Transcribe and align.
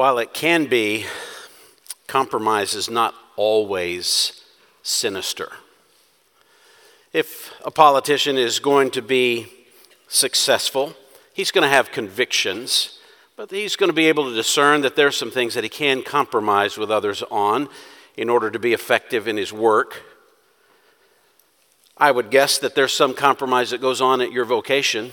While 0.00 0.16
it 0.16 0.32
can 0.32 0.64
be, 0.64 1.04
compromise 2.06 2.72
is 2.72 2.88
not 2.88 3.14
always 3.36 4.42
sinister. 4.82 5.52
If 7.12 7.52
a 7.66 7.70
politician 7.70 8.38
is 8.38 8.60
going 8.60 8.92
to 8.92 9.02
be 9.02 9.48
successful, 10.08 10.94
he's 11.34 11.50
going 11.50 11.64
to 11.64 11.68
have 11.68 11.92
convictions, 11.92 12.98
but 13.36 13.50
he's 13.50 13.76
going 13.76 13.90
to 13.90 13.94
be 13.94 14.06
able 14.06 14.24
to 14.24 14.34
discern 14.34 14.80
that 14.80 14.96
there 14.96 15.08
are 15.08 15.12
some 15.12 15.30
things 15.30 15.52
that 15.52 15.64
he 15.64 15.68
can 15.68 16.02
compromise 16.02 16.78
with 16.78 16.90
others 16.90 17.22
on 17.30 17.68
in 18.16 18.30
order 18.30 18.50
to 18.50 18.58
be 18.58 18.72
effective 18.72 19.28
in 19.28 19.36
his 19.36 19.52
work. 19.52 20.02
I 21.98 22.10
would 22.10 22.30
guess 22.30 22.56
that 22.56 22.74
there's 22.74 22.94
some 22.94 23.12
compromise 23.12 23.68
that 23.68 23.82
goes 23.82 24.00
on 24.00 24.22
at 24.22 24.32
your 24.32 24.46
vocation. 24.46 25.12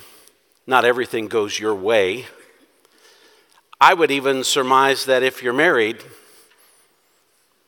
Not 0.66 0.86
everything 0.86 1.28
goes 1.28 1.60
your 1.60 1.76
way. 1.76 2.28
I 3.80 3.94
would 3.94 4.10
even 4.10 4.44
surmise 4.44 5.06
that 5.06 5.22
if 5.22 5.44
you're 5.44 5.54
married, 5.54 6.04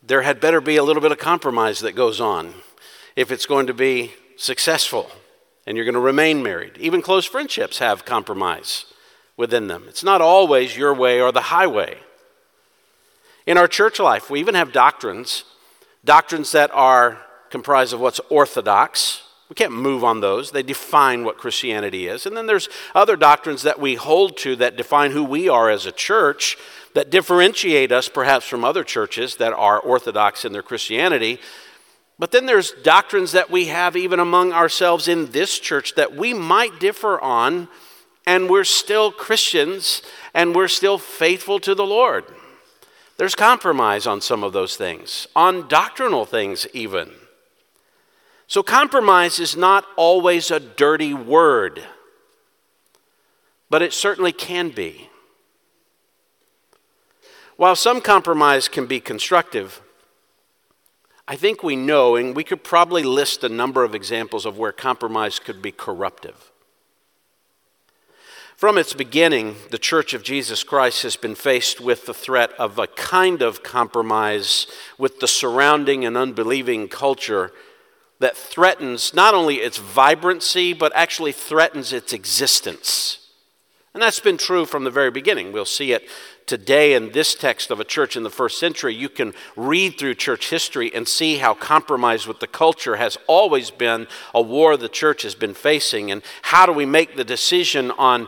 there 0.01 0.23
had 0.23 0.39
better 0.39 0.59
be 0.59 0.77
a 0.77 0.83
little 0.83 1.01
bit 1.01 1.11
of 1.11 1.19
compromise 1.19 1.81
that 1.81 1.95
goes 1.95 2.19
on 2.19 2.53
if 3.15 3.31
it's 3.31 3.45
going 3.45 3.67
to 3.67 3.73
be 3.73 4.13
successful 4.35 5.11
and 5.67 5.77
you're 5.77 5.85
going 5.85 5.93
to 5.93 5.99
remain 5.99 6.41
married. 6.41 6.77
Even 6.79 7.03
close 7.03 7.25
friendships 7.25 7.77
have 7.77 8.05
compromise 8.05 8.85
within 9.37 9.67
them. 9.67 9.85
It's 9.87 10.03
not 10.03 10.19
always 10.19 10.75
your 10.75 10.95
way 10.95 11.21
or 11.21 11.31
the 11.31 11.41
highway. 11.41 11.99
In 13.45 13.57
our 13.57 13.67
church 13.67 13.99
life, 13.99 14.31
we 14.31 14.39
even 14.39 14.55
have 14.55 14.71
doctrines, 14.71 15.43
doctrines 16.03 16.51
that 16.53 16.71
are 16.73 17.19
comprised 17.51 17.93
of 17.93 17.99
what's 17.99 18.19
orthodox, 18.29 19.21
we 19.49 19.55
can't 19.55 19.73
move 19.73 20.03
on 20.03 20.21
those. 20.21 20.51
They 20.51 20.61
define 20.61 21.23
what 21.23 21.39
Christianity 21.39 22.07
is. 22.07 22.27
And 22.27 22.37
then 22.37 22.45
there's 22.45 22.69
other 22.93 23.15
doctrines 23.15 23.63
that 23.63 23.79
we 23.79 23.95
hold 23.95 24.37
to 24.37 24.55
that 24.57 24.77
define 24.77 25.09
who 25.09 25.23
we 25.23 25.49
are 25.49 25.71
as 25.71 25.87
a 25.87 25.91
church, 25.91 26.55
that 26.93 27.09
differentiate 27.09 27.91
us 27.91 28.07
perhaps 28.09 28.47
from 28.47 28.63
other 28.63 28.83
churches 28.83 29.37
that 29.37 29.51
are 29.53 29.79
orthodox 29.79 30.45
in 30.45 30.53
their 30.53 30.61
Christianity. 30.61 31.39
But 32.19 32.31
then 32.31 32.45
there's 32.45 32.73
doctrines 32.83 33.31
that 33.31 33.49
we 33.49 33.65
have 33.65 33.97
even 33.97 34.19
among 34.19 34.53
ourselves 34.53 35.07
in 35.07 35.31
this 35.31 35.57
church 35.57 35.95
that 35.95 36.15
we 36.15 36.31
might 36.35 36.79
differ 36.79 37.19
on, 37.19 37.69
and 38.27 38.51
we're 38.51 38.63
still 38.63 39.11
Christians 39.11 40.03
and 40.35 40.55
we're 40.55 40.67
still 40.67 40.99
faithful 40.99 41.59
to 41.61 41.73
the 41.73 41.85
Lord. 41.85 42.25
There's 43.17 43.35
compromise 43.35 44.05
on 44.05 44.21
some 44.21 44.43
of 44.43 44.53
those 44.53 44.75
things, 44.75 45.27
on 45.35 45.67
doctrinal 45.67 46.25
things, 46.25 46.67
even. 46.71 47.09
So, 48.49 48.63
compromise 48.63 49.39
is 49.39 49.55
not 49.55 49.85
always 49.95 50.49
a 50.49 50.59
dirty 50.59 51.13
word, 51.13 51.83
but 53.69 53.83
it 53.83 53.93
certainly 53.93 54.31
can 54.31 54.71
be. 54.71 55.07
While 57.57 57.75
some 57.75 58.01
compromise 58.01 58.67
can 58.67 58.87
be 58.87 58.99
constructive, 58.99 59.81
I 61.27 61.35
think 61.35 61.61
we 61.61 61.75
know, 61.75 62.15
and 62.15 62.35
we 62.35 62.43
could 62.43 62.63
probably 62.63 63.03
list 63.03 63.43
a 63.43 63.49
number 63.49 63.83
of 63.83 63.93
examples 63.93 64.47
of 64.47 64.57
where 64.57 64.71
compromise 64.71 65.37
could 65.37 65.61
be 65.61 65.71
corruptive. 65.71 66.51
From 68.57 68.79
its 68.79 68.95
beginning, 68.95 69.57
the 69.69 69.77
Church 69.77 70.15
of 70.15 70.23
Jesus 70.23 70.63
Christ 70.63 71.03
has 71.03 71.15
been 71.15 71.35
faced 71.35 71.79
with 71.79 72.07
the 72.07 72.15
threat 72.15 72.51
of 72.53 72.79
a 72.79 72.87
kind 72.87 73.43
of 73.43 73.61
compromise 73.61 74.65
with 74.97 75.19
the 75.19 75.27
surrounding 75.27 76.03
and 76.03 76.17
unbelieving 76.17 76.87
culture 76.87 77.51
that 78.19 78.35
threatens 78.35 79.13
not 79.13 79.33
only 79.33 79.55
its 79.55 79.77
vibrancy, 79.77 80.73
but 80.73 80.91
actually 80.93 81.31
threatens 81.31 81.93
its 81.93 82.13
existence. 82.13 83.19
And 83.93 84.03
that's 84.03 84.19
been 84.19 84.37
true 84.37 84.65
from 84.65 84.83
the 84.83 84.91
very 84.91 85.09
beginning. 85.09 85.51
We'll 85.51 85.65
see 85.65 85.93
it 85.93 86.07
today 86.45 86.93
in 86.93 87.11
this 87.11 87.33
text 87.33 87.71
of 87.71 87.79
a 87.79 87.83
church 87.83 88.15
in 88.15 88.23
the 88.23 88.29
first 88.29 88.59
century. 88.59 88.93
You 88.93 89.09
can 89.09 89.33
read 89.55 89.97
through 89.97 90.15
church 90.15 90.49
history 90.49 90.93
and 90.93 91.07
see 91.07 91.37
how 91.37 91.53
compromise 91.53 92.27
with 92.27 92.39
the 92.39 92.47
culture 92.47 92.97
has 92.97 93.17
always 93.27 93.71
been 93.71 94.07
a 94.33 94.41
war 94.41 94.77
the 94.77 94.89
church 94.89 95.23
has 95.23 95.35
been 95.35 95.53
facing. 95.53 96.11
And 96.11 96.21
how 96.43 96.65
do 96.65 96.71
we 96.71 96.85
make 96.85 97.15
the 97.15 97.23
decision 97.23 97.91
on, 97.91 98.27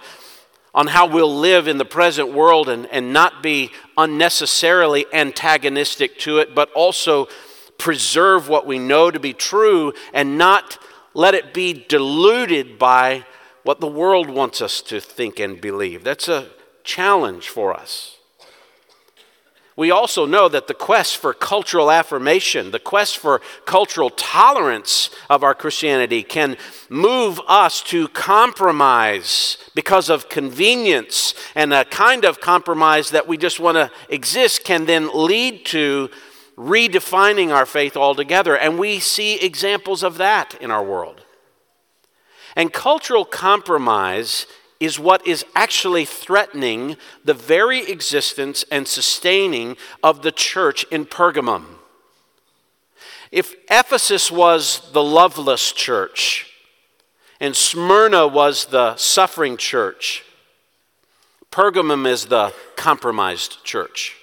on 0.74 0.88
how 0.88 1.06
we'll 1.08 1.36
live 1.36 1.68
in 1.68 1.78
the 1.78 1.86
present 1.86 2.32
world 2.32 2.70
and, 2.70 2.88
and 2.88 3.14
not 3.14 3.44
be 3.44 3.72
unnecessarily 3.98 5.06
antagonistic 5.14 6.18
to 6.20 6.40
it, 6.40 6.56
but 6.56 6.72
also 6.72 7.28
preserve 7.82 8.48
what 8.48 8.68
we 8.68 8.78
know 8.78 9.10
to 9.10 9.20
be 9.20 9.34
true 9.34 9.92
and 10.14 10.38
not 10.38 10.78
let 11.16 11.34
it 11.34 11.52
be 11.52 11.74
diluted 11.74 12.78
by 12.78 13.26
what 13.64 13.80
the 13.80 13.88
world 13.88 14.30
wants 14.30 14.62
us 14.62 14.82
to 14.84 15.02
think 15.02 15.40
and 15.40 15.60
believe. 15.60 16.04
That's 16.04 16.28
a 16.28 16.50
challenge 16.84 17.50
for 17.50 17.74
us. 17.74 18.18
We 19.76 19.90
also 19.90 20.28
know 20.28 20.48
that 20.48 20.68
the 20.68 20.76
quest 20.76 21.18
for 21.18 21.34
cultural 21.34 21.90
affirmation, 21.90 22.70
the 22.70 22.78
quest 22.78 23.18
for 23.18 23.42
cultural 23.66 24.12
tolerance 24.12 25.10
of 25.28 25.44
our 25.44 25.56
Christianity 25.56 26.22
can 26.22 26.58
move 26.88 27.42
us 27.48 27.82
to 27.84 28.08
compromise 28.10 29.58
because 29.74 30.10
of 30.10 30.30
convenience. 30.30 31.34
And 31.56 31.74
a 31.74 31.86
kind 31.86 32.26
of 32.26 32.40
compromise 32.40 33.10
that 33.10 33.28
we 33.28 33.38
just 33.38 33.60
want 33.60 33.76
to 33.76 33.90
exist 34.08 34.64
can 34.64 34.86
then 34.86 35.10
lead 35.16 35.66
to 35.68 36.12
redefining 36.58 37.54
our 37.54 37.66
faith 37.66 37.96
altogether. 37.98 38.58
And 38.58 38.78
we 38.78 39.00
see 39.00 39.36
examples 39.36 40.04
of 40.04 40.18
that 40.18 40.56
in 40.62 40.72
our 40.72 40.84
world. 40.84 41.26
And 42.56 42.74
cultural 42.74 43.26
compromise 43.26 44.46
is 44.80 45.00
what 45.00 45.26
is 45.28 45.46
actually 45.56 46.06
threatening 46.06 46.98
the 47.24 47.34
very 47.34 47.90
existence 47.90 48.66
and 48.72 48.88
sustaining 48.88 49.78
of 50.04 50.24
the 50.24 50.32
church 50.32 50.84
in 50.92 51.06
Pergamum. 51.06 51.66
If 53.32 53.56
Ephesus 53.70 54.32
was 54.32 54.92
the 54.92 55.04
loveless 55.04 55.72
church 55.72 56.48
and 57.40 57.56
Smyrna 57.56 58.28
was 58.28 58.66
the 58.66 58.96
suffering 58.98 59.56
church, 59.56 60.26
Pergamum 61.52 62.08
is 62.08 62.26
the 62.26 62.54
compromised 62.76 63.64
church. 63.64 64.21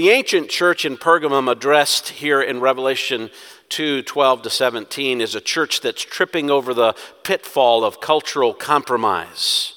The 0.00 0.08
ancient 0.08 0.48
church 0.48 0.86
in 0.86 0.96
Pergamum, 0.96 1.52
addressed 1.52 2.08
here 2.08 2.40
in 2.40 2.60
Revelation 2.60 3.28
2 3.68 4.00
12 4.00 4.40
to 4.40 4.48
17, 4.48 5.20
is 5.20 5.34
a 5.34 5.42
church 5.42 5.82
that's 5.82 6.02
tripping 6.02 6.50
over 6.50 6.72
the 6.72 6.94
pitfall 7.22 7.84
of 7.84 8.00
cultural 8.00 8.54
compromise. 8.54 9.74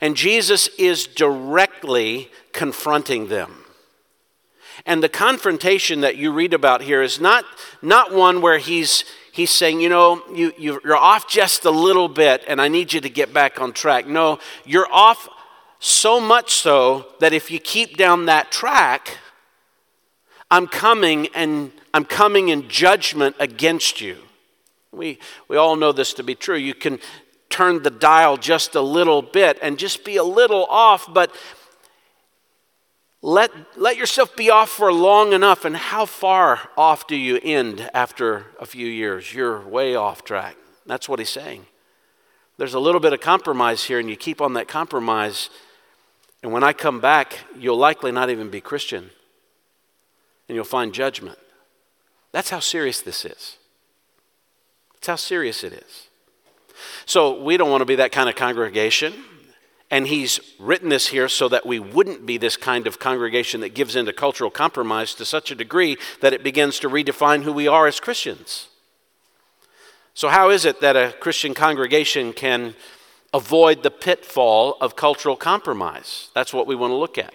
And 0.00 0.16
Jesus 0.16 0.66
is 0.76 1.06
directly 1.06 2.32
confronting 2.52 3.28
them. 3.28 3.64
And 4.84 5.04
the 5.04 5.08
confrontation 5.08 6.00
that 6.00 6.16
you 6.16 6.32
read 6.32 6.52
about 6.52 6.82
here 6.82 7.00
is 7.00 7.20
not, 7.20 7.44
not 7.80 8.12
one 8.12 8.40
where 8.40 8.58
he's, 8.58 9.04
he's 9.30 9.52
saying, 9.52 9.80
you 9.80 9.88
know, 9.88 10.20
you, 10.34 10.52
you're 10.58 10.96
off 10.96 11.28
just 11.28 11.64
a 11.64 11.70
little 11.70 12.08
bit 12.08 12.42
and 12.48 12.60
I 12.60 12.66
need 12.66 12.92
you 12.92 13.00
to 13.02 13.08
get 13.08 13.32
back 13.32 13.60
on 13.60 13.72
track. 13.72 14.08
No, 14.08 14.40
you're 14.64 14.92
off 14.92 15.28
so 15.78 16.20
much 16.20 16.54
so 16.54 17.06
that 17.20 17.32
if 17.32 17.52
you 17.52 17.60
keep 17.60 17.96
down 17.96 18.26
that 18.26 18.50
track, 18.50 19.16
I'm 20.50 20.66
coming 20.66 21.28
and 21.34 21.72
I'm 21.92 22.04
coming 22.04 22.48
in 22.48 22.68
judgment 22.68 23.36
against 23.38 24.00
you. 24.00 24.16
We, 24.92 25.18
we 25.48 25.56
all 25.56 25.76
know 25.76 25.92
this 25.92 26.14
to 26.14 26.22
be 26.22 26.34
true. 26.34 26.56
You 26.56 26.74
can 26.74 26.98
turn 27.50 27.82
the 27.82 27.90
dial 27.90 28.36
just 28.36 28.74
a 28.74 28.80
little 28.80 29.22
bit 29.22 29.58
and 29.62 29.78
just 29.78 30.04
be 30.04 30.16
a 30.16 30.24
little 30.24 30.64
off, 30.66 31.12
but 31.12 31.34
let, 33.20 33.50
let 33.76 33.96
yourself 33.96 34.36
be 34.36 34.48
off 34.48 34.70
for 34.70 34.92
long 34.92 35.32
enough. 35.32 35.64
And 35.64 35.76
how 35.76 36.06
far 36.06 36.70
off 36.76 37.06
do 37.06 37.16
you 37.16 37.38
end 37.42 37.90
after 37.92 38.46
a 38.60 38.66
few 38.66 38.86
years? 38.86 39.34
You're 39.34 39.60
way 39.60 39.94
off 39.94 40.24
track. 40.24 40.56
That's 40.86 41.08
what 41.08 41.18
he's 41.18 41.28
saying. 41.28 41.66
There's 42.56 42.74
a 42.74 42.80
little 42.80 43.00
bit 43.00 43.12
of 43.12 43.20
compromise 43.20 43.84
here, 43.84 43.98
and 43.98 44.08
you 44.08 44.16
keep 44.16 44.40
on 44.40 44.54
that 44.54 44.66
compromise. 44.66 45.50
And 46.42 46.52
when 46.52 46.64
I 46.64 46.72
come 46.72 47.00
back, 47.00 47.38
you'll 47.56 47.76
likely 47.76 48.10
not 48.10 48.30
even 48.30 48.50
be 48.50 48.60
Christian 48.60 49.10
and 50.48 50.54
you'll 50.54 50.64
find 50.64 50.92
judgment. 50.92 51.38
That's 52.32 52.50
how 52.50 52.60
serious 52.60 53.00
this 53.00 53.24
is. 53.24 53.56
That's 54.94 55.06
how 55.06 55.16
serious 55.16 55.62
it 55.62 55.72
is. 55.72 56.08
So 57.06 57.42
we 57.42 57.56
don't 57.56 57.70
want 57.70 57.82
to 57.82 57.86
be 57.86 57.96
that 57.96 58.12
kind 58.12 58.28
of 58.28 58.36
congregation. 58.36 59.14
And 59.90 60.06
he's 60.06 60.40
written 60.58 60.90
this 60.90 61.08
here 61.08 61.28
so 61.28 61.48
that 61.48 61.64
we 61.64 61.78
wouldn't 61.78 62.26
be 62.26 62.36
this 62.36 62.56
kind 62.56 62.86
of 62.86 62.98
congregation 62.98 63.62
that 63.62 63.70
gives 63.70 63.96
into 63.96 64.12
cultural 64.12 64.50
compromise 64.50 65.14
to 65.14 65.24
such 65.24 65.50
a 65.50 65.54
degree 65.54 65.96
that 66.20 66.34
it 66.34 66.44
begins 66.44 66.78
to 66.80 66.90
redefine 66.90 67.42
who 67.42 67.52
we 67.52 67.66
are 67.66 67.86
as 67.86 67.98
Christians. 67.98 68.68
So, 70.12 70.28
how 70.28 70.50
is 70.50 70.64
it 70.64 70.80
that 70.80 70.96
a 70.96 71.14
Christian 71.20 71.54
congregation 71.54 72.32
can 72.32 72.74
avoid 73.32 73.82
the 73.82 73.90
pitfall 73.90 74.76
of 74.80 74.96
cultural 74.96 75.36
compromise? 75.36 76.28
That's 76.34 76.52
what 76.52 76.66
we 76.66 76.74
want 76.74 76.90
to 76.90 76.96
look 76.96 77.16
at. 77.16 77.32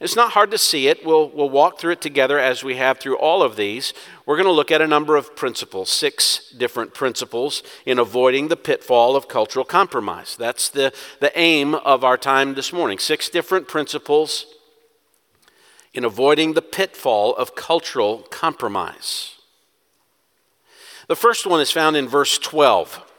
It's 0.00 0.16
not 0.16 0.32
hard 0.32 0.50
to 0.50 0.58
see 0.58 0.88
it. 0.88 1.04
We'll, 1.04 1.28
we'll 1.30 1.50
walk 1.50 1.78
through 1.78 1.92
it 1.92 2.00
together 2.00 2.38
as 2.38 2.62
we 2.62 2.76
have 2.76 2.98
through 2.98 3.18
all 3.18 3.42
of 3.42 3.56
these. 3.56 3.92
We're 4.26 4.36
going 4.36 4.46
to 4.46 4.52
look 4.52 4.70
at 4.70 4.80
a 4.80 4.86
number 4.86 5.16
of 5.16 5.34
principles, 5.34 5.90
six 5.90 6.50
different 6.56 6.94
principles 6.94 7.62
in 7.84 7.98
avoiding 7.98 8.48
the 8.48 8.56
pitfall 8.56 9.16
of 9.16 9.28
cultural 9.28 9.64
compromise. 9.64 10.36
That's 10.36 10.68
the, 10.68 10.92
the 11.20 11.36
aim 11.38 11.74
of 11.74 12.04
our 12.04 12.16
time 12.16 12.54
this 12.54 12.72
morning. 12.72 12.98
Six 12.98 13.28
different 13.28 13.68
principles 13.68 14.46
in 15.92 16.04
avoiding 16.04 16.52
the 16.52 16.62
pitfall 16.62 17.34
of 17.34 17.54
cultural 17.54 18.18
compromise. 18.30 19.36
The 21.08 21.16
first 21.16 21.46
one 21.46 21.60
is 21.60 21.72
found 21.72 21.96
in 21.96 22.06
verse 22.06 22.38
12. 22.38 23.09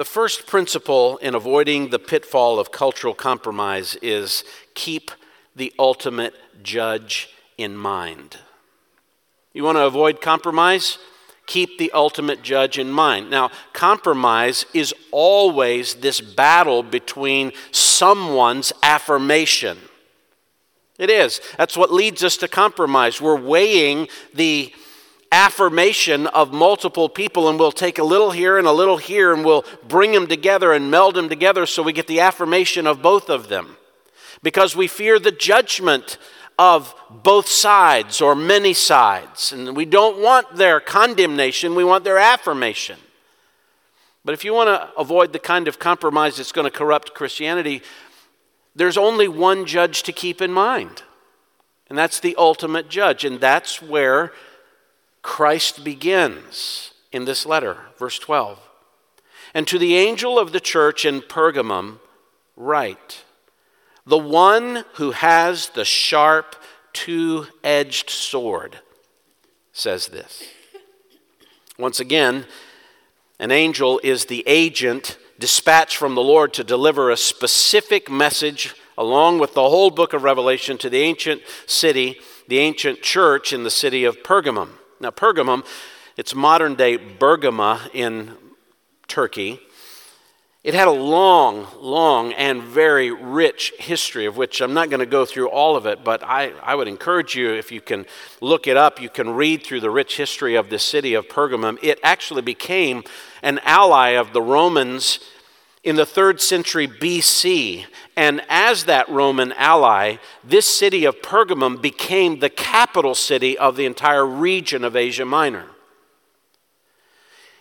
The 0.00 0.06
first 0.06 0.46
principle 0.46 1.18
in 1.18 1.34
avoiding 1.34 1.90
the 1.90 1.98
pitfall 1.98 2.58
of 2.58 2.72
cultural 2.72 3.12
compromise 3.12 3.96
is 3.96 4.44
keep 4.72 5.10
the 5.54 5.74
ultimate 5.78 6.32
judge 6.62 7.28
in 7.58 7.76
mind. 7.76 8.38
You 9.52 9.62
want 9.62 9.76
to 9.76 9.84
avoid 9.84 10.22
compromise? 10.22 10.96
Keep 11.44 11.76
the 11.76 11.92
ultimate 11.92 12.40
judge 12.40 12.78
in 12.78 12.90
mind. 12.90 13.28
Now, 13.28 13.50
compromise 13.74 14.64
is 14.72 14.94
always 15.10 15.96
this 15.96 16.22
battle 16.22 16.82
between 16.82 17.52
someone's 17.70 18.72
affirmation. 18.82 19.76
It 20.98 21.10
is. 21.10 21.42
That's 21.58 21.76
what 21.76 21.92
leads 21.92 22.24
us 22.24 22.38
to 22.38 22.48
compromise. 22.48 23.20
We're 23.20 23.38
weighing 23.38 24.08
the 24.32 24.72
affirmation 25.32 26.26
of 26.28 26.52
multiple 26.52 27.08
people, 27.08 27.48
and 27.48 27.58
we'll 27.58 27.72
take 27.72 27.98
a 27.98 28.04
little 28.04 28.32
here 28.32 28.58
and 28.58 28.66
a 28.66 28.72
little 28.72 28.96
here, 28.96 29.32
and 29.32 29.44
we'll 29.44 29.64
bring 29.86 30.12
them 30.12 30.26
together 30.26 30.72
and 30.72 30.90
meld 30.90 31.14
them 31.14 31.28
together 31.28 31.66
so 31.66 31.82
we 31.82 31.92
get 31.92 32.06
the 32.06 32.20
affirmation 32.20 32.86
of 32.86 33.00
both 33.02 33.30
of 33.30 33.48
them. 33.48 33.76
Because 34.42 34.74
we 34.74 34.86
fear 34.86 35.18
the 35.18 35.30
judgment 35.30 36.18
of 36.58 36.94
both 37.08 37.48
sides 37.48 38.20
or 38.20 38.34
many 38.34 38.74
sides. 38.74 39.52
And 39.52 39.76
we 39.76 39.84
don't 39.84 40.20
want 40.20 40.56
their 40.56 40.80
condemnation, 40.80 41.74
we 41.74 41.84
want 41.84 42.04
their 42.04 42.18
affirmation. 42.18 42.98
But 44.24 44.34
if 44.34 44.44
you 44.44 44.52
want 44.52 44.68
to 44.68 44.90
avoid 44.98 45.32
the 45.32 45.38
kind 45.38 45.68
of 45.68 45.78
compromise 45.78 46.36
that's 46.36 46.52
going 46.52 46.66
to 46.66 46.70
corrupt 46.70 47.14
Christianity, 47.14 47.82
there's 48.74 48.98
only 48.98 49.28
one 49.28 49.64
judge 49.64 50.02
to 50.02 50.12
keep 50.12 50.42
in 50.42 50.52
mind. 50.52 51.02
And 51.88 51.96
that's 51.96 52.20
the 52.20 52.36
ultimate 52.36 52.88
judge. 52.88 53.24
And 53.24 53.40
that's 53.40 53.80
where 53.80 54.32
Christ 55.22 55.84
begins 55.84 56.92
in 57.12 57.24
this 57.24 57.44
letter, 57.44 57.76
verse 57.98 58.18
12. 58.18 58.58
And 59.52 59.66
to 59.66 59.78
the 59.78 59.96
angel 59.96 60.38
of 60.38 60.52
the 60.52 60.60
church 60.60 61.04
in 61.04 61.20
Pergamum, 61.20 61.98
write 62.56 63.24
The 64.06 64.18
one 64.18 64.84
who 64.94 65.10
has 65.10 65.70
the 65.70 65.84
sharp, 65.84 66.56
two 66.92 67.46
edged 67.62 68.10
sword 68.10 68.78
says 69.72 70.08
this. 70.08 70.44
Once 71.78 72.00
again, 72.00 72.46
an 73.38 73.50
angel 73.50 74.00
is 74.04 74.26
the 74.26 74.44
agent 74.46 75.18
dispatched 75.38 75.96
from 75.96 76.14
the 76.14 76.22
Lord 76.22 76.52
to 76.54 76.64
deliver 76.64 77.10
a 77.10 77.16
specific 77.16 78.10
message 78.10 78.74
along 78.98 79.38
with 79.38 79.54
the 79.54 79.68
whole 79.68 79.90
book 79.90 80.12
of 80.12 80.22
Revelation 80.22 80.76
to 80.78 80.90
the 80.90 80.98
ancient 80.98 81.40
city, 81.64 82.20
the 82.48 82.58
ancient 82.58 83.00
church 83.00 83.52
in 83.52 83.64
the 83.64 83.70
city 83.70 84.04
of 84.04 84.22
Pergamum. 84.22 84.68
Now, 85.02 85.10
Pergamum, 85.10 85.64
it's 86.18 86.34
modern 86.34 86.74
day 86.74 86.98
Bergama 86.98 87.88
in 87.94 88.36
Turkey. 89.08 89.58
It 90.62 90.74
had 90.74 90.88
a 90.88 90.92
long, 90.92 91.66
long, 91.80 92.34
and 92.34 92.62
very 92.62 93.10
rich 93.10 93.72
history, 93.78 94.26
of 94.26 94.36
which 94.36 94.60
I'm 94.60 94.74
not 94.74 94.90
going 94.90 95.00
to 95.00 95.06
go 95.06 95.24
through 95.24 95.48
all 95.48 95.74
of 95.74 95.86
it, 95.86 96.04
but 96.04 96.22
I, 96.22 96.52
I 96.62 96.74
would 96.74 96.86
encourage 96.86 97.34
you, 97.34 97.50
if 97.50 97.72
you 97.72 97.80
can 97.80 98.04
look 98.42 98.66
it 98.66 98.76
up, 98.76 99.00
you 99.00 99.08
can 99.08 99.30
read 99.30 99.64
through 99.64 99.80
the 99.80 99.88
rich 99.88 100.18
history 100.18 100.54
of 100.54 100.68
the 100.68 100.78
city 100.78 101.14
of 101.14 101.28
Pergamum. 101.28 101.78
It 101.82 101.98
actually 102.02 102.42
became 102.42 103.02
an 103.42 103.58
ally 103.64 104.10
of 104.10 104.34
the 104.34 104.42
Romans 104.42 105.18
in 105.82 105.96
the 105.96 106.06
third 106.06 106.40
century 106.40 106.86
BC. 106.86 107.86
And 108.16 108.42
as 108.48 108.84
that 108.84 109.08
Roman 109.08 109.52
ally, 109.52 110.16
this 110.44 110.66
city 110.66 111.04
of 111.04 111.22
Pergamum 111.22 111.80
became 111.80 112.38
the 112.38 112.50
capital 112.50 113.14
city 113.14 113.56
of 113.56 113.76
the 113.76 113.86
entire 113.86 114.26
region 114.26 114.84
of 114.84 114.96
Asia 114.96 115.24
Minor. 115.24 115.66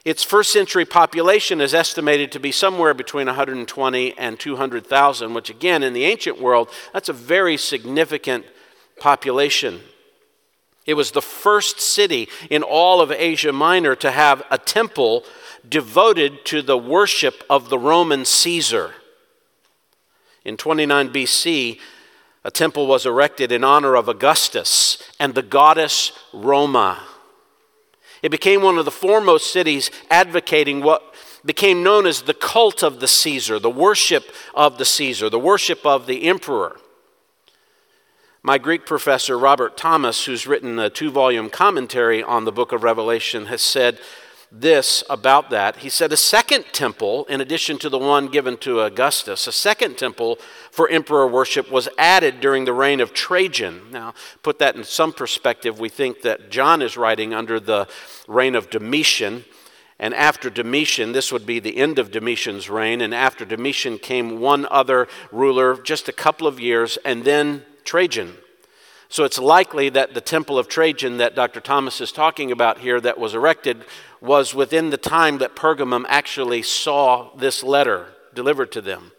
Its 0.05 0.23
first 0.23 0.51
century 0.51 0.85
population 0.85 1.59
is 1.59 1.73
estimated 1.73 2.31
to 2.31 2.39
be 2.39 2.51
somewhere 2.51 2.93
between 2.93 3.27
120 3.27 4.17
and 4.17 4.39
200,000, 4.39 5.33
which, 5.33 5.49
again, 5.49 5.83
in 5.83 5.93
the 5.93 6.05
ancient 6.05 6.41
world, 6.41 6.69
that's 6.93 7.09
a 7.09 7.13
very 7.13 7.57
significant 7.57 8.45
population. 8.97 9.81
It 10.85 10.93
was 10.95 11.11
the 11.11 11.21
first 11.21 11.79
city 11.79 12.29
in 12.49 12.63
all 12.63 13.01
of 13.01 13.11
Asia 13.11 13.53
Minor 13.53 13.95
to 13.97 14.09
have 14.09 14.41
a 14.49 14.57
temple 14.57 15.23
devoted 15.67 16.45
to 16.45 16.61
the 16.61 16.77
worship 16.77 17.43
of 17.49 17.69
the 17.69 17.79
Roman 17.79 18.25
Caesar. 18.25 18.93
In 20.45 20.57
29 20.57 21.09
BC, 21.09 21.79
a 22.43 22.51
temple 22.51 22.87
was 22.87 23.05
erected 23.05 23.51
in 23.51 23.63
honor 23.63 23.95
of 23.95 24.07
Augustus 24.07 24.97
and 25.19 25.35
the 25.35 25.41
goddess 25.41 26.11
Roma. 26.33 27.03
It 28.21 28.29
became 28.29 28.61
one 28.61 28.77
of 28.77 28.85
the 28.85 28.91
foremost 28.91 29.51
cities 29.51 29.91
advocating 30.09 30.81
what 30.81 31.13
became 31.45 31.83
known 31.83 32.05
as 32.05 32.23
the 32.23 32.33
cult 32.33 32.83
of 32.83 32.99
the 32.99 33.07
Caesar, 33.07 33.59
the 33.59 33.69
worship 33.69 34.25
of 34.53 34.77
the 34.77 34.85
Caesar, 34.85 35.29
the 35.29 35.39
worship 35.39 35.85
of 35.85 36.05
the 36.05 36.23
emperor. 36.23 36.79
My 38.41 38.57
Greek 38.57 38.85
professor, 38.85 39.37
Robert 39.37 39.75
Thomas, 39.75 40.25
who's 40.25 40.47
written 40.47 40.79
a 40.79 40.89
two 40.89 41.11
volume 41.11 41.49
commentary 41.49 42.23
on 42.23 42.45
the 42.45 42.51
book 42.53 42.71
of 42.71 42.83
Revelation, 42.83 43.47
has 43.47 43.61
said 43.61 43.99
this 44.51 45.03
about 45.09 45.49
that. 45.51 45.77
He 45.77 45.89
said, 45.89 46.11
A 46.11 46.17
second 46.17 46.65
temple, 46.71 47.25
in 47.25 47.41
addition 47.41 47.77
to 47.79 47.89
the 47.89 47.99
one 47.99 48.27
given 48.27 48.57
to 48.57 48.81
Augustus, 48.81 49.47
a 49.47 49.51
second 49.51 49.97
temple 49.97 50.39
for 50.71 50.89
emperor 50.89 51.27
worship 51.27 51.71
was 51.71 51.87
added 51.97 52.39
during 52.39 52.65
the 52.65 52.73
reign 52.73 52.99
of 52.99 53.13
Trajan. 53.13 53.91
Now, 53.91 54.13
put 54.41 54.59
that 54.59 54.75
in 54.75 54.83
some 54.83 55.13
perspective, 55.13 55.79
we 55.79 55.89
think 55.89 56.21
that 56.23 56.49
John 56.49 56.81
is 56.81 56.97
writing 56.97 57.33
under 57.33 57.59
the 57.59 57.87
reign 58.27 58.55
of 58.55 58.69
Domitian. 58.69 59.45
And 59.99 60.13
after 60.13 60.49
Domitian, 60.49 61.11
this 61.11 61.31
would 61.31 61.45
be 61.45 61.59
the 61.59 61.77
end 61.77 61.99
of 61.99 62.09
Domitian's 62.09 62.69
reign. 62.69 63.01
And 63.01 63.13
after 63.13 63.45
Domitian 63.45 63.99
came 63.99 64.39
one 64.39 64.65
other 64.71 65.07
ruler, 65.31 65.75
just 65.75 66.07
a 66.07 66.13
couple 66.13 66.47
of 66.47 66.59
years, 66.59 66.97
and 67.05 67.23
then 67.23 67.65
Trajan. 67.83 68.33
So 69.11 69.23
it's 69.23 69.39
likely 69.39 69.89
that 69.89 70.13
the 70.13 70.21
temple 70.21 70.59
of 70.59 70.67
Trajan 70.67 71.17
that 71.17 71.35
Dr. 71.35 71.59
Thomas 71.59 71.99
is 71.99 72.11
talking 72.11 72.51
about 72.51 72.77
here, 72.77 73.01
that 73.01 73.17
was 73.17 73.33
erected, 73.33 73.83
was 74.21 74.53
within 74.53 74.91
the 74.91 74.97
time 74.97 75.39
that 75.39 75.55
Pergamum 75.55 76.05
actually 76.07 76.61
saw 76.61 77.35
this 77.35 77.63
letter 77.63 78.09
delivered 78.35 78.71
to 78.73 78.81
them. 78.81 79.11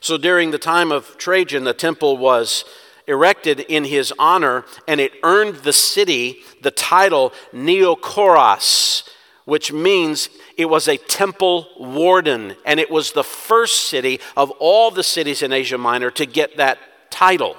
So 0.00 0.18
during 0.18 0.50
the 0.50 0.58
time 0.58 0.92
of 0.92 1.16
Trajan, 1.16 1.64
the 1.64 1.72
temple 1.72 2.18
was 2.18 2.66
erected 3.06 3.60
in 3.60 3.84
his 3.84 4.12
honor, 4.18 4.64
and 4.86 5.00
it 5.00 5.12
earned 5.22 5.56
the 5.56 5.72
city 5.72 6.40
the 6.60 6.70
title 6.70 7.32
Neokoros, 7.54 9.08
which 9.46 9.72
means 9.72 10.28
it 10.58 10.66
was 10.66 10.88
a 10.88 10.98
temple 10.98 11.68
warden, 11.78 12.54
and 12.66 12.78
it 12.78 12.90
was 12.90 13.12
the 13.12 13.24
first 13.24 13.86
city 13.86 14.20
of 14.36 14.50
all 14.60 14.90
the 14.90 15.02
cities 15.02 15.40
in 15.40 15.52
Asia 15.52 15.78
Minor 15.78 16.10
to 16.10 16.26
get 16.26 16.58
that 16.58 16.78
title. 17.10 17.56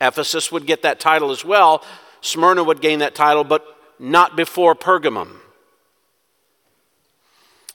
Ephesus 0.00 0.50
would 0.52 0.66
get 0.66 0.82
that 0.82 1.00
title 1.00 1.30
as 1.30 1.44
well. 1.44 1.84
Smyrna 2.20 2.64
would 2.64 2.80
gain 2.80 3.00
that 3.00 3.14
title, 3.14 3.44
but 3.44 3.64
not 3.98 4.36
before 4.36 4.74
Pergamum. 4.74 5.40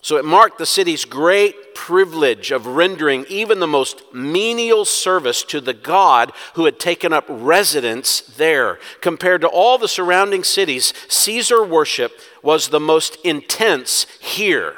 So 0.02 0.16
it 0.16 0.24
marked 0.24 0.58
the 0.58 0.66
city's 0.66 1.04
great 1.04 1.76
privilege 1.76 2.52
of 2.52 2.66
rendering 2.66 3.26
even 3.28 3.60
the 3.60 3.68
most 3.68 4.02
menial 4.14 4.86
service 4.86 5.44
to 5.44 5.60
the 5.60 5.74
God 5.74 6.32
who 6.54 6.66
had 6.66 6.80
taken 6.80 7.12
up 7.12 7.26
residence 7.28 8.22
there. 8.22 8.80
Compared 9.02 9.42
to 9.42 9.48
all 9.48 9.78
the 9.78 9.90
surrounding 9.90 10.46
cities, 10.46 10.94
Caesar 11.10 11.64
worship 11.66 12.14
was 12.42 12.70
the 12.70 12.80
most 12.80 13.18
intense 13.26 14.06
here 14.22 14.76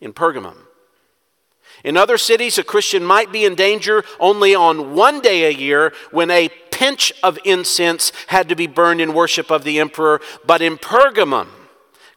in 0.00 0.12
Pergamum. 0.12 0.58
In 1.82 1.96
other 1.96 2.16
cities, 2.16 2.56
a 2.56 2.64
Christian 2.64 3.04
might 3.04 3.30
be 3.30 3.44
in 3.44 3.54
danger 3.56 4.04
only 4.18 4.54
on 4.54 4.94
one 4.94 5.20
day 5.20 5.44
a 5.44 5.50
year 5.50 5.92
when 6.12 6.30
a 6.30 6.48
pinch 6.74 7.12
of 7.22 7.38
incense 7.44 8.12
had 8.26 8.48
to 8.48 8.56
be 8.56 8.66
burned 8.66 9.00
in 9.00 9.14
worship 9.14 9.50
of 9.50 9.62
the 9.62 9.78
emperor. 9.78 10.20
But 10.44 10.60
in 10.60 10.76
Pergamum, 10.76 11.48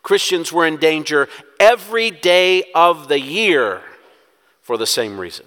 Christians 0.02 0.52
were 0.52 0.66
in 0.66 0.78
danger 0.78 1.30
every 1.60 2.10
day 2.10 2.64
of 2.74 3.08
the 3.08 3.20
year 3.20 3.82
for 4.62 4.76
the 4.76 4.88
same 4.88 5.20
reason. 5.20 5.46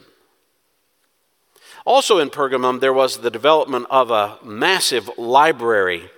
Also 1.84 2.18
in 2.18 2.30
Pergamum, 2.30 2.80
there 2.80 2.92
was 2.92 3.18
the 3.18 3.30
development 3.30 3.86
of 3.90 4.10
a 4.10 4.38
massive 4.44 5.10
library. 5.18 6.08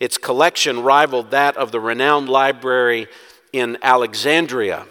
Its 0.00 0.16
collection 0.16 0.82
rivaled 0.82 1.30
that 1.30 1.56
of 1.56 1.72
the 1.72 1.80
renowned 1.80 2.28
library 2.28 3.06
in 3.52 3.76
Alexandria. 3.82 4.86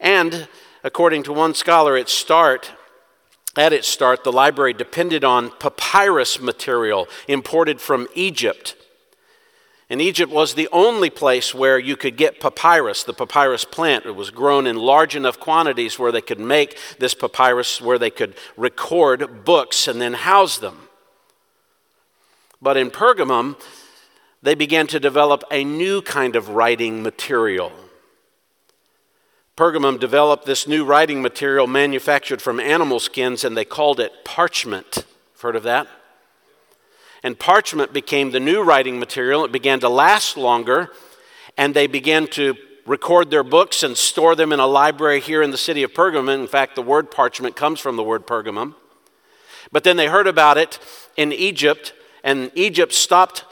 And 0.00 0.48
according 0.82 1.22
to 1.24 1.32
one 1.32 1.54
scholar, 1.54 1.96
its 1.96 2.12
start 2.12 2.72
At 3.56 3.72
its 3.72 3.86
start, 3.86 4.24
the 4.24 4.32
library 4.32 4.72
depended 4.72 5.24
on 5.24 5.50
papyrus 5.50 6.40
material 6.40 7.06
imported 7.28 7.80
from 7.80 8.08
Egypt. 8.14 8.76
And 9.90 10.00
Egypt 10.00 10.32
was 10.32 10.54
the 10.54 10.70
only 10.72 11.10
place 11.10 11.54
where 11.54 11.78
you 11.78 11.96
could 11.96 12.16
get 12.16 12.40
papyrus, 12.40 13.02
the 13.02 13.12
papyrus 13.12 13.66
plant. 13.66 14.06
It 14.06 14.16
was 14.16 14.30
grown 14.30 14.66
in 14.66 14.76
large 14.76 15.14
enough 15.14 15.38
quantities 15.38 15.98
where 15.98 16.10
they 16.10 16.22
could 16.22 16.40
make 16.40 16.78
this 16.98 17.12
papyrus, 17.12 17.78
where 17.78 17.98
they 17.98 18.08
could 18.08 18.34
record 18.56 19.44
books 19.44 19.86
and 19.86 20.00
then 20.00 20.14
house 20.14 20.56
them. 20.56 20.88
But 22.62 22.78
in 22.78 22.90
Pergamum, 22.90 23.60
they 24.40 24.54
began 24.54 24.86
to 24.86 24.98
develop 24.98 25.44
a 25.50 25.62
new 25.62 26.00
kind 26.00 26.36
of 26.36 26.48
writing 26.48 27.02
material. 27.02 27.70
Pergamum 29.56 30.00
developed 30.00 30.46
this 30.46 30.66
new 30.66 30.84
writing 30.84 31.20
material 31.20 31.66
manufactured 31.66 32.40
from 32.40 32.58
animal 32.58 32.98
skins, 32.98 33.44
and 33.44 33.56
they 33.56 33.66
called 33.66 34.00
it 34.00 34.24
parchment. 34.24 35.04
Heard 35.40 35.56
of 35.56 35.62
that? 35.64 35.88
And 37.22 37.38
parchment 37.38 37.92
became 37.92 38.30
the 38.30 38.40
new 38.40 38.62
writing 38.62 38.98
material. 38.98 39.44
It 39.44 39.52
began 39.52 39.80
to 39.80 39.88
last 39.88 40.36
longer, 40.36 40.90
and 41.58 41.74
they 41.74 41.86
began 41.86 42.26
to 42.28 42.56
record 42.86 43.30
their 43.30 43.44
books 43.44 43.82
and 43.82 43.96
store 43.96 44.34
them 44.34 44.52
in 44.52 44.58
a 44.58 44.66
library 44.66 45.20
here 45.20 45.42
in 45.42 45.50
the 45.50 45.58
city 45.58 45.82
of 45.82 45.92
Pergamum. 45.92 46.40
In 46.40 46.46
fact, 46.46 46.74
the 46.74 46.82
word 46.82 47.10
parchment 47.10 47.54
comes 47.54 47.78
from 47.78 47.96
the 47.96 48.02
word 48.02 48.26
Pergamum. 48.26 48.74
But 49.70 49.84
then 49.84 49.96
they 49.96 50.06
heard 50.06 50.26
about 50.26 50.58
it 50.58 50.78
in 51.16 51.32
Egypt, 51.32 51.92
and 52.24 52.50
Egypt 52.54 52.92
stopped 52.92 53.44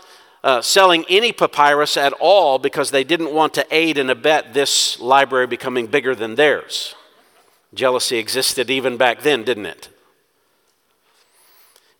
uh, 0.42 0.62
selling 0.62 1.04
any 1.08 1.32
papyrus 1.32 1.96
at 1.96 2.12
all 2.14 2.58
because 2.58 2.90
they 2.90 3.04
didn't 3.04 3.34
want 3.34 3.54
to 3.54 3.66
aid 3.70 3.98
and 3.98 4.10
abet 4.10 4.54
this 4.54 4.98
library 5.00 5.46
becoming 5.46 5.86
bigger 5.86 6.14
than 6.14 6.34
theirs. 6.34 6.94
Jealousy 7.74 8.16
existed 8.16 8.70
even 8.70 8.96
back 8.96 9.20
then, 9.20 9.44
didn't 9.44 9.66
it? 9.66 9.88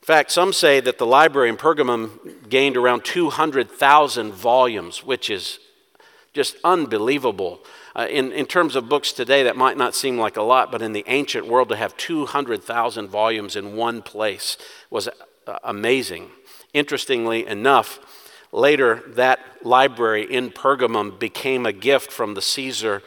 In 0.02 0.06
fact, 0.06 0.32
some 0.32 0.52
say 0.52 0.80
that 0.80 0.99
the 0.99 1.06
library 1.06 1.50
in 1.50 1.56
Pergamum 1.56 2.49
gained 2.49 2.76
around 2.76 3.04
200,000 3.04 4.32
volumes, 4.32 5.04
which 5.04 5.30
is 5.30 5.61
just 6.32 6.56
unbelievable. 6.64 7.61
Uh, 7.94 8.06
in, 8.09 8.32
in 8.32 8.47
terms 8.47 8.76
of 8.76 8.88
books 8.88 9.12
today, 9.12 9.42
that 9.42 9.56
might 9.56 9.76
not 9.76 9.94
seem 9.94 10.16
like 10.16 10.37
a 10.37 10.42
lot, 10.42 10.73
but 10.73 10.82
in 10.82 10.92
the 10.92 11.04
ancient 11.06 11.47
world, 11.47 11.68
to 11.68 11.76
have 11.76 11.97
200,000 11.97 13.09
volumes 13.09 13.56
in 13.56 13.76
one 13.76 14.00
place 14.00 14.56
was 14.88 15.09
uh, 15.47 15.59
amazing. 15.62 16.30
Interestingly 16.73 17.47
enough, 17.47 17.99
Later, 18.52 19.02
that 19.09 19.40
library 19.62 20.25
in 20.25 20.50
Pergamum 20.50 21.19
became 21.19 21.66
a 21.66 21.73
gift 21.73 22.11
from 22.11 22.35
the 22.35 22.42
Caesar 22.42 23.02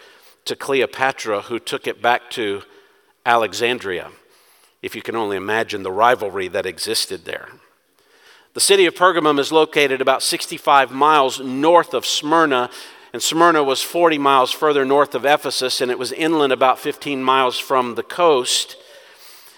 to 0.46 0.56
Cleopatra, 0.56 1.42
who 1.44 1.60
took 1.60 1.88
it 1.88 2.02
back 2.02 2.30
to 2.32 2.64
Alexandria. 3.26 4.12
If 4.82 4.96
you 4.96 5.02
can 5.02 5.16
only 5.16 5.38
imagine 5.38 5.84
the 5.84 5.92
rivalry 5.92 6.48
that 6.50 6.66
existed 6.66 7.26
there. 7.26 7.50
The 8.54 8.60
city 8.60 8.86
of 8.86 8.94
Pergamum 8.94 9.40
is 9.40 9.52
located 9.52 10.02
about 10.02 10.22
65 10.22 10.92
miles 10.92 11.40
north 11.40 11.94
of 11.94 12.06
Smyrna, 12.06 12.70
and 13.12 13.22
Smyrna 13.22 13.64
was 13.64 13.82
40 13.82 14.18
miles 14.18 14.52
further 14.52 14.86
north 14.86 15.16
of 15.16 15.26
Ephesus, 15.26 15.82
and 15.82 15.90
it 15.90 16.00
was 16.00 16.12
inland 16.12 16.54
about 16.54 16.80
15 16.80 17.24
miles 17.24 17.58
from 17.58 17.96
the 17.96 18.04
coast. 18.04 18.76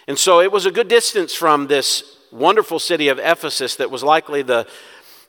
And 0.08 0.18
so 0.18 0.40
it 0.40 0.52
was 0.52 0.66
a 0.66 0.72
good 0.72 0.88
distance 0.88 1.34
from 1.34 1.68
this 1.68 2.18
wonderful 2.32 2.80
city 2.80 3.08
of 3.08 3.20
Ephesus 3.20 3.76
that 3.76 3.92
was 3.92 4.04
likely 4.04 4.42
the 4.42 4.68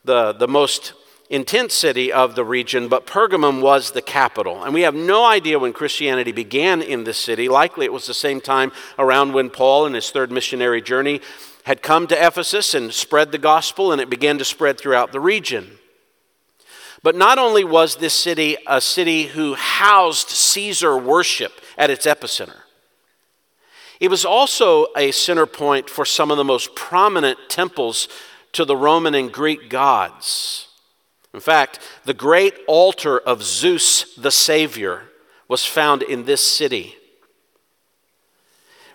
the, 0.07 0.33
the 0.33 0.49
most 0.49 0.95
intense 1.29 1.75
city 1.75 2.13
of 2.13 2.35
the 2.37 2.45
region, 2.45 2.89
but 2.89 3.07
Pergamum 3.07 3.61
was 3.61 3.91
the 3.91 4.03
capital. 4.03 4.63
And 4.63 4.73
we 4.73 4.83
have 4.83 4.95
no 4.95 5.25
idea 5.25 5.59
when 5.59 5.73
Christianity 5.73 6.33
began 6.33 6.81
in 6.81 7.05
this 7.05 7.19
city. 7.19 7.49
Likely 7.49 7.85
it 7.85 7.93
was 7.93 8.07
the 8.07 8.15
same 8.15 8.41
time 8.41 8.73
around 8.99 9.33
when 9.33 9.51
Paul, 9.51 9.87
in 9.87 9.95
his 9.95 10.11
third 10.11 10.31
missionary 10.31 10.81
journey, 10.81 11.21
had 11.65 11.83
come 11.83 12.07
to 12.07 12.27
Ephesus 12.27 12.75
and 12.75 12.93
spread 12.95 13.33
the 13.33 13.39
gospel, 13.39 13.91
and 13.91 14.01
it 14.01 14.09
began 14.09 14.39
to 14.39 14.45
spread 14.45 14.79
throughout 14.79 15.11
the 15.11 15.21
region. 15.21 15.79
But 17.03 17.17
not 17.17 17.39
only 17.39 17.65
was 17.65 17.97
this 17.97 18.15
city 18.15 18.57
a 18.67 18.81
city 18.81 19.25
who 19.25 19.55
housed 19.55 20.29
Caesar 20.29 20.97
worship 20.97 21.53
at 21.77 21.91
its 21.91 22.07
epicenter, 22.07 22.61
it 23.99 24.09
was 24.09 24.25
also 24.25 24.89
a 24.97 25.11
center 25.11 25.47
point 25.47 25.89
for 25.89 26.05
some 26.05 26.31
of 26.31 26.37
the 26.37 26.45
most 26.45 26.75
prominent 26.75 27.39
temples 27.49 28.09
to 28.57 28.65
the 28.65 28.77
Roman 28.77 29.15
and 29.15 29.31
Greek 29.31 29.69
gods. 29.69 30.69
In 31.35 31.41
fact, 31.41 31.79
the 32.07 32.15
great 32.15 32.55
altar 32.67 33.19
of 33.19 33.43
Zeus 33.43 34.15
the 34.15 34.31
Savior 34.31 35.03
was 35.47 35.67
found 35.67 36.03
in 36.03 36.25
this 36.25 36.41
city. 36.41 36.97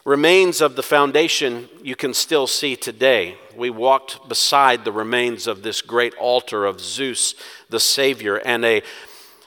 Remains 0.03 0.62
of 0.62 0.75
the 0.75 0.82
foundation 0.82 1.70
you 1.84 1.96
can 1.96 2.15
still 2.15 2.48
see 2.48 2.75
today. 2.75 3.38
We 3.56 3.70
walked 3.70 4.27
beside 4.27 4.84
the 4.84 4.91
remains 4.91 5.46
of 5.46 5.62
this 5.62 5.84
great 5.84 6.15
altar 6.15 6.65
of 6.65 6.82
Zeus 6.82 7.36
the 7.70 7.80
Savior, 7.80 8.38
and 8.38 8.65
a, 8.65 8.82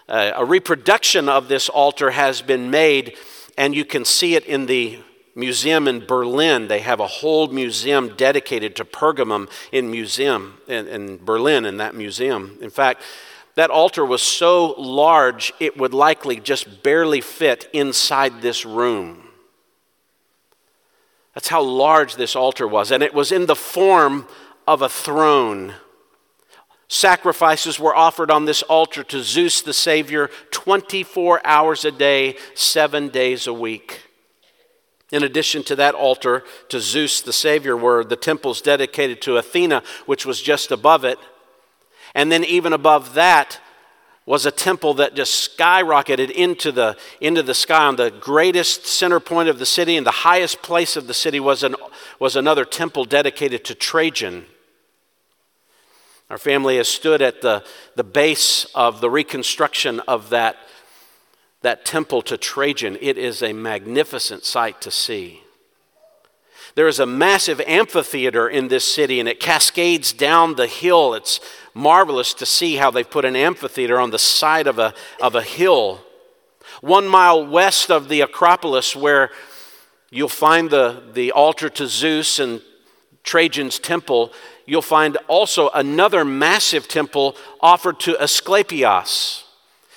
a 0.09 0.45
reproduction 0.45 1.29
of 1.29 1.49
this 1.49 1.69
altar 1.69 2.13
has 2.13 2.41
been 2.41 2.71
made, 2.71 3.17
and 3.59 3.75
you 3.75 3.85
can 3.85 4.05
see 4.05 4.37
it 4.37 4.47
in 4.47 4.67
the 4.67 5.01
museum 5.35 5.89
in 5.89 6.05
Berlin. 6.07 6.69
They 6.69 6.81
have 6.81 7.01
a 7.01 7.07
whole 7.07 7.49
museum 7.49 8.15
dedicated 8.17 8.77
to 8.77 8.85
Pergamum 8.85 9.51
in 9.73 9.91
museum 9.91 10.59
in, 10.69 10.87
in 10.87 11.25
Berlin 11.25 11.65
in 11.65 11.77
that 11.79 11.95
museum. 11.95 12.59
In 12.61 12.71
fact, 12.71 13.03
that 13.55 13.71
altar 13.71 14.05
was 14.05 14.23
so 14.23 14.75
large 14.79 15.53
it 15.61 15.77
would 15.77 15.95
likely 15.95 16.41
just 16.41 16.83
barely 16.83 17.21
fit 17.21 17.69
inside 17.73 18.43
this 18.43 18.65
room. 18.65 19.29
That's 21.35 21.49
how 21.49 21.63
large 21.63 22.15
this 22.15 22.37
altar 22.37 22.67
was, 22.67 22.93
and 22.93 23.03
it 23.03 23.13
was 23.13 23.33
in 23.33 23.47
the 23.47 23.57
form 23.57 24.29
of 24.67 24.83
a 24.83 24.89
throne. 24.89 25.75
Sacrifices 26.87 27.81
were 27.81 27.95
offered 27.95 28.31
on 28.31 28.45
this 28.45 28.63
altar 28.63 29.03
to 29.05 29.23
Zeus 29.23 29.63
the 29.63 29.73
Savior 29.73 30.31
24 30.53 31.45
hours 31.45 31.85
a 31.85 31.91
day, 31.91 32.37
seven 32.55 33.09
days 33.09 33.47
a 33.49 33.53
week. 33.53 34.14
In 35.15 35.23
addition 35.23 35.63
to 35.65 35.77
that 35.77 35.95
altar 35.95 36.43
to 36.71 36.81
Zeus 36.81 37.21
the 37.21 37.33
Savior 37.33 37.77
were 37.77 38.03
the 38.03 38.17
temples 38.17 38.61
dedicated 38.61 39.23
to 39.23 39.37
Athena, 39.37 39.85
which 40.07 40.27
was 40.27 40.43
just 40.43 40.73
above 40.73 41.05
it. 41.05 41.21
And 42.17 42.33
then, 42.33 42.43
even 42.43 42.73
above 42.73 43.15
that, 43.15 43.61
was 44.27 44.45
a 44.45 44.51
temple 44.51 44.95
that 44.95 45.15
just 45.15 45.57
skyrocketed 45.57 46.33
into 46.33 46.73
the, 46.73 46.97
into 47.21 47.45
the 47.45 47.55
sky. 47.55 47.87
On 47.87 47.95
the 47.95 48.11
greatest 48.11 48.87
center 48.87 49.21
point 49.21 49.49
of 49.49 49.61
the 49.61 49.67
city 49.67 49.97
and 49.97 50.05
the 50.05 50.11
highest 50.11 50.63
place 50.63 50.97
of 50.97 51.07
the 51.07 51.15
city 51.15 51.39
was, 51.39 51.63
an, 51.63 51.77
was 52.19 52.35
another 52.35 52.65
temple 52.65 53.05
dedicated 53.05 53.65
to 53.67 53.77
Trajan. 53.77 54.47
Our 56.29 56.39
family 56.39 56.79
has 56.79 56.89
stood 56.89 57.23
at 57.23 57.41
the, 57.41 57.63
the 57.95 58.03
base 58.03 58.67
of 58.75 59.01
the 59.01 59.11
reconstruction 59.11 60.01
of 60.09 60.31
that 60.31 60.57
that 61.65 61.85
temple 61.85 62.21
to 62.23 62.37
Trajan, 62.37 62.99
it 63.01 63.17
is 63.17 63.43
a 63.43 63.53
magnificent 63.53 64.45
sight 64.45 64.81
to 64.83 64.91
see. 64.91 65.41
There 66.75 66.89
is 66.89 67.01
a 67.01 67.07
massive 67.07 67.61
amphitheater 67.67 68.49
in 68.49 68.69
this 68.69 68.85
city, 68.85 69.19
and 69.19 69.29
it 69.29 69.41
cascades 69.41 70.13
down 70.13 70.57
the 70.57 70.67
hill. 70.67 71.15
It's 71.15 71.41
marvelous 71.73 72.35
to 72.35 72.47
see 72.47 72.77
how 72.77 72.91
they 72.91 73.03
put 73.03 73.25
an 73.25 73.35
amphitheater 73.35 73.99
on 73.99 74.11
the 74.11 74.19
side 74.19 74.67
of 74.67 74.79
a, 74.79 74.93
of 75.23 75.35
a 75.35 75.43
hill. 75.43 76.05
One 76.81 77.09
mile 77.09 77.47
west 77.47 77.91
of 77.91 78.09
the 78.09 78.21
Acropolis, 78.21 78.95
where 78.95 79.31
you'll 80.11 80.29
find 80.29 80.69
the, 80.69 81.03
the 81.15 81.33
altar 81.33 81.71
to 81.71 81.87
Zeus 81.87 82.39
and 82.39 82.61
Trajan's 83.23 83.79
temple, 83.79 84.33
you'll 84.67 84.83
find 84.83 85.17
also 85.29 85.71
another 85.71 86.27
massive 86.27 86.89
temple 86.89 87.37
offered 87.61 88.01
to 88.01 88.21
Asclepius. 88.21 89.44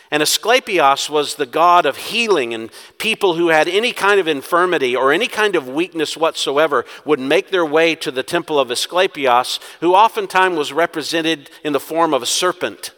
And 0.10 0.24
Asclepius 0.24 1.10
was 1.10 1.36
the 1.36 1.46
god 1.46 1.86
of 1.86 1.98
healing, 1.98 2.54
and 2.54 2.70
people 2.98 3.36
who 3.36 3.50
had 3.50 3.68
any 3.68 3.92
kind 3.92 4.20
of 4.20 4.28
infirmity 4.28 4.96
or 4.96 5.12
any 5.12 5.28
kind 5.28 5.56
of 5.56 5.68
weakness 5.68 6.16
whatsoever 6.16 6.86
would 7.06 7.20
make 7.20 7.50
their 7.50 7.66
way 7.66 7.96
to 7.96 8.12
the 8.12 8.24
temple 8.24 8.60
of 8.60 8.72
Asclepius, 8.72 9.60
who 9.82 9.94
oftentimes 9.94 10.58
was 10.58 10.72
represented 10.72 11.50
in 11.64 11.74
the 11.74 11.80
form 11.80 12.14
of 12.14 12.24
a 12.24 12.28
serpent 12.28 12.92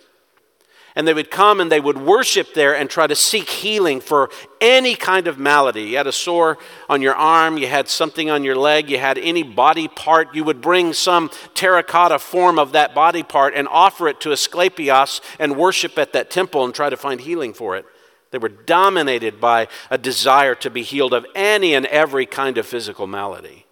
and 0.99 1.07
they 1.07 1.13
would 1.13 1.31
come 1.31 1.61
and 1.61 1.71
they 1.71 1.79
would 1.79 1.97
worship 1.97 2.53
there 2.53 2.75
and 2.75 2.89
try 2.89 3.07
to 3.07 3.15
seek 3.15 3.49
healing 3.49 4.01
for 4.01 4.29
any 4.59 4.95
kind 4.95 5.27
of 5.27 5.39
malady. 5.39 5.83
You 5.83 5.95
had 5.95 6.07
a 6.07 6.11
sore 6.11 6.57
on 6.89 7.01
your 7.01 7.15
arm, 7.15 7.57
you 7.57 7.67
had 7.67 7.87
something 7.87 8.29
on 8.29 8.43
your 8.43 8.57
leg, 8.57 8.89
you 8.89 8.97
had 8.97 9.17
any 9.17 9.41
body 9.41 9.87
part, 9.87 10.35
you 10.35 10.43
would 10.43 10.59
bring 10.59 10.91
some 10.91 11.31
terracotta 11.53 12.19
form 12.19 12.59
of 12.59 12.73
that 12.73 12.93
body 12.93 13.23
part 13.23 13.53
and 13.55 13.65
offer 13.69 14.09
it 14.09 14.19
to 14.19 14.33
Asclepius 14.33 15.21
and 15.39 15.55
worship 15.55 15.97
at 15.97 16.11
that 16.11 16.29
temple 16.29 16.65
and 16.65 16.75
try 16.75 16.89
to 16.89 16.97
find 16.97 17.21
healing 17.21 17.53
for 17.53 17.77
it. 17.77 17.85
They 18.31 18.37
were 18.37 18.49
dominated 18.49 19.39
by 19.39 19.69
a 19.89 19.97
desire 19.97 20.55
to 20.55 20.69
be 20.69 20.83
healed 20.83 21.13
of 21.13 21.25
any 21.33 21.75
and 21.75 21.85
every 21.85 22.25
kind 22.25 22.57
of 22.57 22.67
physical 22.67 23.07
malady. 23.07 23.65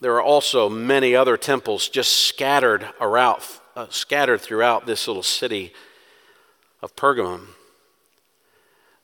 There 0.00 0.14
are 0.14 0.22
also 0.22 0.70
many 0.70 1.14
other 1.14 1.36
temples 1.36 1.86
just 1.90 2.16
scattered 2.16 2.88
around 2.98 3.42
uh, 3.80 3.86
scattered 3.88 4.40
throughout 4.42 4.84
this 4.84 5.06
little 5.06 5.22
city 5.22 5.72
of 6.82 6.94
Pergamum. 6.96 7.46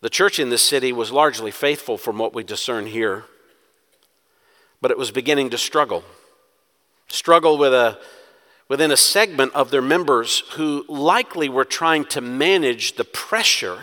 The 0.02 0.10
church 0.10 0.38
in 0.38 0.50
this 0.50 0.62
city 0.62 0.92
was 0.92 1.10
largely 1.10 1.50
faithful 1.50 1.96
from 1.96 2.18
what 2.18 2.34
we 2.34 2.44
discern 2.44 2.84
here, 2.84 3.24
but 4.82 4.90
it 4.90 4.98
was 4.98 5.10
beginning 5.10 5.48
to 5.50 5.58
struggle. 5.58 6.04
Struggle 7.08 7.56
with 7.56 7.72
a, 7.72 7.98
within 8.68 8.90
a 8.90 8.98
segment 8.98 9.54
of 9.54 9.70
their 9.70 9.80
members 9.80 10.40
who 10.52 10.84
likely 10.88 11.48
were 11.48 11.64
trying 11.64 12.04
to 12.06 12.20
manage 12.20 12.96
the 12.96 13.04
pressure 13.04 13.78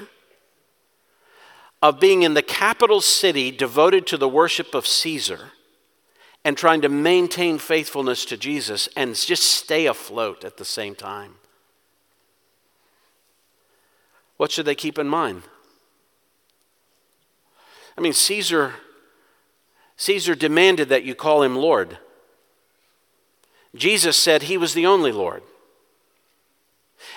of 1.82 2.00
being 2.00 2.22
in 2.22 2.36
the 2.36 2.44
capital 2.44 3.02
city 3.02 3.50
devoted 3.50 4.06
to 4.06 4.18
the 4.18 4.30
worship 4.30 4.76
of 4.76 4.86
Caesar 4.86 5.53
and 6.46 6.58
trying 6.58 6.82
to 6.82 6.90
maintain 6.90 7.58
faithfulness 7.58 8.26
to 8.26 8.38
Jesus 8.38 8.90
and 8.96 9.16
just 9.16 9.44
stay 9.44 9.86
afloat 9.86 10.44
at 10.44 10.58
the 10.58 10.66
same 10.66 10.96
time. 10.96 11.36
What 14.38 14.52
should 14.52 14.66
they 14.66 14.76
keep 14.76 15.00
in 15.00 15.08
mind? 15.08 15.44
I 17.98 18.02
mean, 18.02 18.14
Caesar, 18.14 18.74
Caesar 19.96 20.36
demanded 20.36 20.90
that 20.90 21.04
you 21.04 21.16
call 21.16 21.44
him 21.44 21.56
Lord. 21.56 21.98
Jesus 23.76 24.18
said 24.18 24.44
he 24.44 24.58
was 24.58 24.74
the 24.74 24.86
only 24.86 25.12
Lord. 25.12 25.44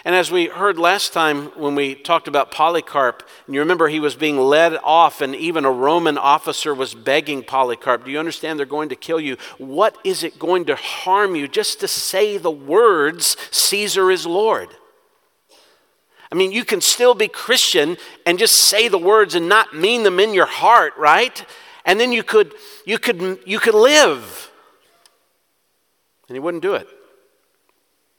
And 0.07 0.15
as 0.15 0.31
we 0.31 0.47
heard 0.47 0.79
last 0.79 1.13
time 1.13 1.47
when 1.57 1.75
we 1.75 1.97
talked 1.97 2.29
about 2.29 2.53
Polycarp, 2.53 3.29
and 3.45 3.57
you 3.57 3.61
remember 3.61 3.89
he 3.89 3.99
was 3.99 4.15
being 4.15 4.39
led 4.39 4.77
off, 4.85 5.21
and 5.21 5.35
even 5.35 5.65
a 5.65 5.71
Roman 5.73 6.17
officer 6.17 6.73
was 6.73 6.95
begging 6.95 7.43
Polycarp, 7.43 8.05
Do 8.05 8.13
you 8.13 8.21
understand 8.21 8.57
they're 8.57 8.67
going 8.67 8.91
to 8.91 8.95
kill 8.95 9.19
you? 9.19 9.37
What 9.59 9.99
is 10.05 10.23
it 10.23 10.39
going 10.39 10.67
to 10.67 10.77
harm 10.77 11.35
you 11.35 11.49
just 11.49 11.81
to 11.81 11.89
say 11.89 12.39
the 12.39 12.53
words, 12.53 13.37
Caesar 13.51 14.13
is 14.13 14.25
Lord? 14.27 14.69
I 16.31 16.37
mean, 16.37 16.53
you 16.53 16.65
can 16.65 16.81
still 16.81 17.17
be 17.17 17.27
Christian 17.27 17.97
and 18.25 18.39
just 18.39 18.55
say 18.55 18.87
the 18.87 18.99
words 18.99 19.35
and 19.35 19.49
not 19.49 19.75
mean 19.75 20.05
them 20.05 20.21
in 20.21 20.33
your 20.33 20.47
heart, 20.47 20.93
right? 20.97 21.45
And 21.85 21.99
then 21.99 22.13
you 22.13 22.23
could, 22.23 22.55
you 22.85 23.01
could, 23.01 23.41
you 23.45 23.59
could 23.59 23.75
live. 23.75 24.53
And 26.29 26.37
he 26.37 26.41
wouldn't 26.41 26.63
do 26.63 26.75
it. 26.75 26.87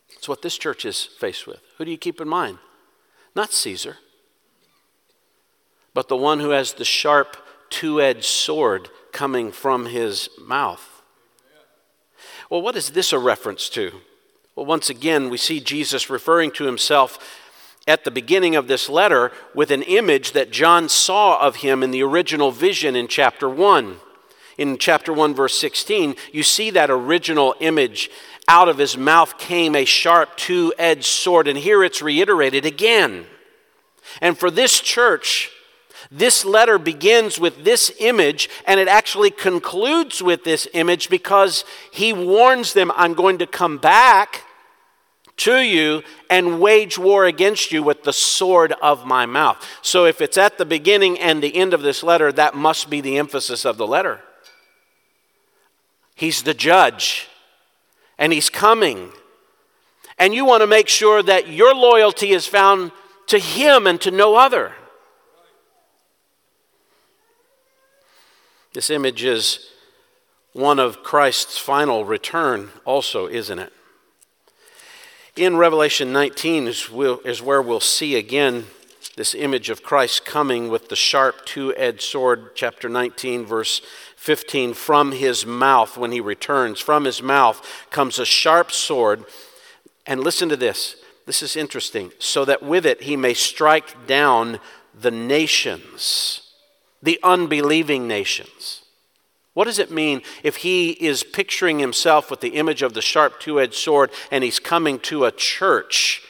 It's 0.09 0.27
what 0.27 0.41
this 0.41 0.57
church 0.57 0.83
is 0.83 1.05
faced 1.05 1.47
with. 1.47 1.61
Who 1.77 1.85
do 1.85 1.91
you 1.91 1.97
keep 1.97 2.19
in 2.19 2.27
mind? 2.27 2.57
Not 3.35 3.53
Caesar, 3.53 3.97
but 5.93 6.07
the 6.07 6.17
one 6.17 6.39
who 6.39 6.49
has 6.49 6.73
the 6.73 6.85
sharp, 6.85 7.37
two 7.69 8.01
edged 8.01 8.25
sword 8.25 8.89
coming 9.11 9.51
from 9.51 9.85
his 9.85 10.29
mouth. 10.39 11.01
Well, 12.49 12.61
what 12.61 12.75
is 12.75 12.91
this 12.91 13.13
a 13.13 13.19
reference 13.19 13.69
to? 13.69 13.91
Well, 14.55 14.65
once 14.65 14.89
again, 14.89 15.29
we 15.29 15.37
see 15.37 15.59
Jesus 15.59 16.09
referring 16.09 16.51
to 16.51 16.65
himself 16.65 17.19
at 17.87 18.03
the 18.03 18.11
beginning 18.11 18.55
of 18.55 18.67
this 18.67 18.89
letter 18.89 19.31
with 19.53 19.69
an 19.69 19.83
image 19.83 20.31
that 20.31 20.51
John 20.51 20.89
saw 20.89 21.39
of 21.39 21.57
him 21.57 21.83
in 21.83 21.91
the 21.91 22.03
original 22.03 22.51
vision 22.51 22.95
in 22.95 23.07
chapter 23.07 23.47
1. 23.47 23.97
In 24.57 24.77
chapter 24.79 25.13
1, 25.13 25.35
verse 25.35 25.57
16, 25.59 26.15
you 26.31 26.41
see 26.41 26.71
that 26.71 26.89
original 26.89 27.53
image 27.59 28.09
out 28.47 28.69
of 28.69 28.77
his 28.77 28.97
mouth 28.97 29.37
came 29.37 29.75
a 29.75 29.85
sharp 29.85 30.37
two 30.37 30.73
edged 30.77 31.05
sword. 31.05 31.47
And 31.47 31.57
here 31.57 31.83
it's 31.83 32.01
reiterated 32.01 32.65
again. 32.65 33.25
And 34.21 34.37
for 34.37 34.49
this 34.49 34.79
church, 34.79 35.51
this 36.09 36.45
letter 36.45 36.77
begins 36.77 37.39
with 37.39 37.65
this 37.65 37.91
image 37.99 38.49
and 38.65 38.79
it 38.79 38.87
actually 38.87 39.31
concludes 39.31 40.21
with 40.21 40.43
this 40.43 40.67
image 40.73 41.09
because 41.09 41.65
he 41.91 42.13
warns 42.13 42.73
them 42.73 42.91
I'm 42.95 43.13
going 43.13 43.39
to 43.39 43.47
come 43.47 43.77
back 43.77 44.43
to 45.37 45.57
you 45.57 46.03
and 46.29 46.59
wage 46.59 46.97
war 46.97 47.25
against 47.25 47.71
you 47.71 47.83
with 47.83 48.03
the 48.03 48.13
sword 48.13 48.73
of 48.81 49.05
my 49.05 49.25
mouth. 49.25 49.63
So 49.81 50.05
if 50.05 50.21
it's 50.21 50.37
at 50.37 50.57
the 50.57 50.65
beginning 50.65 51.19
and 51.19 51.43
the 51.43 51.55
end 51.55 51.73
of 51.73 51.81
this 51.81 52.01
letter, 52.01 52.31
that 52.31 52.55
must 52.55 52.89
be 52.89 53.01
the 53.01 53.17
emphasis 53.17 53.65
of 53.65 53.77
the 53.77 53.85
letter. 53.85 54.21
He's 56.15 56.43
the 56.43 56.55
judge 56.55 57.27
and 58.17 58.33
He's 58.33 58.49
coming. 58.49 59.11
And 60.17 60.33
you 60.33 60.45
want 60.45 60.61
to 60.61 60.67
make 60.67 60.87
sure 60.87 61.21
that 61.23 61.47
your 61.47 61.75
loyalty 61.75 62.31
is 62.31 62.47
found 62.47 62.91
to 63.27 63.39
Him 63.39 63.87
and 63.87 63.99
to 64.01 64.11
no 64.11 64.35
other. 64.35 64.73
This 68.73 68.89
image 68.89 69.23
is 69.23 69.71
one 70.53 70.79
of 70.79 71.03
Christ's 71.03 71.57
final 71.57 72.05
return, 72.05 72.69
also, 72.85 73.27
isn't 73.27 73.59
it? 73.59 73.73
In 75.35 75.55
Revelation 75.57 76.11
19 76.11 76.67
is, 76.67 76.89
is 77.25 77.41
where 77.41 77.61
we'll 77.61 77.79
see 77.79 78.15
again 78.15 78.65
this 79.15 79.33
image 79.33 79.69
of 79.69 79.83
Christ 79.83 80.25
coming 80.25 80.69
with 80.69 80.89
the 80.89 80.95
sharp 80.95 81.45
two 81.45 81.75
edged 81.75 82.01
sword, 82.01 82.55
chapter 82.55 82.87
19, 82.87 83.45
verse 83.45 83.81
15, 84.27 84.73
from 84.73 85.13
his 85.13 85.45
mouth 85.45 85.97
when 85.97 86.11
he 86.11 86.19
returns. 86.19 86.81
From 86.81 87.05
his 87.05 87.21
mouth 87.21 87.65
comes 87.91 88.19
a 88.19 88.25
sharp 88.25 88.73
sword. 88.73 89.23
And 90.05 90.19
listen 90.19 90.49
to 90.49 90.57
this. 90.57 90.97
This 91.25 91.41
is 91.41 91.55
interesting. 91.55 92.11
So 92.19 92.43
that 92.43 92.61
with 92.61 92.85
it 92.85 93.03
he 93.03 93.15
may 93.15 93.33
strike 93.33 94.05
down 94.05 94.59
the 94.93 95.11
nations, 95.11 96.41
the 97.01 97.17
unbelieving 97.23 98.05
nations. 98.05 98.81
What 99.53 99.63
does 99.63 99.79
it 99.79 99.91
mean 99.91 100.21
if 100.43 100.57
he 100.57 100.91
is 100.91 101.23
picturing 101.23 101.79
himself 101.79 102.29
with 102.29 102.41
the 102.41 102.55
image 102.57 102.81
of 102.81 102.93
the 102.93 103.01
sharp 103.01 103.39
two 103.39 103.61
edged 103.61 103.75
sword 103.75 104.11
and 104.29 104.43
he's 104.43 104.59
coming 104.59 104.99
to 104.99 105.23
a 105.23 105.31
church? 105.31 106.21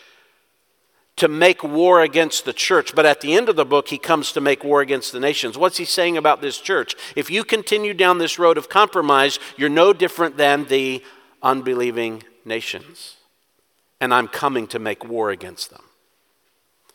To 1.17 1.27
make 1.27 1.63
war 1.63 2.01
against 2.01 2.45
the 2.45 2.53
church. 2.53 2.95
But 2.95 3.06
at 3.06 3.21
the 3.21 3.34
end 3.34 3.49
of 3.49 3.56
the 3.56 3.65
book, 3.65 3.89
he 3.89 3.97
comes 3.97 4.32
to 4.32 4.41
make 4.41 4.63
war 4.63 4.82
against 4.82 5.12
the 5.12 5.19
nations. 5.19 5.58
What's 5.58 5.77
he 5.77 5.86
saying 5.86 6.17
about 6.17 6.41
this 6.41 6.60
church? 6.60 6.95
If 7.15 7.30
you 7.30 7.43
continue 7.43 7.93
down 7.93 8.17
this 8.17 8.39
road 8.39 8.58
of 8.58 8.69
compromise, 8.69 9.39
you're 9.58 9.69
no 9.69 9.93
different 9.93 10.38
than 10.38 10.65
the 10.65 11.03
unbelieving 11.43 12.23
nations. 12.45 13.17
And 13.99 14.13
I'm 14.13 14.27
coming 14.27 14.67
to 14.67 14.80
make 14.80 15.03
war 15.03 15.32
against 15.32 15.71
them. 15.71 15.82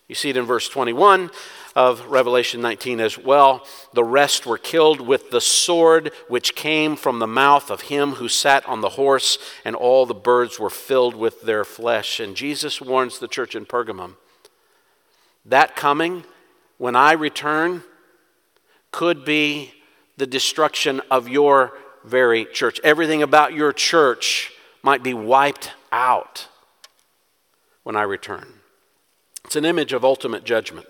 You 0.09 0.15
see 0.15 0.31
it 0.31 0.37
in 0.37 0.45
verse 0.45 0.69
21 0.69 1.31
of 1.75 2.07
Revelation 2.07 2.61
19 2.61 3.01
as 3.01 3.19
well. 3.19 3.67
The 3.93 4.05
rest 4.05 4.47
were 4.47 4.59
killed 4.59 5.01
with 5.01 5.31
the 5.31 5.41
sword 5.41 6.13
which 6.29 6.55
came 6.55 6.97
from 6.97 7.19
the 7.19 7.27
mouth 7.27 7.71
of 7.71 7.83
him 7.83 8.13
who 8.13 8.29
sat 8.29 8.67
on 8.67 8.81
the 8.81 8.91
horse, 8.91 9.39
and 9.65 9.75
all 9.75 10.07
the 10.07 10.15
birds 10.15 10.59
were 10.59 10.71
filled 10.71 11.15
with 11.15 11.43
their 11.43 11.65
flesh. 11.65 12.21
And 12.21 12.37
Jesus 12.37 12.81
warns 12.81 13.19
the 13.19 13.29
church 13.29 13.55
in 13.55 13.67
Pergamum 13.67 14.17
that 15.45 15.75
coming, 15.75 16.25
when 16.79 16.95
I 16.95 17.13
return, 17.13 17.83
could 18.93 19.25
be 19.25 19.73
the 20.17 20.27
destruction 20.27 21.01
of 21.11 21.29
your 21.29 21.73
very 22.05 22.45
church. 22.45 22.81
Everything 22.85 23.23
about 23.23 23.53
your 23.53 23.73
church 23.73 24.53
might 24.83 25.03
be 25.03 25.15
wiped 25.15 25.73
out 25.91 26.49
when 27.83 27.97
I 27.97 28.03
return. 28.03 28.61
It's 29.45 29.57
an 29.57 29.65
image 29.65 29.93
of 29.93 30.05
ultimate 30.05 30.45
judgment 30.45 30.87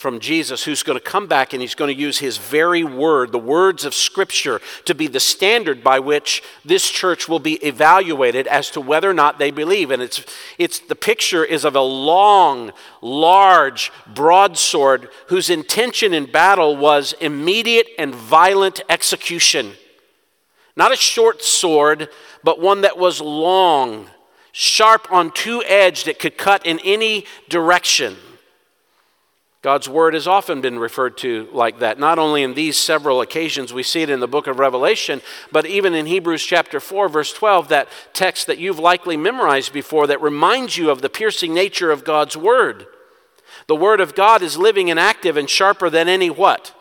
from 0.00 0.18
Jesus 0.18 0.64
who's 0.64 0.82
going 0.82 0.98
to 0.98 1.04
come 1.04 1.26
back 1.26 1.52
and 1.52 1.60
he's 1.60 1.74
going 1.74 1.94
to 1.94 2.00
use 2.00 2.20
his 2.20 2.38
very 2.38 2.82
word, 2.82 3.32
the 3.32 3.38
words 3.38 3.84
of 3.84 3.92
Scripture, 3.92 4.58
to 4.86 4.94
be 4.94 5.06
the 5.06 5.20
standard 5.20 5.84
by 5.84 5.98
which 5.98 6.42
this 6.64 6.88
church 6.88 7.28
will 7.28 7.38
be 7.38 7.56
evaluated 7.56 8.46
as 8.46 8.70
to 8.70 8.80
whether 8.80 9.10
or 9.10 9.12
not 9.12 9.38
they 9.38 9.50
believe. 9.50 9.90
And 9.90 10.00
it's, 10.00 10.24
it's 10.56 10.78
the 10.78 10.94
picture 10.94 11.44
is 11.44 11.66
of 11.66 11.76
a 11.76 11.82
long, 11.82 12.72
large 13.02 13.92
broadsword 14.14 15.10
whose 15.26 15.50
intention 15.50 16.14
in 16.14 16.32
battle 16.32 16.78
was 16.78 17.12
immediate 17.20 17.88
and 17.98 18.14
violent 18.14 18.80
execution. 18.88 19.72
Not 20.76 20.94
a 20.94 20.96
short 20.96 21.42
sword, 21.42 22.08
but 22.42 22.58
one 22.58 22.80
that 22.80 22.96
was 22.96 23.20
long, 23.20 24.08
sharp 24.50 25.12
on 25.12 25.30
two 25.30 25.62
edged, 25.64 26.06
that 26.06 26.18
could 26.18 26.38
cut 26.38 26.64
in 26.64 26.78
any 26.78 27.26
direction. 27.50 28.16
God's 29.62 29.90
word 29.90 30.14
has 30.14 30.26
often 30.26 30.62
been 30.62 30.78
referred 30.78 31.18
to 31.18 31.46
like 31.52 31.80
that. 31.80 31.98
Not 31.98 32.18
only 32.18 32.42
in 32.42 32.54
these 32.54 32.78
several 32.78 33.20
occasions, 33.20 33.74
we 33.74 33.82
see 33.82 34.00
it 34.00 34.08
in 34.08 34.20
the 34.20 34.26
book 34.26 34.46
of 34.46 34.58
Revelation, 34.58 35.20
but 35.52 35.66
even 35.66 35.94
in 35.94 36.06
Hebrews 36.06 36.42
chapter 36.42 36.80
4, 36.80 37.10
verse 37.10 37.32
12, 37.34 37.68
that 37.68 37.88
text 38.14 38.46
that 38.46 38.56
you've 38.56 38.78
likely 38.78 39.18
memorized 39.18 39.74
before 39.74 40.06
that 40.06 40.22
reminds 40.22 40.78
you 40.78 40.90
of 40.90 41.02
the 41.02 41.10
piercing 41.10 41.52
nature 41.52 41.90
of 41.90 42.04
God's 42.04 42.38
word. 42.38 42.86
The 43.66 43.76
word 43.76 44.00
of 44.00 44.14
God 44.14 44.40
is 44.40 44.56
living 44.56 44.90
and 44.90 44.98
active 44.98 45.36
and 45.36 45.48
sharper 45.48 45.90
than 45.90 46.08
any 46.08 46.30
what? 46.30 46.74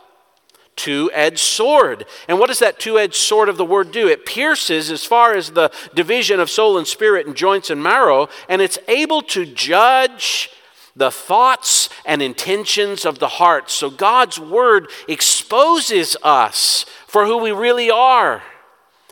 Two 0.78 1.12
edged 1.14 1.40
sword. 1.40 2.06
And 2.30 2.40
what 2.40 2.48
does 2.48 2.60
that 2.60 2.80
two 2.80 2.98
edged 2.98 3.16
sword 3.16 3.50
of 3.50 3.58
the 3.58 3.66
word 3.66 3.92
do? 3.92 4.08
It 4.08 4.26
pierces 4.26 4.90
as 4.90 5.04
far 5.04 5.36
as 5.36 5.52
the 5.52 5.70
division 5.94 6.40
of 6.40 6.50
soul 6.50 6.78
and 6.78 6.88
spirit 6.88 7.28
and 7.28 7.36
joints 7.36 7.70
and 7.70 7.84
marrow, 7.84 8.30
and 8.48 8.62
it's 8.62 8.80
able 8.88 9.22
to 9.24 9.46
judge 9.46 10.50
the 10.96 11.12
thoughts 11.12 11.90
and 12.06 12.22
intentions 12.22 13.06
of 13.06 13.20
the 13.20 13.28
heart. 13.28 13.70
So 13.70 13.90
God's 13.90 14.40
word 14.40 14.90
exposes 15.08 16.18
us 16.24 16.86
for 17.08 17.26
who 17.26 17.38
we 17.38 17.52
really 17.52 17.90
are. 17.90 18.44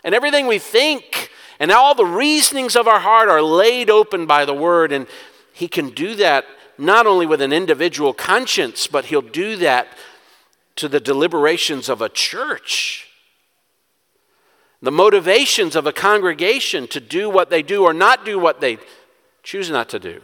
And 0.03 0.13
everything 0.13 0.47
we 0.47 0.59
think 0.59 1.31
and 1.59 1.71
all 1.71 1.95
the 1.95 2.05
reasonings 2.05 2.75
of 2.75 2.87
our 2.87 2.99
heart 2.99 3.29
are 3.29 3.41
laid 3.41 3.89
open 3.89 4.25
by 4.25 4.45
the 4.45 4.53
word. 4.53 4.91
And 4.91 5.07
He 5.53 5.67
can 5.67 5.89
do 5.89 6.15
that 6.15 6.45
not 6.77 7.07
only 7.07 7.25
with 7.25 7.41
an 7.41 7.53
individual 7.53 8.13
conscience, 8.13 8.87
but 8.87 9.05
he'll 9.05 9.21
do 9.21 9.55
that 9.57 9.87
to 10.75 10.87
the 10.87 10.99
deliberations 10.99 11.89
of 11.89 12.01
a 12.01 12.09
church. 12.09 13.07
The 14.81 14.91
motivations 14.91 15.75
of 15.75 15.87
a 15.87 15.93
congregation 15.93 16.87
to 16.89 16.99
do 16.99 17.29
what 17.29 17.49
they 17.49 17.63
do 17.63 17.83
or 17.83 17.93
not 17.93 18.25
do 18.25 18.37
what 18.37 18.61
they 18.61 18.77
choose 19.41 19.71
not 19.71 19.89
to 19.89 19.99
do. 19.99 20.21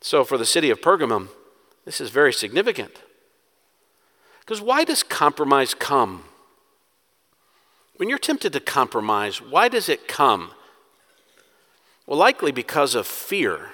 So, 0.00 0.24
for 0.24 0.38
the 0.38 0.46
city 0.46 0.70
of 0.70 0.80
Pergamum, 0.80 1.28
this 1.84 2.00
is 2.00 2.10
very 2.10 2.32
significant. 2.32 3.02
Because 4.40 4.60
why 4.60 4.84
does 4.84 5.02
compromise 5.02 5.74
come? 5.74 6.24
When 7.96 8.08
you're 8.08 8.18
tempted 8.18 8.52
to 8.52 8.60
compromise, 8.60 9.42
why 9.42 9.68
does 9.68 9.88
it 9.88 10.06
come? 10.06 10.52
Well, 12.06 12.18
likely 12.18 12.52
because 12.52 12.94
of 12.94 13.06
fear. 13.06 13.70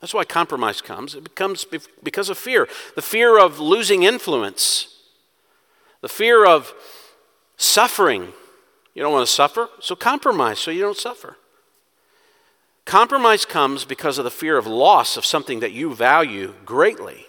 That's 0.00 0.12
why 0.12 0.24
compromise 0.24 0.80
comes. 0.80 1.14
It 1.14 1.34
comes 1.36 1.64
because 2.02 2.28
of 2.28 2.38
fear 2.38 2.68
the 2.96 3.02
fear 3.02 3.38
of 3.38 3.60
losing 3.60 4.02
influence, 4.02 4.98
the 6.00 6.08
fear 6.08 6.44
of 6.44 6.74
suffering. 7.56 8.32
You 8.94 9.02
don't 9.02 9.12
want 9.12 9.26
to 9.26 9.32
suffer, 9.32 9.68
so 9.80 9.94
compromise 9.94 10.58
so 10.58 10.70
you 10.70 10.82
don't 10.82 10.96
suffer. 10.96 11.36
Compromise 12.84 13.44
comes 13.44 13.84
because 13.84 14.18
of 14.18 14.24
the 14.24 14.30
fear 14.30 14.56
of 14.56 14.66
loss 14.66 15.16
of 15.16 15.24
something 15.24 15.60
that 15.60 15.72
you 15.72 15.94
value 15.94 16.54
greatly. 16.64 17.26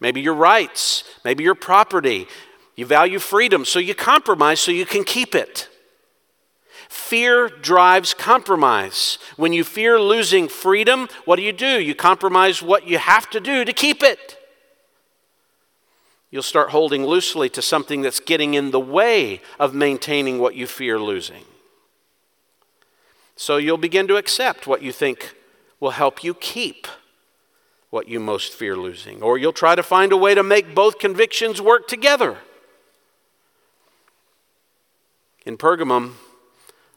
Maybe 0.00 0.20
your 0.20 0.34
rights, 0.34 1.04
maybe 1.24 1.44
your 1.44 1.54
property. 1.54 2.26
You 2.76 2.86
value 2.86 3.18
freedom, 3.18 3.64
so 3.64 3.80
you 3.80 3.94
compromise 3.94 4.60
so 4.60 4.70
you 4.70 4.86
can 4.86 5.02
keep 5.02 5.34
it. 5.34 5.68
Fear 6.88 7.48
drives 7.48 8.14
compromise. 8.14 9.18
When 9.36 9.52
you 9.52 9.64
fear 9.64 10.00
losing 10.00 10.48
freedom, 10.48 11.08
what 11.24 11.36
do 11.36 11.42
you 11.42 11.52
do? 11.52 11.80
You 11.80 11.94
compromise 11.94 12.62
what 12.62 12.86
you 12.86 12.98
have 12.98 13.28
to 13.30 13.40
do 13.40 13.64
to 13.64 13.72
keep 13.72 14.02
it. 14.02 14.38
You'll 16.30 16.42
start 16.42 16.70
holding 16.70 17.04
loosely 17.04 17.48
to 17.50 17.62
something 17.62 18.02
that's 18.02 18.20
getting 18.20 18.54
in 18.54 18.70
the 18.70 18.80
way 18.80 19.40
of 19.58 19.74
maintaining 19.74 20.38
what 20.38 20.54
you 20.54 20.66
fear 20.66 21.00
losing. 21.00 21.44
So 23.38 23.56
you'll 23.56 23.78
begin 23.78 24.08
to 24.08 24.16
accept 24.16 24.66
what 24.66 24.82
you 24.82 24.90
think 24.90 25.36
will 25.78 25.92
help 25.92 26.24
you 26.24 26.34
keep 26.34 26.88
what 27.88 28.08
you 28.08 28.18
most 28.18 28.52
fear 28.52 28.76
losing. 28.76 29.22
Or 29.22 29.38
you'll 29.38 29.52
try 29.52 29.76
to 29.76 29.82
find 29.82 30.10
a 30.10 30.16
way 30.16 30.34
to 30.34 30.42
make 30.42 30.74
both 30.74 30.98
convictions 30.98 31.62
work 31.62 31.86
together. 31.86 32.38
In 35.46 35.56
Pergamum, 35.56 36.14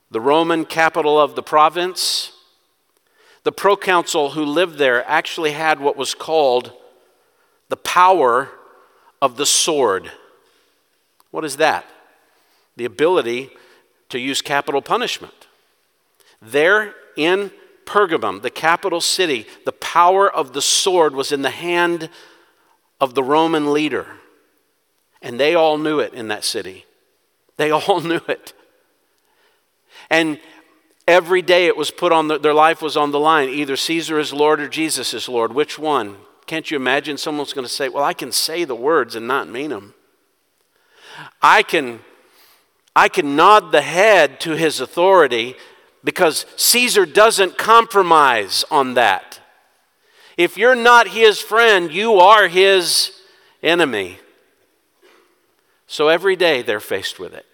the 0.09 0.19
Roman 0.19 0.65
capital 0.65 1.21
of 1.21 1.35
the 1.35 1.43
province, 1.43 2.31
the 3.43 3.51
proconsul 3.51 4.31
who 4.31 4.43
lived 4.43 4.79
there 4.79 5.07
actually 5.07 5.51
had 5.51 5.79
what 5.79 5.95
was 5.95 6.15
called 6.15 6.73
the 7.69 7.77
power 7.77 8.49
of 9.21 9.37
the 9.37 9.45
sword. 9.45 10.11
What 11.29 11.45
is 11.45 11.57
that? 11.57 11.85
The 12.77 12.85
ability 12.85 13.51
to 14.09 14.17
use 14.17 14.41
capital 14.41 14.81
punishment. 14.81 15.40
There 16.41 16.95
in 17.15 17.51
Pergamum, 17.85 18.41
the 18.41 18.49
capital 18.49 19.01
city, 19.01 19.47
the 19.65 19.71
power 19.71 20.31
of 20.31 20.53
the 20.53 20.61
sword 20.61 21.13
was 21.13 21.31
in 21.31 21.41
the 21.41 21.49
hand 21.49 22.09
of 22.99 23.15
the 23.15 23.23
Roman 23.23 23.73
leader. 23.73 24.07
And 25.21 25.39
they 25.39 25.55
all 25.55 25.77
knew 25.77 25.99
it 25.99 26.13
in 26.13 26.29
that 26.29 26.43
city. 26.43 26.85
They 27.57 27.71
all 27.71 28.01
knew 28.01 28.21
it. 28.27 28.53
And 30.09 30.39
every 31.07 31.41
day 31.41 31.67
it 31.67 31.77
was 31.77 31.91
put 31.91 32.11
on, 32.11 32.27
the, 32.27 32.39
their 32.39 32.53
life 32.53 32.81
was 32.81 32.97
on 32.97 33.11
the 33.11 33.19
line. 33.19 33.49
Either 33.49 33.75
Caesar 33.75 34.19
is 34.19 34.33
Lord 34.33 34.59
or 34.59 34.67
Jesus 34.67 35.13
is 35.13 35.27
Lord. 35.27 35.53
Which 35.53 35.77
one? 35.77 36.17
Can't 36.47 36.69
you 36.71 36.77
imagine 36.77 37.17
someone's 37.17 37.53
going 37.53 37.65
to 37.65 37.71
say, 37.71 37.87
Well, 37.87 38.03
I 38.03 38.13
can 38.13 38.31
say 38.31 38.63
the 38.63 38.75
words 38.75 39.15
and 39.15 39.27
not 39.27 39.47
mean 39.47 39.69
them? 39.69 39.93
I 41.41 41.63
can, 41.63 41.99
I 42.95 43.09
can 43.09 43.35
nod 43.35 43.71
the 43.71 43.81
head 43.81 44.39
to 44.41 44.55
his 44.55 44.79
authority 44.79 45.55
because 46.03 46.45
Caesar 46.55 47.05
doesn't 47.05 47.57
compromise 47.57 48.65
on 48.71 48.95
that. 48.95 49.39
If 50.37 50.57
you're 50.57 50.75
not 50.75 51.09
his 51.09 51.39
friend, 51.39 51.91
you 51.91 52.15
are 52.15 52.47
his 52.47 53.11
enemy. 53.61 54.19
So 55.87 56.07
every 56.07 56.35
day 56.35 56.61
they're 56.61 56.79
faced 56.79 57.19
with 57.19 57.33
it. 57.33 57.45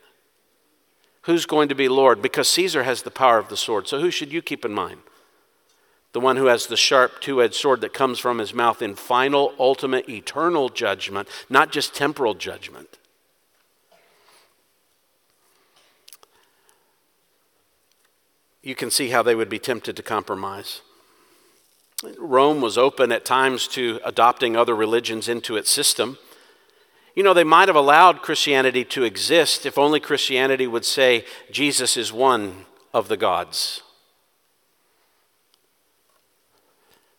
Who's 1.24 1.46
going 1.46 1.70
to 1.70 1.76
be 1.76 1.90
Lord? 1.90 2.22
Because 2.22 2.48
Caesar 2.50 2.84
has 2.84 3.02
the 3.02 3.12
power 3.12 3.38
of 3.38 3.50
the 3.50 3.58
sword. 3.58 3.88
So 3.88 4.00
who 4.00 4.12
should 4.12 4.32
you 4.32 4.42
keep 4.42 4.64
in 4.64 4.74
mind? 4.74 5.02
The 6.14 6.22
one 6.22 6.38
who 6.38 6.46
has 6.46 6.68
the 6.68 6.78
sharp 6.78 7.20
two 7.20 7.44
edged 7.44 7.56
sword 7.56 7.82
that 7.82 7.94
comes 7.94 8.18
from 8.18 8.38
his 8.38 8.54
mouth 8.54 8.82
in 8.82 8.96
final, 8.96 9.54
ultimate, 9.60 10.08
eternal 10.08 10.70
judgment, 10.70 11.28
not 11.50 11.72
just 11.72 11.94
temporal 11.94 12.34
judgment. 12.34 12.97
You 18.68 18.76
can 18.76 18.92
see 18.92 19.08
how 19.12 19.24
they 19.24 19.34
would 19.34 19.48
be 19.48 19.58
tempted 19.58 19.96
to 19.96 20.04
compromise. 20.04 20.82
Rome 22.20 22.60
was 22.60 22.78
open 22.78 23.14
at 23.14 23.24
times 23.24 23.66
to 23.70 24.02
adopting 24.04 24.58
other 24.58 24.76
religions 24.76 25.30
into 25.30 25.56
its 25.56 25.72
system. 25.72 26.18
You 27.16 27.24
know, 27.24 27.34
they 27.34 27.46
might 27.46 27.70
have 27.70 27.78
allowed 27.78 28.22
Christianity 28.22 28.84
to 28.84 29.06
exist 29.06 29.66
if 29.66 29.78
only 29.78 30.02
Christianity 30.02 30.68
would 30.68 30.84
say 30.84 31.24
Jesus 31.50 31.96
is 31.96 32.12
one 32.12 32.66
of 32.94 33.08
the 33.08 33.16
gods. 33.16 33.84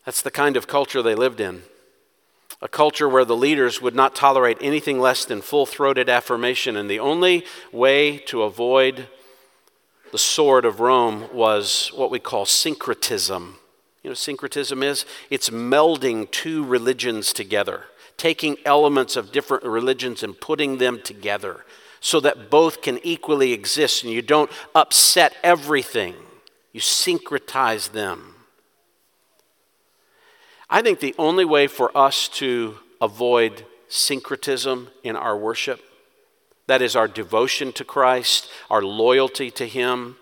That's 0.05 0.21
the 0.21 0.29
kind 0.29 0.55
of 0.55 0.67
culture 0.67 1.01
they 1.01 1.15
lived 1.15 1.41
in. 1.41 1.63
A 2.61 2.67
culture 2.67 3.09
where 3.09 3.25
the 3.25 3.35
leaders 3.35 3.81
would 3.81 3.95
not 3.95 4.15
tolerate 4.15 4.59
anything 4.61 4.99
less 4.99 5.25
than 5.25 5.41
full 5.41 5.65
throated 5.65 6.09
affirmation, 6.09 6.77
and 6.77 6.87
the 6.87 6.99
only 6.99 7.43
way 7.71 8.19
to 8.19 8.43
avoid 8.43 9.07
the 10.11 10.17
sword 10.17 10.65
of 10.65 10.79
Rome 10.79 11.29
was 11.33 11.91
what 11.95 12.11
we 12.11 12.19
call 12.19 12.45
syncretism. 12.45 13.55
You 14.03 14.09
know 14.09 14.13
syncretism 14.13 14.81
is? 14.81 15.05
It's 15.29 15.49
melding 15.49 16.29
two 16.31 16.63
religions 16.63 17.33
together, 17.33 17.85
taking 18.17 18.57
elements 18.65 19.15
of 19.15 19.31
different 19.31 19.63
religions 19.63 20.23
and 20.23 20.39
putting 20.39 20.77
them 20.77 21.01
together 21.03 21.65
so 21.99 22.19
that 22.21 22.49
both 22.49 22.81
can 22.81 22.99
equally 23.03 23.51
exist 23.51 24.03
and 24.03 24.13
you 24.13 24.21
don't 24.21 24.51
upset 24.73 25.35
everything. 25.43 26.15
You 26.71 26.81
syncretize 26.81 27.91
them. 27.91 28.35
I 30.69 30.81
think 30.81 30.99
the 30.99 31.15
only 31.17 31.45
way 31.45 31.67
for 31.67 31.95
us 31.97 32.27
to 32.29 32.77
avoid 33.01 33.65
syncretism 33.87 34.89
in 35.03 35.15
our 35.15 35.35
worship 35.35 35.83
that 36.69 36.83
is 36.83 36.95
our 36.95 37.07
devotion 37.07 37.73
to 37.73 37.83
Christ, 37.83 38.47
our 38.69 38.83
loyalty 38.83 39.49
to 39.51 39.67
Him. 39.67 40.17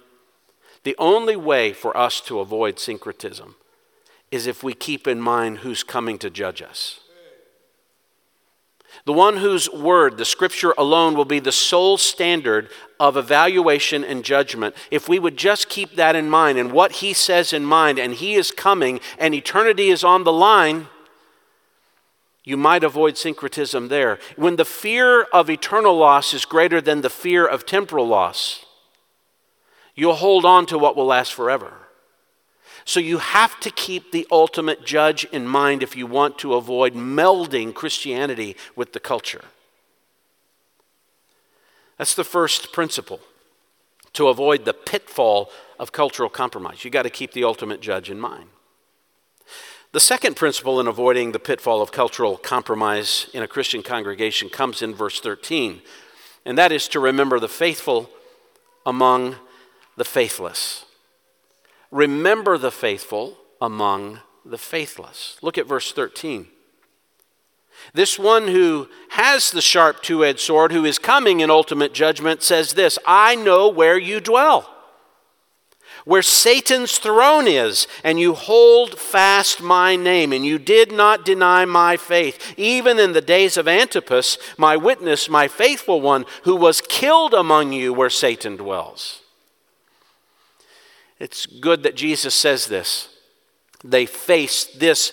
The 0.83 0.95
only 0.97 1.35
way 1.35 1.73
for 1.73 1.95
us 1.95 2.21
to 2.21 2.39
avoid 2.39 2.79
syncretism 2.79 3.55
is 4.31 4.47
if 4.47 4.63
we 4.63 4.73
keep 4.73 5.07
in 5.07 5.19
mind 5.19 5.57
who's 5.59 5.83
coming 5.83 6.17
to 6.19 6.29
judge 6.29 6.61
us. 6.61 7.01
The 9.03 9.11
one 9.11 9.37
whose 9.37 9.69
word, 9.69 10.17
the 10.17 10.23
scripture 10.23 10.73
alone, 10.77 11.15
will 11.15 11.25
be 11.25 11.39
the 11.39 11.51
sole 11.51 11.97
standard 11.97 12.69
of 12.97 13.17
evaluation 13.17 14.05
and 14.05 14.23
judgment. 14.23 14.73
If 14.89 15.09
we 15.09 15.19
would 15.19 15.35
just 15.35 15.67
keep 15.67 15.95
that 15.97 16.15
in 16.15 16.29
mind 16.29 16.57
and 16.57 16.71
what 16.71 16.93
he 16.93 17.11
says 17.11 17.51
in 17.51 17.65
mind, 17.65 17.99
and 17.99 18.13
he 18.13 18.35
is 18.35 18.51
coming 18.51 19.01
and 19.19 19.35
eternity 19.35 19.89
is 19.89 20.05
on 20.05 20.23
the 20.23 20.31
line, 20.31 20.87
you 22.47 22.55
might 22.55 22.81
avoid 22.81 23.17
syncretism 23.17 23.89
there. 23.89 24.19
When 24.37 24.55
the 24.55 24.63
fear 24.63 25.23
of 25.33 25.49
eternal 25.49 25.97
loss 25.97 26.33
is 26.33 26.45
greater 26.45 26.79
than 26.79 27.01
the 27.01 27.09
fear 27.09 27.45
of 27.45 27.65
temporal 27.65 28.07
loss, 28.07 28.65
you'll 29.95 30.13
hold 30.13 30.45
on 30.45 30.65
to 30.67 30.77
what 30.77 30.95
will 30.95 31.07
last 31.07 31.33
forever. 31.33 31.73
So 32.85 33.01
you 33.01 33.17
have 33.17 33.59
to 33.59 33.69
keep 33.69 34.13
the 34.13 34.25
ultimate 34.31 34.85
judge 34.85 35.25
in 35.25 35.45
mind 35.45 35.83
if 35.83 35.97
you 35.97 36.07
want 36.07 36.37
to 36.37 36.53
avoid 36.53 36.93
melding 36.93 37.73
Christianity 37.73 38.55
with 38.77 38.93
the 38.93 39.01
culture. 39.01 39.43
That's 41.97 42.15
the 42.15 42.23
first 42.23 42.71
principle 42.71 43.19
to 44.13 44.29
avoid 44.29 44.63
the 44.63 44.73
pitfall 44.73 45.51
of 45.77 45.91
cultural 45.91 46.29
compromise. 46.29 46.85
You've 46.85 46.93
got 46.93 47.03
to 47.03 47.09
keep 47.09 47.33
the 47.33 47.43
ultimate 47.43 47.81
judge 47.81 48.09
in 48.09 48.21
mind. 48.21 48.47
The 49.93 49.99
second 49.99 50.35
principle 50.35 50.79
in 50.79 50.87
avoiding 50.87 51.31
the 51.31 51.39
pitfall 51.39 51.81
of 51.81 51.91
cultural 51.91 52.37
compromise 52.37 53.29
in 53.33 53.41
a 53.41 53.47
Christian 53.47 53.81
congregation 53.81 54.49
comes 54.49 54.81
in 54.81 54.93
verse 54.93 55.21
13, 55.21 55.81
and 56.45 56.57
that 56.57 56.71
is 56.71 56.87
to 56.89 56.99
remember 56.99 57.39
the 57.39 57.47
faithful 57.47 58.09
among 58.85 59.37
the 59.95 60.05
faithless. 60.05 60.85
Remember 61.89 62.57
the 62.57 62.71
faithful 62.71 63.37
among 63.61 64.19
the 64.45 64.57
faithless. 64.57 65.37
Look 65.41 65.57
at 65.57 65.67
verse 65.67 65.93
13. 65.93 66.47
This 67.93 68.19
one 68.19 68.49
who 68.49 68.89
has 69.09 69.51
the 69.51 69.61
sharp 69.61 70.03
two 70.03 70.25
edged 70.25 70.41
sword, 70.41 70.71
who 70.73 70.83
is 70.83 70.99
coming 70.99 71.39
in 71.39 71.49
ultimate 71.49 71.93
judgment, 71.93 72.43
says 72.43 72.73
this 72.73 72.99
I 73.05 73.35
know 73.35 73.69
where 73.69 73.97
you 73.97 74.19
dwell 74.19 74.76
where 76.07 76.21
Satan's 76.21 76.99
throne 76.99 77.49
is, 77.49 77.85
and 78.01 78.17
you 78.17 78.33
hold 78.33 78.97
fast 78.97 79.61
my 79.61 79.97
name, 79.97 80.31
and 80.31 80.45
you 80.45 80.57
did 80.57 80.89
not 80.89 81.25
deny 81.25 81.65
my 81.65 81.97
faith, 81.97 82.53
even 82.55 82.97
in 82.97 83.11
the 83.11 83.19
days 83.19 83.57
of 83.57 83.67
Antipas, 83.67 84.37
my 84.57 84.77
witness, 84.77 85.29
my 85.29 85.49
faithful 85.49 85.99
one, 85.99 86.25
who 86.43 86.55
was 86.55 86.79
killed 86.79 87.33
among 87.33 87.73
you 87.73 87.91
where 87.91 88.09
Satan 88.09 88.55
dwells. 88.55 89.19
It's 91.19 91.45
good 91.45 91.83
that 91.83 91.97
Jesus 91.97 92.33
says 92.33 92.67
this. 92.67 93.09
They 93.83 94.05
faced 94.05 94.79
this 94.79 95.11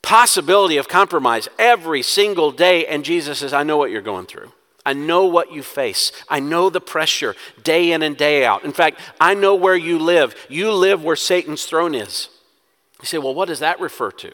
possibility 0.00 0.78
of 0.78 0.88
compromise 0.88 1.50
every 1.58 2.00
single 2.00 2.50
day, 2.50 2.86
and 2.86 3.04
Jesus 3.04 3.40
says, 3.40 3.52
I 3.52 3.62
know 3.62 3.76
what 3.76 3.90
you're 3.90 4.00
going 4.00 4.24
through. 4.24 4.52
I 4.84 4.92
know 4.92 5.24
what 5.26 5.52
you 5.52 5.62
face. 5.62 6.12
I 6.28 6.40
know 6.40 6.68
the 6.68 6.80
pressure 6.80 7.36
day 7.62 7.92
in 7.92 8.02
and 8.02 8.16
day 8.16 8.44
out. 8.44 8.64
In 8.64 8.72
fact, 8.72 8.98
I 9.20 9.34
know 9.34 9.54
where 9.54 9.76
you 9.76 9.98
live. 9.98 10.34
You 10.48 10.72
live 10.72 11.04
where 11.04 11.16
Satan's 11.16 11.66
throne 11.66 11.94
is. 11.94 12.28
You 13.00 13.06
say, 13.06 13.18
well, 13.18 13.34
what 13.34 13.48
does 13.48 13.60
that 13.60 13.80
refer 13.80 14.10
to? 14.12 14.32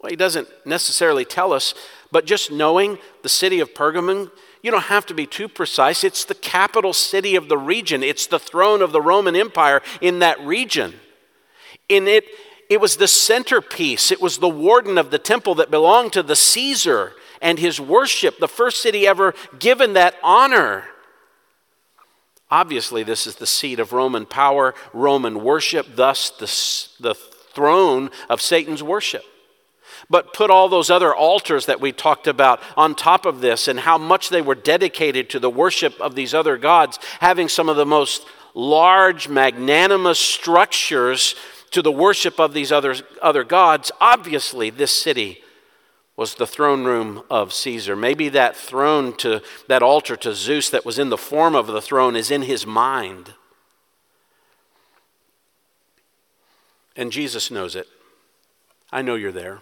Well, 0.00 0.10
he 0.10 0.16
doesn't 0.16 0.48
necessarily 0.64 1.24
tell 1.24 1.52
us, 1.52 1.74
but 2.12 2.24
just 2.24 2.52
knowing 2.52 2.98
the 3.22 3.28
city 3.28 3.60
of 3.60 3.74
Pergamum, 3.74 4.30
you 4.62 4.70
don't 4.70 4.82
have 4.82 5.06
to 5.06 5.14
be 5.14 5.26
too 5.26 5.48
precise. 5.48 6.04
It's 6.04 6.24
the 6.24 6.34
capital 6.34 6.92
city 6.92 7.36
of 7.36 7.48
the 7.48 7.58
region, 7.58 8.02
it's 8.02 8.26
the 8.26 8.38
throne 8.38 8.82
of 8.82 8.92
the 8.92 9.00
Roman 9.00 9.34
Empire 9.34 9.82
in 10.00 10.20
that 10.20 10.40
region. 10.40 10.94
In 11.88 12.06
it, 12.06 12.24
it 12.68 12.80
was 12.80 12.96
the 12.96 13.08
centerpiece, 13.08 14.10
it 14.10 14.20
was 14.20 14.38
the 14.38 14.48
warden 14.48 14.98
of 14.98 15.10
the 15.10 15.18
temple 15.18 15.54
that 15.56 15.70
belonged 15.70 16.12
to 16.12 16.22
the 16.22 16.36
Caesar 16.36 17.12
and 17.40 17.58
his 17.58 17.80
worship, 17.80 18.38
the 18.38 18.48
first 18.48 18.80
city 18.80 19.06
ever 19.06 19.34
given 19.58 19.94
that 19.94 20.14
honor. 20.22 20.84
Obviously, 22.50 23.02
this 23.02 23.26
is 23.26 23.36
the 23.36 23.46
seat 23.46 23.78
of 23.78 23.92
Roman 23.92 24.24
power, 24.24 24.74
Roman 24.92 25.44
worship, 25.44 25.86
thus 25.94 26.30
the, 26.30 26.46
the 27.02 27.14
throne 27.14 28.10
of 28.28 28.40
Satan's 28.40 28.82
worship. 28.82 29.24
But 30.08 30.32
put 30.32 30.50
all 30.50 30.68
those 30.68 30.90
other 30.90 31.14
altars 31.14 31.66
that 31.66 31.80
we 31.80 31.92
talked 31.92 32.26
about 32.26 32.62
on 32.76 32.94
top 32.94 33.26
of 33.26 33.40
this 33.40 33.68
and 33.68 33.80
how 33.80 33.98
much 33.98 34.30
they 34.30 34.40
were 34.40 34.54
dedicated 34.54 35.28
to 35.30 35.38
the 35.38 35.50
worship 35.50 36.00
of 36.00 36.14
these 36.14 36.32
other 36.32 36.56
gods, 36.56 36.98
having 37.20 37.48
some 37.48 37.68
of 37.68 37.76
the 37.76 37.84
most 37.84 38.24
large, 38.54 39.28
magnanimous 39.28 40.18
structures 40.18 41.34
to 41.72 41.82
the 41.82 41.92
worship 41.92 42.40
of 42.40 42.54
these 42.54 42.72
other, 42.72 42.94
other 43.20 43.44
gods. 43.44 43.92
Obviously, 44.00 44.70
this 44.70 44.92
city 44.92 45.42
was 46.18 46.34
the 46.34 46.48
throne 46.48 46.82
room 46.82 47.22
of 47.30 47.52
Caesar. 47.52 47.94
Maybe 47.94 48.28
that 48.30 48.56
throne 48.56 49.16
to 49.18 49.40
that 49.68 49.84
altar 49.84 50.16
to 50.16 50.34
Zeus 50.34 50.68
that 50.68 50.84
was 50.84 50.98
in 50.98 51.10
the 51.10 51.16
form 51.16 51.54
of 51.54 51.68
the 51.68 51.80
throne 51.80 52.16
is 52.16 52.32
in 52.32 52.42
his 52.42 52.66
mind. 52.66 53.34
And 56.96 57.12
Jesus 57.12 57.52
knows 57.52 57.76
it. 57.76 57.86
I 58.90 59.00
know 59.00 59.14
you're 59.14 59.30
there. 59.30 59.60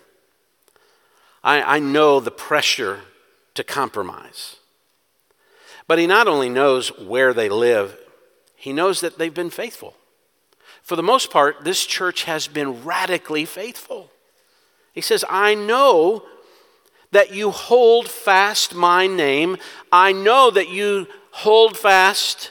I, 1.44 1.76
I 1.76 1.78
know 1.78 2.20
the 2.20 2.30
pressure 2.30 3.00
to 3.54 3.62
compromise. 3.62 4.56
But 5.86 5.98
he 5.98 6.06
not 6.06 6.26
only 6.26 6.48
knows 6.48 6.88
where 6.98 7.34
they 7.34 7.50
live, 7.50 7.98
he 8.54 8.72
knows 8.72 9.02
that 9.02 9.18
they've 9.18 9.34
been 9.34 9.50
faithful. 9.50 9.94
For 10.82 10.96
the 10.96 11.02
most 11.02 11.30
part, 11.30 11.64
this 11.64 11.84
church 11.84 12.24
has 12.24 12.48
been 12.48 12.82
radically 12.82 13.44
faithful. 13.44 14.10
He 14.94 15.02
says, 15.02 15.22
I 15.28 15.54
know 15.54 16.24
that 17.16 17.32
you 17.32 17.50
hold 17.50 18.06
fast 18.10 18.74
my 18.74 19.06
name. 19.06 19.56
I 19.90 20.12
know 20.12 20.50
that 20.50 20.68
you 20.68 21.06
hold 21.30 21.74
fast 21.74 22.50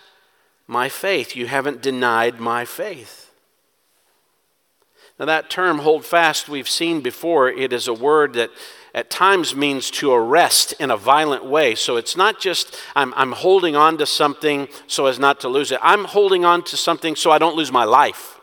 my 0.66 0.90
faith. 0.90 1.36
You 1.36 1.46
haven't 1.46 1.84
denied 1.84 2.40
my 2.40 2.66
faith. 2.66 3.32
Now, 5.20 5.26
that 5.26 5.52
term, 5.52 5.78
hold 5.78 6.04
fast, 6.04 6.50
we've 6.50 6.68
seen 6.68 7.02
before. 7.02 7.48
It 7.48 7.72
is 7.74 7.88
a 7.88 7.94
word 7.94 8.34
that 8.34 8.50
at 8.96 9.12
times 9.12 9.56
means 9.56 9.92
to 9.92 10.12
arrest 10.12 10.74
in 10.80 10.90
a 10.90 10.98
violent 10.98 11.46
way. 11.46 11.76
So 11.76 11.96
it's 11.96 12.18
not 12.18 12.40
just 12.40 12.76
I'm, 12.96 13.14
I'm 13.14 13.34
holding 13.34 13.76
on 13.76 14.00
to 14.00 14.08
something 14.08 14.68
so 14.88 15.06
as 15.06 15.20
not 15.20 15.42
to 15.42 15.48
lose 15.48 15.72
it, 15.72 15.80
I'm 15.84 16.06
holding 16.06 16.44
on 16.44 16.64
to 16.64 16.76
something 16.76 17.16
so 17.16 17.30
I 17.30 17.38
don't 17.38 17.56
lose 17.56 17.72
my 17.72 17.84
life. 17.84 18.35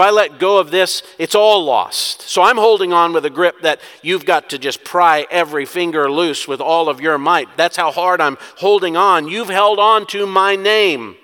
If 0.00 0.06
I 0.06 0.10
let 0.12 0.38
go 0.38 0.56
of 0.56 0.70
this, 0.70 1.02
it's 1.18 1.34
all 1.34 1.62
lost. 1.62 2.22
So 2.22 2.40
I'm 2.40 2.56
holding 2.56 2.90
on 2.90 3.12
with 3.12 3.26
a 3.26 3.28
grip 3.28 3.60
that 3.60 3.82
you've 4.00 4.24
got 4.24 4.48
to 4.48 4.58
just 4.58 4.82
pry 4.82 5.26
every 5.30 5.66
finger 5.66 6.10
loose 6.10 6.48
with 6.48 6.62
all 6.62 6.88
of 6.88 7.02
your 7.02 7.18
might. 7.18 7.54
That's 7.58 7.76
how 7.76 7.92
hard 7.92 8.18
I'm 8.18 8.38
holding 8.56 8.96
on. 8.96 9.28
You've 9.28 9.50
held 9.50 9.78
on 9.78 10.06
to 10.06 10.26
my 10.26 10.56
name. 10.56 11.16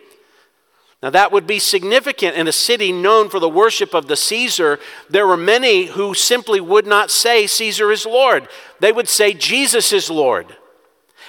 Now, 1.03 1.09
that 1.09 1.33
would 1.33 1.47
be 1.47 1.59
significant 1.59 2.37
in 2.37 2.49
a 2.49 2.53
city 2.53 2.93
known 2.93 3.31
for 3.31 3.41
the 3.41 3.49
worship 3.49 3.95
of 3.95 4.09
the 4.09 4.17
Caesar. 4.17 4.79
There 5.09 5.27
were 5.27 5.39
many 5.39 5.87
who 5.87 6.13
simply 6.13 6.61
would 6.61 6.87
not 6.87 7.11
say 7.11 7.47
Caesar 7.47 7.91
is 7.91 8.05
Lord, 8.05 8.47
they 8.81 8.93
would 8.93 9.09
say 9.09 9.33
Jesus 9.33 9.91
is 9.91 10.11
Lord. 10.11 10.55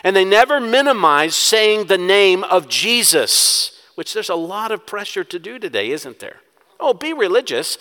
And 0.03 0.17
they 0.17 0.25
never 0.25 0.59
minimized 0.59 1.35
saying 1.35 1.85
the 1.85 1.97
name 1.97 2.43
of 2.43 2.67
Jesus, 2.67 3.81
which 3.95 4.13
there's 4.13 4.27
a 4.27 4.35
lot 4.35 4.73
of 4.73 4.85
pressure 4.85 5.23
to 5.23 5.39
do 5.39 5.59
today, 5.59 5.91
isn't 5.91 6.19
there? 6.19 6.41
Oh, 6.79 6.93
be 6.93 7.13
religious, 7.13 7.77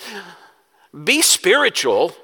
be 1.04 1.22
spiritual. 1.22 2.14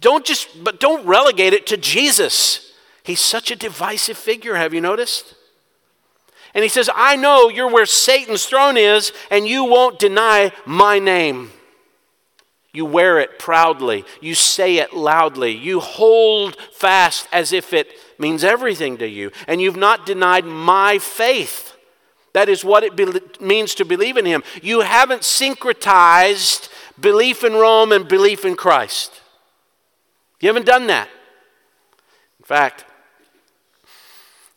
Don't 0.00 0.24
just, 0.24 0.64
but 0.64 0.80
don't 0.80 1.06
relegate 1.06 1.52
it 1.52 1.66
to 1.68 1.76
Jesus. 1.76 2.72
He's 3.04 3.20
such 3.20 3.50
a 3.50 3.56
divisive 3.56 4.16
figure, 4.16 4.54
have 4.54 4.72
you 4.72 4.80
noticed? 4.80 5.34
And 6.54 6.62
he 6.62 6.68
says, 6.68 6.90
I 6.94 7.16
know 7.16 7.48
you're 7.48 7.70
where 7.70 7.86
Satan's 7.86 8.46
throne 8.46 8.76
is, 8.76 9.12
and 9.30 9.46
you 9.46 9.64
won't 9.64 9.98
deny 9.98 10.52
my 10.66 10.98
name. 10.98 11.50
You 12.72 12.86
wear 12.86 13.18
it 13.20 13.38
proudly. 13.38 14.04
You 14.20 14.34
say 14.34 14.78
it 14.78 14.94
loudly. 14.94 15.52
You 15.52 15.80
hold 15.80 16.56
fast 16.72 17.28
as 17.32 17.52
if 17.52 17.72
it 17.72 17.88
means 18.18 18.44
everything 18.44 18.96
to 18.98 19.08
you. 19.08 19.30
And 19.46 19.60
you've 19.60 19.76
not 19.76 20.06
denied 20.06 20.44
my 20.46 20.98
faith. 20.98 21.71
That 22.32 22.48
is 22.48 22.64
what 22.64 22.82
it 22.82 22.96
be- 22.96 23.20
means 23.40 23.74
to 23.76 23.84
believe 23.84 24.16
in 24.16 24.24
Him. 24.24 24.42
You 24.62 24.80
haven't 24.80 25.22
syncretized 25.22 26.68
belief 27.00 27.44
in 27.44 27.54
Rome 27.54 27.92
and 27.92 28.08
belief 28.08 28.44
in 28.44 28.56
Christ. 28.56 29.20
You 30.40 30.48
haven't 30.48 30.66
done 30.66 30.86
that. 30.86 31.08
In 32.38 32.44
fact, 32.44 32.84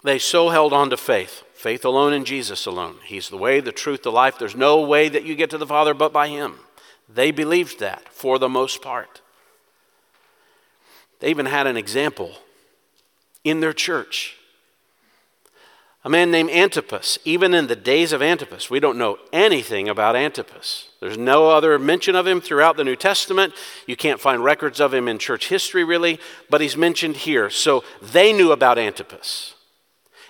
they 0.04 0.20
so 0.20 0.50
held 0.50 0.74
on 0.74 0.90
to 0.90 0.98
faith 0.98 1.44
faith 1.66 1.84
alone 1.84 2.14
in 2.14 2.26
Jesus 2.26 2.68
alone. 2.68 2.98
He's 3.04 3.30
the 3.30 3.38
way, 3.38 3.60
the 3.60 3.72
truth, 3.72 4.04
the 4.04 4.12
life. 4.12 4.38
There's 4.38 4.56
no 4.56 4.82
way 4.82 5.10
that 5.10 5.24
you 5.24 5.34
get 5.34 5.50
to 5.50 5.58
the 5.58 5.66
Father 5.66 5.96
but 5.96 6.14
by 6.14 6.28
Him. 6.28 6.60
They 7.12 7.32
believed 7.32 7.80
that 7.80 8.08
for 8.10 8.38
the 8.38 8.48
most 8.48 8.84
part. 8.84 9.22
They 11.22 11.32
even 11.32 11.48
had 11.48 11.66
an 11.66 11.76
example 11.76 12.34
in 13.44 13.62
their 13.62 13.74
church 13.74 14.38
a 16.06 16.10
man 16.10 16.30
named 16.30 16.52
Antipas, 16.52 17.18
even 17.26 17.56
in 17.56 17.66
the 17.66 17.76
days 17.76 18.14
of 18.14 18.22
Antipas, 18.22 18.70
we 18.70 18.80
don't 18.80 19.00
know 19.00 19.18
anything 19.34 19.90
about 19.90 20.16
Antipas. 20.16 20.90
There's 21.00 21.18
no 21.18 21.50
other 21.50 21.80
mention 21.80 22.16
of 22.16 22.28
him 22.28 22.42
throughout 22.42 22.78
the 22.78 22.84
New 22.84 22.96
Testament. 22.96 23.56
You 23.88 23.96
can't 23.96 24.22
find 24.22 24.44
records 24.44 24.80
of 24.80 24.94
him 24.94 25.08
in 25.08 25.18
church 25.18 25.50
history, 25.50 25.84
really, 25.84 26.20
but 26.48 26.62
he's 26.62 26.78
mentioned 26.78 27.18
here. 27.18 27.50
So 27.50 27.84
they 28.04 28.32
knew 28.32 28.52
about 28.52 28.78
Antipas. 28.78 29.56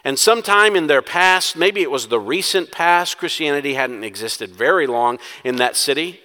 And 0.06 0.18
sometime 0.18 0.78
in 0.78 0.88
their 0.88 1.02
past, 1.02 1.58
maybe 1.58 1.82
it 1.82 1.92
was 1.92 2.08
the 2.08 2.22
recent 2.22 2.72
past, 2.72 3.18
Christianity 3.18 3.74
hadn't 3.74 4.06
existed 4.06 4.52
very 4.52 4.88
long 4.88 5.20
in 5.44 5.58
that 5.58 5.76
city. 5.76 6.22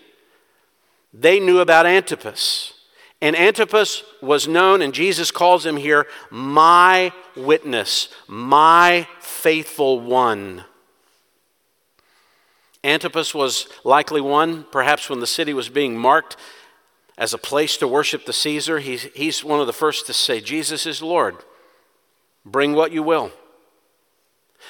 They 1.12 1.40
knew 1.40 1.58
about 1.58 1.86
Antipas. 1.86 2.74
And 3.22 3.37
Antipas 3.37 4.02
was 4.22 4.48
known, 4.48 4.80
and 4.80 4.94
Jesus 4.94 5.30
calls 5.30 5.66
him 5.66 5.76
here, 5.76 6.06
my 6.30 7.12
witness, 7.37 8.09
my 8.26 9.06
faithful 9.20 10.00
one. 10.00 10.64
Antipas 12.83 13.35
was 13.35 13.68
likely 13.85 14.22
one, 14.22 14.64
perhaps 14.72 15.11
when 15.11 15.20
the 15.20 15.26
city 15.26 15.52
was 15.52 15.68
being 15.68 15.98
marked 15.98 16.37
as 17.18 17.35
a 17.35 17.38
place 17.38 17.76
to 17.76 17.87
worship 17.87 18.24
the 18.24 18.33
Caesar. 18.33 18.78
He's, 18.78 19.02
he's 19.14 19.44
one 19.44 19.61
of 19.61 19.66
the 19.66 19.72
first 19.74 20.06
to 20.06 20.14
say, 20.14 20.40
Jesus 20.40 20.87
is 20.87 21.02
Lord. 21.02 21.37
Bring 22.46 22.72
what 22.72 22.92
you 22.92 23.02
will. 23.02 23.33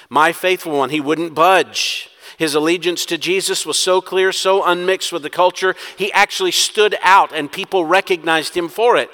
My 0.09 0.33
faithful 0.33 0.77
one, 0.77 0.89
he 0.89 0.99
wouldn't 0.99 1.33
budge. 1.33 2.09
His 2.41 2.55
allegiance 2.55 3.05
to 3.05 3.19
Jesus 3.19 3.67
was 3.67 3.77
so 3.77 4.01
clear, 4.01 4.31
so 4.31 4.63
unmixed 4.63 5.13
with 5.13 5.21
the 5.21 5.29
culture, 5.29 5.75
he 5.95 6.11
actually 6.11 6.49
stood 6.49 6.97
out 7.03 7.31
and 7.31 7.51
people 7.51 7.85
recognized 7.85 8.57
him 8.57 8.67
for 8.67 8.97
it. 8.97 9.11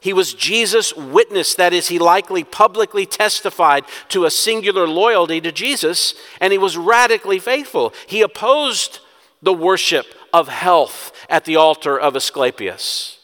He 0.00 0.12
was 0.12 0.34
Jesus' 0.34 0.92
witness, 0.92 1.54
that 1.54 1.72
is, 1.72 1.86
he 1.86 2.00
likely 2.00 2.42
publicly 2.42 3.06
testified 3.06 3.84
to 4.08 4.24
a 4.24 4.30
singular 4.32 4.88
loyalty 4.88 5.40
to 5.42 5.52
Jesus, 5.52 6.14
and 6.40 6.52
he 6.52 6.58
was 6.58 6.76
radically 6.76 7.38
faithful. 7.38 7.94
He 8.08 8.22
opposed 8.22 8.98
the 9.40 9.54
worship 9.54 10.06
of 10.32 10.48
health 10.48 11.12
at 11.30 11.44
the 11.44 11.54
altar 11.54 11.96
of 11.96 12.16
Asclepius. 12.16 13.20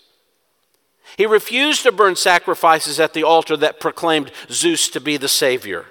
He 1.16 1.26
refused 1.26 1.82
to 1.82 1.90
burn 1.90 2.14
sacrifices 2.14 3.00
at 3.00 3.14
the 3.14 3.24
altar 3.24 3.56
that 3.56 3.80
proclaimed 3.80 4.30
Zeus 4.48 4.88
to 4.90 5.00
be 5.00 5.16
the 5.16 5.26
Savior. 5.26 5.86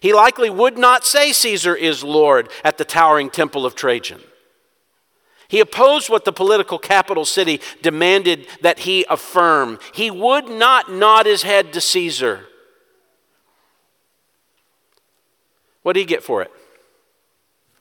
He 0.00 0.12
likely 0.14 0.48
would 0.48 0.78
not 0.78 1.04
say 1.04 1.32
Caesar 1.32 1.74
is 1.74 2.02
Lord 2.02 2.48
at 2.64 2.78
the 2.78 2.84
towering 2.84 3.30
temple 3.30 3.66
of 3.66 3.74
Trajan. 3.74 4.20
He 5.48 5.60
opposed 5.60 6.08
what 6.08 6.24
the 6.24 6.32
political 6.32 6.78
capital 6.78 7.24
city 7.24 7.60
demanded 7.82 8.46
that 8.62 8.80
he 8.80 9.04
affirm. 9.10 9.78
He 9.92 10.10
would 10.10 10.48
not 10.48 10.92
nod 10.92 11.26
his 11.26 11.42
head 11.42 11.72
to 11.72 11.80
Caesar. 11.80 12.46
What 15.82 15.94
did 15.94 16.00
he 16.00 16.06
get 16.06 16.22
for 16.22 16.40
it? 16.40 16.52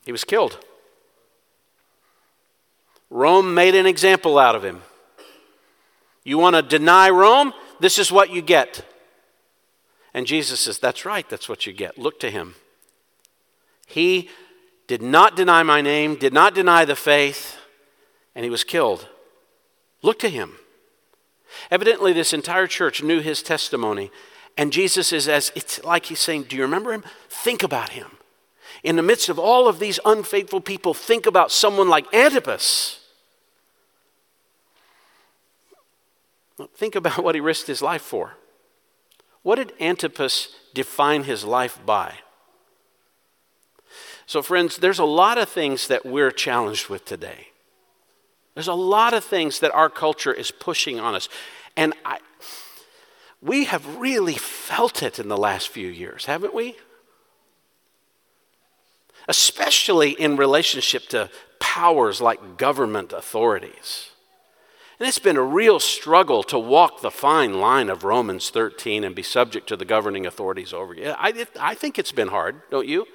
He 0.03 0.11
was 0.11 0.23
killed. 0.23 0.57
Rome 3.11 3.53
made 3.53 3.75
an 3.75 3.85
example 3.85 4.39
out 4.39 4.55
of 4.55 4.63
him. 4.63 4.81
You 6.23 6.37
want 6.37 6.55
to 6.55 6.61
deny 6.61 7.09
Rome? 7.09 7.53
This 7.79 7.97
is 7.97 8.11
what 8.11 8.31
you 8.31 8.41
get. 8.41 8.83
And 10.13 10.25
Jesus 10.25 10.61
says, 10.61 10.79
That's 10.79 11.05
right, 11.05 11.27
that's 11.29 11.49
what 11.49 11.65
you 11.65 11.73
get. 11.73 11.97
Look 11.97 12.19
to 12.21 12.31
him. 12.31 12.55
He 13.87 14.29
did 14.87 15.01
not 15.01 15.35
deny 15.35 15.63
my 15.63 15.81
name, 15.81 16.15
did 16.15 16.33
not 16.33 16.55
deny 16.55 16.85
the 16.85 16.95
faith, 16.95 17.57
and 18.35 18.43
he 18.43 18.49
was 18.49 18.63
killed. 18.63 19.07
Look 20.01 20.19
to 20.19 20.29
him. 20.29 20.55
Evidently, 21.71 22.13
this 22.13 22.33
entire 22.33 22.67
church 22.67 23.03
knew 23.03 23.19
his 23.19 23.41
testimony, 23.41 24.11
and 24.57 24.71
Jesus 24.71 25.11
is 25.11 25.27
as 25.27 25.51
it's 25.55 25.83
like 25.83 26.05
he's 26.05 26.19
saying, 26.19 26.43
Do 26.43 26.55
you 26.55 26.61
remember 26.61 26.93
him? 26.93 27.03
Think 27.29 27.63
about 27.63 27.89
him. 27.89 28.07
In 28.83 28.95
the 28.95 29.01
midst 29.01 29.29
of 29.29 29.37
all 29.37 29.67
of 29.67 29.79
these 29.79 29.99
unfaithful 30.05 30.61
people, 30.61 30.93
think 30.93 31.25
about 31.25 31.51
someone 31.51 31.89
like 31.89 32.13
Antipas. 32.13 32.99
Think 36.75 36.95
about 36.95 37.23
what 37.23 37.35
he 37.35 37.41
risked 37.41 37.67
his 37.67 37.81
life 37.81 38.01
for. 38.01 38.35
What 39.43 39.55
did 39.55 39.73
Antipas 39.79 40.49
define 40.73 41.23
his 41.23 41.43
life 41.43 41.79
by? 41.85 42.15
So, 44.25 44.41
friends, 44.41 44.77
there's 44.77 44.99
a 44.99 45.05
lot 45.05 45.37
of 45.37 45.49
things 45.49 45.87
that 45.87 46.05
we're 46.05 46.31
challenged 46.31 46.89
with 46.89 47.05
today. 47.05 47.47
There's 48.53 48.67
a 48.67 48.73
lot 48.73 49.13
of 49.13 49.23
things 49.23 49.59
that 49.59 49.73
our 49.73 49.89
culture 49.89 50.33
is 50.33 50.51
pushing 50.51 50.99
on 50.99 51.15
us. 51.15 51.29
And 51.75 51.93
I, 52.05 52.19
we 53.41 53.65
have 53.65 53.97
really 53.97 54.35
felt 54.35 55.01
it 55.01 55.17
in 55.17 55.29
the 55.29 55.37
last 55.37 55.69
few 55.69 55.87
years, 55.87 56.25
haven't 56.25 56.53
we? 56.53 56.75
Especially 59.27 60.11
in 60.11 60.35
relationship 60.35 61.07
to 61.09 61.29
powers 61.59 62.19
like 62.19 62.57
government 62.57 63.13
authorities. 63.13 64.08
And 64.99 65.07
it's 65.07 65.19
been 65.19 65.37
a 65.37 65.41
real 65.41 65.79
struggle 65.79 66.43
to 66.43 66.59
walk 66.59 67.01
the 67.01 67.11
fine 67.11 67.61
line 67.61 67.89
of 67.89 68.03
Romans 68.03 68.49
13 68.49 69.05
and 69.05 69.15
be 69.15 69.23
subject 69.23 69.67
to 69.69 69.77
the 69.77 69.85
governing 69.85 70.25
authorities 70.25 70.73
over 70.73 70.93
you. 70.93 71.13
I, 71.17 71.47
I 71.57 71.73
think 71.73 71.97
it's 71.97 72.11
been 72.11 72.27
hard, 72.27 72.61
don't 72.69 72.87
you? 72.87 73.07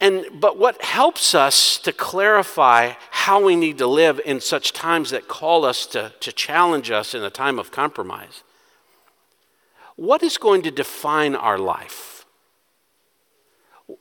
And, 0.00 0.24
but 0.40 0.58
what 0.58 0.82
helps 0.82 1.34
us 1.34 1.76
to 1.78 1.92
clarify 1.92 2.92
how 3.10 3.44
we 3.44 3.56
need 3.56 3.78
to 3.78 3.86
live 3.86 4.20
in 4.24 4.40
such 4.40 4.72
times 4.72 5.10
that 5.10 5.28
call 5.28 5.64
us 5.64 5.86
to, 5.86 6.12
to 6.20 6.32
challenge 6.32 6.90
us 6.90 7.12
in 7.12 7.22
a 7.22 7.30
time 7.30 7.58
of 7.58 7.72
compromise, 7.72 8.42
what 9.96 10.22
is 10.22 10.38
going 10.38 10.62
to 10.62 10.70
define 10.70 11.34
our 11.34 11.58
life? 11.58 12.19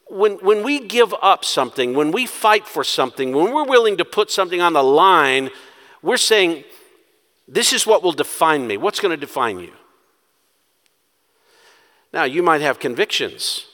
When, 0.10 0.34
when 0.38 0.64
we 0.64 0.80
give 0.80 1.14
up 1.22 1.46
something, 1.46 1.94
when 1.94 2.12
we 2.12 2.26
fight 2.26 2.68
for 2.68 2.84
something, 2.84 3.32
when 3.32 3.54
we're 3.54 3.66
willing 3.66 3.98
to 3.98 4.06
put 4.06 4.32
something 4.32 4.62
on 4.62 4.74
the 4.74 4.84
line, 4.84 5.50
we're 6.02 6.18
saying, 6.18 6.64
This 7.48 7.74
is 7.74 7.86
what 7.86 8.04
will 8.04 8.12
define 8.12 8.68
me. 8.68 8.78
What's 8.78 9.00
going 9.00 9.12
to 9.12 9.18
define 9.18 9.60
you? 9.60 9.72
Now, 12.12 12.24
you 12.24 12.42
might 12.42 12.62
have 12.62 12.80
convictions 12.80 13.68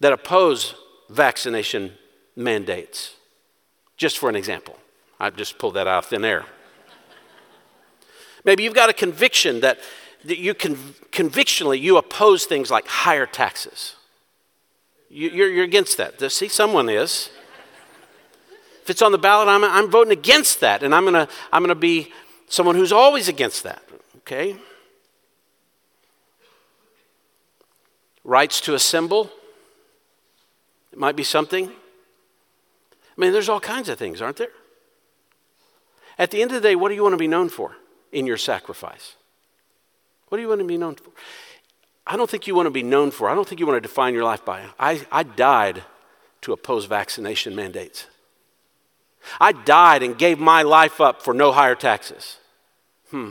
that 0.00 0.12
oppose 0.12 0.74
vaccination 1.08 1.92
mandates, 2.36 3.14
just 3.96 4.18
for 4.18 4.28
an 4.28 4.36
example. 4.36 4.78
I've 5.18 5.36
just 5.36 5.58
pulled 5.58 5.74
that 5.74 5.86
out 5.86 6.04
of 6.04 6.06
thin 6.06 6.24
air. 6.24 6.44
Maybe 8.44 8.62
you've 8.62 8.74
got 8.74 8.90
a 8.90 8.92
conviction 8.92 9.60
that, 9.60 9.78
that 10.24 10.38
you 10.38 10.52
can, 10.52 10.76
convictionally 11.10 11.80
you 11.80 11.96
oppose 11.96 12.44
things 12.44 12.70
like 12.70 12.86
higher 12.86 13.24
taxes. 13.24 13.96
You're, 15.08 15.48
you're 15.48 15.64
against 15.64 15.96
that. 15.98 16.30
See, 16.32 16.48
someone 16.48 16.88
is. 16.88 17.30
If 18.82 18.90
it's 18.90 19.02
on 19.02 19.12
the 19.12 19.18
ballot, 19.18 19.48
I'm, 19.48 19.64
I'm 19.64 19.90
voting 19.90 20.12
against 20.12 20.60
that, 20.60 20.82
and 20.82 20.94
I'm 20.94 21.04
going 21.04 21.14
to 21.26 21.28
I'm 21.52 21.62
going 21.62 21.70
to 21.70 21.74
be 21.74 22.12
someone 22.48 22.76
who's 22.76 22.92
always 22.92 23.28
against 23.28 23.64
that, 23.64 23.82
okay? 24.18 24.56
Rights 28.22 28.60
to 28.62 28.74
assemble, 28.74 29.30
it 30.92 30.98
might 30.98 31.16
be 31.16 31.24
something. 31.24 31.68
I 31.68 33.20
mean, 33.20 33.32
there's 33.32 33.48
all 33.48 33.60
kinds 33.60 33.88
of 33.88 33.98
things, 33.98 34.20
aren't 34.20 34.36
there? 34.36 34.50
At 36.18 36.30
the 36.30 36.40
end 36.40 36.52
of 36.52 36.62
the 36.62 36.68
day, 36.68 36.76
what 36.76 36.88
do 36.88 36.94
you 36.94 37.02
want 37.02 37.14
to 37.14 37.18
be 37.18 37.28
known 37.28 37.48
for 37.48 37.76
in 38.12 38.26
your 38.26 38.36
sacrifice? 38.36 39.16
What 40.28 40.38
do 40.38 40.42
you 40.42 40.48
want 40.48 40.60
to 40.60 40.66
be 40.66 40.78
known 40.78 40.94
for? 40.94 41.10
I 42.06 42.16
don't 42.16 42.30
think 42.30 42.46
you 42.46 42.54
want 42.54 42.66
to 42.66 42.70
be 42.70 42.82
known 42.82 43.10
for, 43.10 43.28
I 43.28 43.34
don't 43.34 43.48
think 43.48 43.60
you 43.60 43.66
want 43.66 43.82
to 43.82 43.88
define 43.88 44.14
your 44.14 44.24
life 44.24 44.44
by. 44.44 44.64
I, 44.78 45.04
I 45.10 45.24
died 45.24 45.82
to 46.42 46.52
oppose 46.52 46.84
vaccination 46.84 47.56
mandates. 47.56 48.06
I 49.40 49.52
died 49.52 50.02
and 50.04 50.16
gave 50.16 50.38
my 50.38 50.62
life 50.62 51.00
up 51.00 51.20
for 51.20 51.34
no 51.34 51.50
higher 51.50 51.74
taxes. 51.74 52.38
Hmm. 53.10 53.30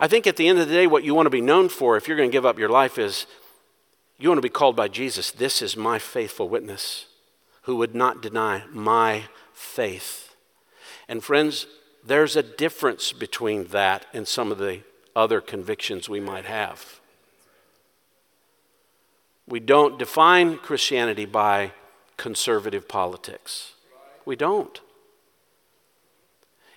I 0.00 0.08
think 0.08 0.26
at 0.26 0.36
the 0.36 0.48
end 0.48 0.58
of 0.58 0.66
the 0.66 0.74
day, 0.74 0.88
what 0.88 1.04
you 1.04 1.14
want 1.14 1.26
to 1.26 1.30
be 1.30 1.40
known 1.40 1.68
for, 1.68 1.96
if 1.96 2.08
you're 2.08 2.16
going 2.16 2.28
to 2.28 2.32
give 2.32 2.44
up 2.44 2.58
your 2.58 2.68
life, 2.68 2.98
is 2.98 3.26
you 4.18 4.28
want 4.28 4.38
to 4.38 4.42
be 4.42 4.48
called 4.48 4.74
by 4.74 4.88
Jesus. 4.88 5.30
This 5.30 5.62
is 5.62 5.76
my 5.76 6.00
faithful 6.00 6.48
witness 6.48 7.06
who 7.62 7.76
would 7.76 7.94
not 7.94 8.20
deny 8.20 8.64
my 8.72 9.24
faith. 9.52 10.34
And 11.08 11.22
friends, 11.22 11.66
there's 12.04 12.34
a 12.34 12.42
difference 12.42 13.12
between 13.12 13.66
that 13.68 14.06
and 14.12 14.26
some 14.26 14.50
of 14.50 14.58
the 14.58 14.80
other 15.16 15.40
convictions 15.40 16.08
we 16.08 16.20
might 16.20 16.44
have. 16.44 17.00
We 19.46 19.60
don't 19.60 19.98
define 19.98 20.58
Christianity 20.58 21.26
by 21.26 21.72
conservative 22.16 22.88
politics. 22.88 23.72
We 24.24 24.36
don't. 24.36 24.80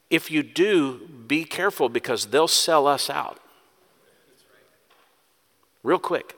If 0.09 0.31
you 0.31 0.43
do, 0.43 1.07
be 1.27 1.43
careful 1.43 1.89
because 1.89 2.27
they'll 2.27 2.47
sell 2.47 2.87
us 2.87 3.09
out. 3.09 3.39
Real 5.83 5.99
quick. 5.99 6.35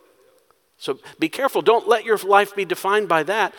So 0.77 0.99
be 1.19 1.29
careful. 1.29 1.61
Don't 1.61 1.87
let 1.87 2.05
your 2.05 2.17
life 2.17 2.55
be 2.55 2.65
defined 2.65 3.07
by 3.07 3.23
that. 3.23 3.53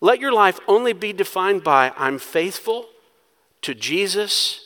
Let 0.00 0.20
your 0.20 0.32
life 0.32 0.58
only 0.66 0.92
be 0.92 1.12
defined 1.12 1.64
by 1.64 1.92
I'm 1.96 2.18
faithful 2.18 2.86
to 3.62 3.74
Jesus 3.74 4.60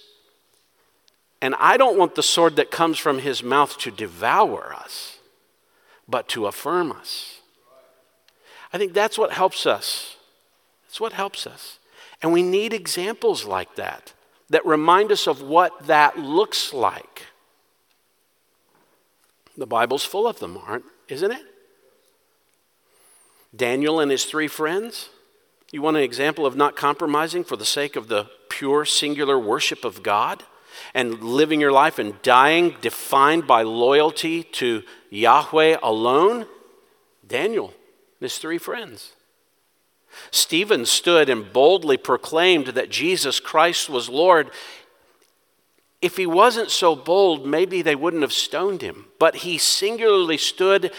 and 1.41 1.55
I 1.59 1.77
don't 1.77 1.99
want 1.99 2.15
the 2.15 2.23
sword 2.23 2.57
that 2.57 2.71
comes 2.71 2.99
from 2.99 3.21
his 3.21 3.43
mouth 3.43 3.79
to 3.79 3.91
devour 3.91 4.75
us, 4.75 5.19
but 6.09 6.29
to 6.29 6.47
affirm 6.47 6.93
us. 6.93 7.41
I 8.73 8.79
think 8.79 8.93
that's 8.93 9.17
what 9.17 9.33
helps 9.33 9.67
us. 9.67 10.17
That's 10.87 11.01
what 11.01 11.13
helps 11.13 11.47
us. 11.47 11.79
And 12.23 12.33
we 12.33 12.43
need 12.43 12.73
examples 12.73 13.45
like 13.45 13.77
that 13.77 14.13
that 14.51 14.65
remind 14.67 15.13
us 15.13 15.27
of 15.27 15.43
what 15.43 15.87
that 15.87 16.19
looks 16.19 16.73
like. 16.73 17.27
The 19.57 19.67
Bible's 19.67 20.05
full 20.05 20.27
of 20.27 20.39
them, 20.39 20.59
aren't 20.67 20.85
isn't 21.09 21.33
it? 21.33 21.43
Daniel 23.55 23.99
and 24.01 24.11
his 24.11 24.25
three 24.25 24.49
friends. 24.49 25.09
You 25.71 25.83
want 25.83 25.97
an 25.97 26.03
example 26.03 26.47
of 26.47 26.57
not 26.57 26.77
compromising 26.77 27.45
for 27.45 27.57
the 27.57 27.65
sake 27.65 27.97
of 27.97 28.09
the 28.09 28.31
pure 28.49 28.85
singular 28.85 29.39
worship 29.39 29.85
of 29.85 30.03
God? 30.03 30.45
And 30.95 31.23
living 31.23 31.61
your 31.61 31.73
life 31.73 31.99
and 31.99 32.21
dying 32.23 32.77
defined 32.81 33.47
by 33.47 33.63
loyalty 33.63 34.43
to 34.43 34.83
Yahweh 35.11 35.79
alone? 35.83 36.47
Daniel 37.27 37.67
and 37.67 38.23
his 38.23 38.39
three 38.39 38.59
friends. 38.59 39.15
Stephen 40.31 40.87
stood 40.87 41.29
and 41.29 41.53
boldly 41.53 41.97
proclaimed 41.97 42.69
that 42.69 42.91
Jesus 42.91 43.41
Christ 43.41 43.89
was 43.89 44.09
Lord. 44.09 44.51
If 46.01 46.17
he 46.17 46.27
wasn't 46.27 46.71
so 46.71 46.97
bold, 46.97 47.47
maybe 47.47 47.83
they 47.83 47.95
wouldn't 47.95 48.23
have 48.23 48.33
stoned 48.33 48.83
him. 48.83 49.07
But 49.19 49.37
he 49.37 49.59
singularly 49.59 50.39
stood 50.39 50.93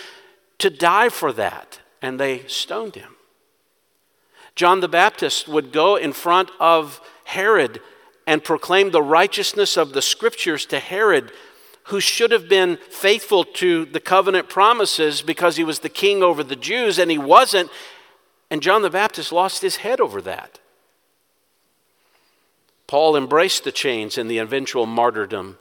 to 0.59 0.69
die 0.69 1.09
for 1.09 1.33
that, 1.33 1.79
and 2.01 2.19
they 2.19 2.45
stoned 2.47 2.95
him. 2.95 3.15
John 4.55 4.81
the 4.81 4.87
Baptist 4.87 5.47
would 5.47 5.71
go 5.71 5.95
in 5.95 6.11
front 6.11 6.51
of 6.59 7.01
Herod 7.23 7.81
and 8.29 8.43
proclaimed 8.43 8.91
the 8.91 9.01
righteousness 9.01 9.75
of 9.75 9.93
the 9.93 10.03
scriptures 10.03 10.67
to 10.67 10.77
Herod, 10.77 11.31
who 11.85 11.99
should 11.99 12.31
have 12.31 12.47
been 12.47 12.77
faithful 12.91 13.43
to 13.43 13.85
the 13.85 13.99
covenant 13.99 14.47
promises 14.47 15.23
because 15.23 15.55
he 15.55 15.63
was 15.63 15.79
the 15.79 15.89
king 15.89 16.21
over 16.21 16.43
the 16.43 16.55
Jews, 16.55 16.99
and 16.99 17.09
he 17.09 17.17
wasn't. 17.17 17.71
And 18.51 18.61
John 18.61 18.83
the 18.83 18.91
Baptist 18.91 19.31
lost 19.31 19.63
his 19.63 19.77
head 19.77 19.99
over 19.99 20.21
that. 20.21 20.59
Paul 22.85 23.17
embraced 23.17 23.63
the 23.63 23.71
chains 23.71 24.15
and 24.15 24.29
the 24.29 24.37
eventual 24.37 24.85
martyrdom 24.85 25.57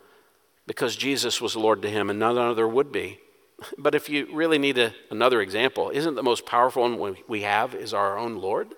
because 0.67 0.95
Jesus 0.95 1.41
was 1.41 1.57
Lord 1.57 1.81
to 1.81 1.89
him 1.89 2.11
and 2.11 2.19
none 2.19 2.37
other 2.37 2.69
would 2.69 2.93
be. 2.93 3.19
But 3.79 3.95
if 3.95 4.11
you 4.11 4.29
really 4.31 4.59
need 4.59 4.77
a, 4.77 4.93
another 5.11 5.41
example, 5.41 5.89
isn't 5.89 6.17
the 6.17 6.23
most 6.23 6.45
powerful 6.45 6.83
one 6.97 7.17
we 7.27 7.43
have 7.43 7.75
is 7.75 7.95
our 7.95 8.19
own 8.19 8.37
Lord? 8.37 8.75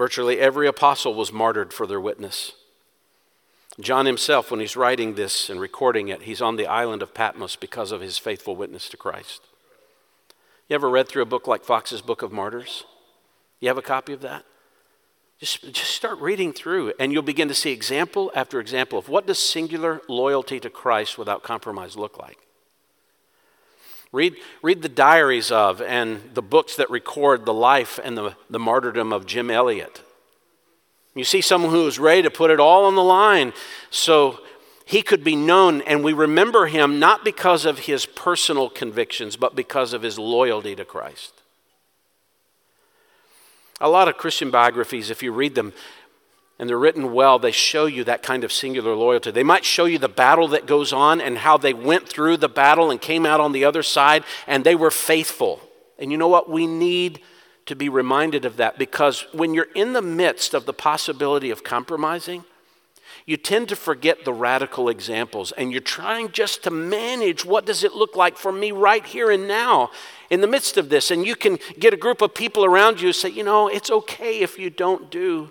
Virtually 0.00 0.38
every 0.40 0.66
apostle 0.66 1.12
was 1.12 1.30
martyred 1.30 1.74
for 1.74 1.86
their 1.86 2.00
witness. 2.00 2.52
John 3.78 4.06
himself, 4.06 4.50
when 4.50 4.58
he's 4.58 4.74
writing 4.74 5.14
this 5.14 5.50
and 5.50 5.60
recording 5.60 6.08
it, 6.08 6.22
he's 6.22 6.40
on 6.40 6.56
the 6.56 6.66
island 6.66 7.02
of 7.02 7.12
Patmos 7.12 7.54
because 7.54 7.92
of 7.92 8.00
his 8.00 8.16
faithful 8.16 8.56
witness 8.56 8.88
to 8.88 8.96
Christ. 8.96 9.42
You 10.70 10.74
ever 10.76 10.88
read 10.88 11.06
through 11.06 11.20
a 11.20 11.26
book 11.26 11.46
like 11.46 11.64
Foxe's 11.64 12.00
Book 12.00 12.22
of 12.22 12.32
Martyrs? 12.32 12.84
You 13.60 13.68
have 13.68 13.76
a 13.76 13.82
copy 13.82 14.14
of 14.14 14.22
that? 14.22 14.46
Just, 15.38 15.70
just 15.70 15.90
start 15.90 16.18
reading 16.18 16.54
through, 16.54 16.94
and 16.98 17.12
you'll 17.12 17.20
begin 17.20 17.48
to 17.48 17.54
see 17.54 17.70
example 17.70 18.32
after 18.34 18.58
example 18.58 18.98
of 18.98 19.10
what 19.10 19.26
does 19.26 19.38
singular 19.38 20.00
loyalty 20.08 20.58
to 20.60 20.70
Christ 20.70 21.18
without 21.18 21.42
compromise 21.42 21.94
look 21.94 22.16
like. 22.16 22.38
Read, 24.12 24.36
read 24.62 24.82
the 24.82 24.88
diaries 24.88 25.52
of 25.52 25.80
and 25.80 26.34
the 26.34 26.42
books 26.42 26.76
that 26.76 26.90
record 26.90 27.46
the 27.46 27.54
life 27.54 28.00
and 28.02 28.16
the, 28.16 28.34
the 28.48 28.58
martyrdom 28.58 29.12
of 29.12 29.24
Jim 29.24 29.50
Elliot. 29.50 30.02
You 31.14 31.24
see 31.24 31.40
someone 31.40 31.70
who 31.70 31.84
was 31.84 31.98
ready 31.98 32.22
to 32.22 32.30
put 32.30 32.50
it 32.50 32.60
all 32.60 32.86
on 32.86 32.94
the 32.94 33.04
line 33.04 33.52
so 33.90 34.40
he 34.84 35.02
could 35.02 35.22
be 35.22 35.36
known, 35.36 35.82
and 35.82 36.02
we 36.02 36.12
remember 36.12 36.66
him 36.66 36.98
not 36.98 37.24
because 37.24 37.64
of 37.64 37.80
his 37.80 38.06
personal 38.06 38.68
convictions, 38.68 39.36
but 39.36 39.54
because 39.54 39.92
of 39.92 40.02
his 40.02 40.18
loyalty 40.18 40.74
to 40.74 40.84
Christ. 40.84 41.32
A 43.80 43.88
lot 43.88 44.08
of 44.08 44.16
Christian 44.16 44.50
biographies, 44.50 45.08
if 45.08 45.22
you 45.22 45.32
read 45.32 45.54
them, 45.54 45.72
and 46.60 46.68
they're 46.68 46.78
written 46.78 47.14
well, 47.14 47.38
they 47.38 47.52
show 47.52 47.86
you 47.86 48.04
that 48.04 48.22
kind 48.22 48.44
of 48.44 48.52
singular 48.52 48.94
loyalty. 48.94 49.30
They 49.30 49.42
might 49.42 49.64
show 49.64 49.86
you 49.86 49.98
the 49.98 50.10
battle 50.10 50.46
that 50.48 50.66
goes 50.66 50.92
on 50.92 51.18
and 51.18 51.38
how 51.38 51.56
they 51.56 51.72
went 51.72 52.06
through 52.06 52.36
the 52.36 52.50
battle 52.50 52.90
and 52.90 53.00
came 53.00 53.24
out 53.24 53.40
on 53.40 53.52
the 53.52 53.64
other 53.64 53.82
side 53.82 54.24
and 54.46 54.62
they 54.62 54.74
were 54.74 54.90
faithful. 54.90 55.62
And 55.98 56.12
you 56.12 56.18
know 56.18 56.28
what? 56.28 56.50
We 56.50 56.66
need 56.66 57.20
to 57.64 57.74
be 57.74 57.88
reminded 57.88 58.44
of 58.44 58.58
that 58.58 58.78
because 58.78 59.24
when 59.32 59.54
you're 59.54 59.68
in 59.74 59.94
the 59.94 60.02
midst 60.02 60.52
of 60.52 60.66
the 60.66 60.74
possibility 60.74 61.48
of 61.48 61.64
compromising, 61.64 62.44
you 63.24 63.38
tend 63.38 63.70
to 63.70 63.76
forget 63.76 64.26
the 64.26 64.34
radical 64.34 64.90
examples 64.90 65.52
and 65.52 65.72
you're 65.72 65.80
trying 65.80 66.30
just 66.30 66.62
to 66.64 66.70
manage 66.70 67.42
what 67.42 67.64
does 67.64 67.84
it 67.84 67.94
look 67.94 68.16
like 68.16 68.36
for 68.36 68.52
me 68.52 68.70
right 68.70 69.06
here 69.06 69.30
and 69.30 69.48
now 69.48 69.90
in 70.28 70.42
the 70.42 70.46
midst 70.46 70.76
of 70.76 70.90
this 70.90 71.10
and 71.10 71.26
you 71.26 71.36
can 71.36 71.58
get 71.78 71.94
a 71.94 71.96
group 71.96 72.20
of 72.20 72.34
people 72.34 72.66
around 72.66 73.00
you 73.00 73.12
say 73.12 73.30
you 73.30 73.44
know 73.44 73.66
it's 73.68 73.90
okay 73.90 74.40
if 74.40 74.58
you 74.58 74.68
don't 74.68 75.10
do 75.10 75.50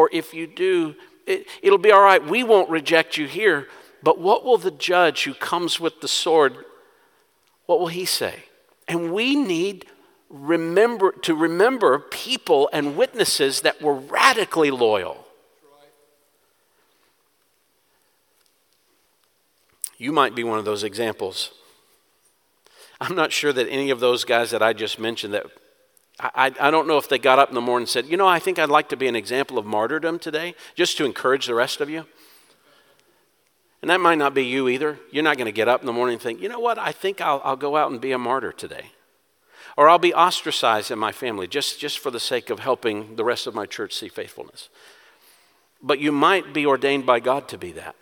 or 0.00 0.08
if 0.14 0.32
you 0.32 0.46
do, 0.46 0.94
it, 1.26 1.46
it'll 1.60 1.76
be 1.76 1.90
all 1.92 2.00
right. 2.00 2.26
We 2.26 2.42
won't 2.42 2.70
reject 2.70 3.18
you 3.18 3.26
here. 3.26 3.68
But 4.02 4.18
what 4.18 4.46
will 4.46 4.56
the 4.56 4.70
judge 4.70 5.24
who 5.24 5.34
comes 5.34 5.78
with 5.78 6.00
the 6.00 6.08
sword, 6.08 6.56
what 7.66 7.78
will 7.78 7.88
he 7.88 8.06
say? 8.06 8.44
And 8.88 9.12
we 9.12 9.36
need 9.36 9.84
remember 10.30 11.12
to 11.12 11.34
remember 11.34 11.98
people 11.98 12.70
and 12.72 12.96
witnesses 12.96 13.60
that 13.60 13.82
were 13.82 13.92
radically 13.92 14.70
loyal. 14.70 15.26
You 19.98 20.12
might 20.12 20.34
be 20.34 20.44
one 20.44 20.58
of 20.58 20.64
those 20.64 20.82
examples. 20.82 21.50
I'm 23.02 23.14
not 23.14 23.32
sure 23.32 23.52
that 23.52 23.68
any 23.68 23.90
of 23.90 24.00
those 24.00 24.24
guys 24.24 24.50
that 24.52 24.62
I 24.62 24.72
just 24.72 24.98
mentioned 24.98 25.34
that 25.34 25.44
I, 26.20 26.52
I 26.60 26.70
don't 26.70 26.86
know 26.86 26.98
if 26.98 27.08
they 27.08 27.18
got 27.18 27.38
up 27.38 27.48
in 27.48 27.54
the 27.54 27.60
morning 27.60 27.84
and 27.84 27.88
said, 27.88 28.06
You 28.06 28.16
know, 28.16 28.28
I 28.28 28.38
think 28.38 28.58
I'd 28.58 28.68
like 28.68 28.90
to 28.90 28.96
be 28.96 29.08
an 29.08 29.16
example 29.16 29.58
of 29.58 29.64
martyrdom 29.64 30.18
today, 30.18 30.54
just 30.74 30.96
to 30.98 31.04
encourage 31.04 31.46
the 31.46 31.54
rest 31.54 31.80
of 31.80 31.88
you. 31.88 32.04
And 33.80 33.90
that 33.90 34.00
might 34.00 34.18
not 34.18 34.34
be 34.34 34.44
you 34.44 34.68
either. 34.68 34.98
You're 35.10 35.24
not 35.24 35.38
going 35.38 35.46
to 35.46 35.52
get 35.52 35.68
up 35.68 35.80
in 35.80 35.86
the 35.86 35.92
morning 35.92 36.14
and 36.14 36.22
think, 36.22 36.40
You 36.40 36.48
know 36.48 36.60
what? 36.60 36.78
I 36.78 36.92
think 36.92 37.20
I'll, 37.20 37.40
I'll 37.42 37.56
go 37.56 37.76
out 37.76 37.90
and 37.90 38.00
be 38.00 38.12
a 38.12 38.18
martyr 38.18 38.52
today. 38.52 38.90
Or 39.76 39.88
I'll 39.88 39.98
be 39.98 40.12
ostracized 40.12 40.90
in 40.90 40.98
my 40.98 41.12
family 41.12 41.46
just, 41.46 41.80
just 41.80 41.98
for 42.00 42.10
the 42.10 42.20
sake 42.20 42.50
of 42.50 42.58
helping 42.58 43.16
the 43.16 43.24
rest 43.24 43.46
of 43.46 43.54
my 43.54 43.64
church 43.64 43.94
see 43.94 44.08
faithfulness. 44.08 44.68
But 45.82 46.00
you 46.00 46.12
might 46.12 46.52
be 46.52 46.66
ordained 46.66 47.06
by 47.06 47.20
God 47.20 47.48
to 47.48 47.56
be 47.56 47.72
that. 47.72 47.96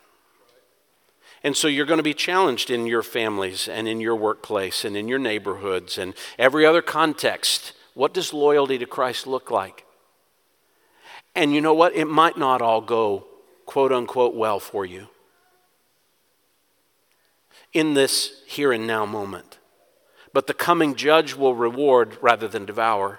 And 1.45 1.57
so 1.57 1.69
you're 1.69 1.87
going 1.87 1.99
to 1.99 2.03
be 2.03 2.15
challenged 2.15 2.69
in 2.69 2.87
your 2.87 3.05
families 3.05 3.69
and 3.69 3.87
in 3.87 4.01
your 4.01 4.17
workplace 4.17 4.85
and 4.85 4.97
in 4.97 5.07
your 5.07 5.21
neighborhoods 5.21 5.97
and 5.99 6.15
every 6.37 6.67
other 6.67 6.83
context 6.83 7.75
what 7.99 8.15
does 8.15 8.33
loyalty 8.33 8.79
to 8.79 8.87
Christ 8.87 9.27
look 9.27 9.51
like? 9.51 9.85
And 11.35 11.53
you 11.53 11.61
know 11.61 11.75
what? 11.75 11.97
It 11.97 12.05
might 12.05 12.39
not 12.39 12.63
all 12.63 12.81
go 12.81 13.27
quote 13.67 13.91
unquote 13.91 14.37
well 14.37 14.61
for 14.61 14.87
you 14.87 15.09
in 17.73 17.95
this 17.95 18.41
here 18.47 18.71
and 18.71 18.87
now 18.87 19.05
moment. 19.05 19.59
But 20.33 20.47
the 20.47 20.55
coming 20.55 20.95
judge 20.95 21.35
will 21.35 21.57
reward 21.57 22.17
rather 22.23 22.47
than 22.47 22.65
devour. 22.65 23.19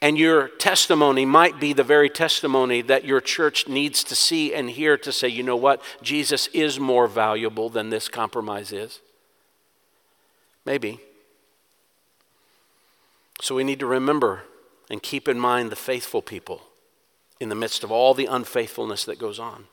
And 0.00 0.16
your 0.16 0.48
testimony 0.48 1.26
might 1.26 1.60
be 1.60 1.74
the 1.74 1.84
very 1.84 2.08
testimony 2.08 2.80
that 2.80 3.04
your 3.04 3.20
church 3.20 3.68
needs 3.68 4.02
to 4.04 4.14
see 4.14 4.54
and 4.54 4.70
hear 4.70 4.96
to 4.96 5.12
say, 5.12 5.28
you 5.28 5.42
know 5.42 5.54
what? 5.54 5.82
Jesus 6.00 6.46
is 6.54 6.80
more 6.80 7.06
valuable 7.06 7.68
than 7.68 7.90
this 7.90 8.08
compromise 8.08 8.72
is. 8.72 9.00
Maybe. 10.64 11.00
So 13.40 13.54
we 13.54 13.64
need 13.64 13.80
to 13.80 13.86
remember 13.86 14.42
and 14.90 15.02
keep 15.02 15.28
in 15.28 15.38
mind 15.38 15.70
the 15.70 15.76
faithful 15.76 16.22
people 16.22 16.62
in 17.40 17.48
the 17.48 17.54
midst 17.54 17.82
of 17.82 17.90
all 17.90 18.12
the 18.12 18.26
unfaithfulness 18.26 19.04
that 19.04 19.18
goes 19.18 19.38
on. 19.38 19.64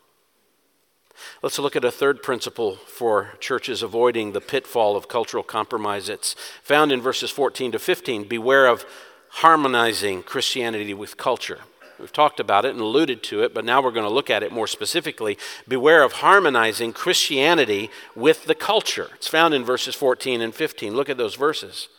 Let's 1.42 1.60
look 1.60 1.76
at 1.76 1.84
a 1.84 1.92
third 1.92 2.22
principle 2.22 2.76
for 2.76 3.34
churches 3.40 3.82
avoiding 3.82 4.32
the 4.32 4.42
pitfall 4.42 4.96
of 4.96 5.08
cultural 5.08 5.44
compromise. 5.44 6.10
It's 6.10 6.36
found 6.62 6.92
in 6.92 7.02
verses 7.02 7.32
14 7.32 7.72
to 7.74 7.80
15. 7.80 8.28
Beware 8.28 8.68
of 8.68 8.86
harmonizing 9.30 10.24
Christianity 10.24 10.94
with 10.94 11.18
culture. 11.18 11.62
We've 12.00 12.14
talked 12.14 12.40
about 12.40 12.66
it 12.66 12.72
and 12.72 12.80
alluded 12.80 13.24
to 13.24 13.42
it, 13.42 13.56
but 13.56 13.66
now 13.66 13.82
we're 13.82 13.92
going 13.92 14.08
to 14.08 14.14
look 14.14 14.30
at 14.30 14.44
it 14.44 14.52
more 14.52 14.68
specifically. 14.68 15.38
Beware 15.68 16.04
of 16.04 16.14
harmonizing 16.14 16.94
Christianity 16.94 17.90
with 18.16 18.46
the 18.46 18.56
culture. 18.56 19.10
It's 19.16 19.28
found 19.28 19.56
in 19.56 19.66
verses 19.66 19.96
14 19.96 20.40
and 20.42 20.54
15. 20.54 20.96
Look 20.96 21.10
at 21.10 21.18
those 21.18 21.36
verses. 21.36 21.90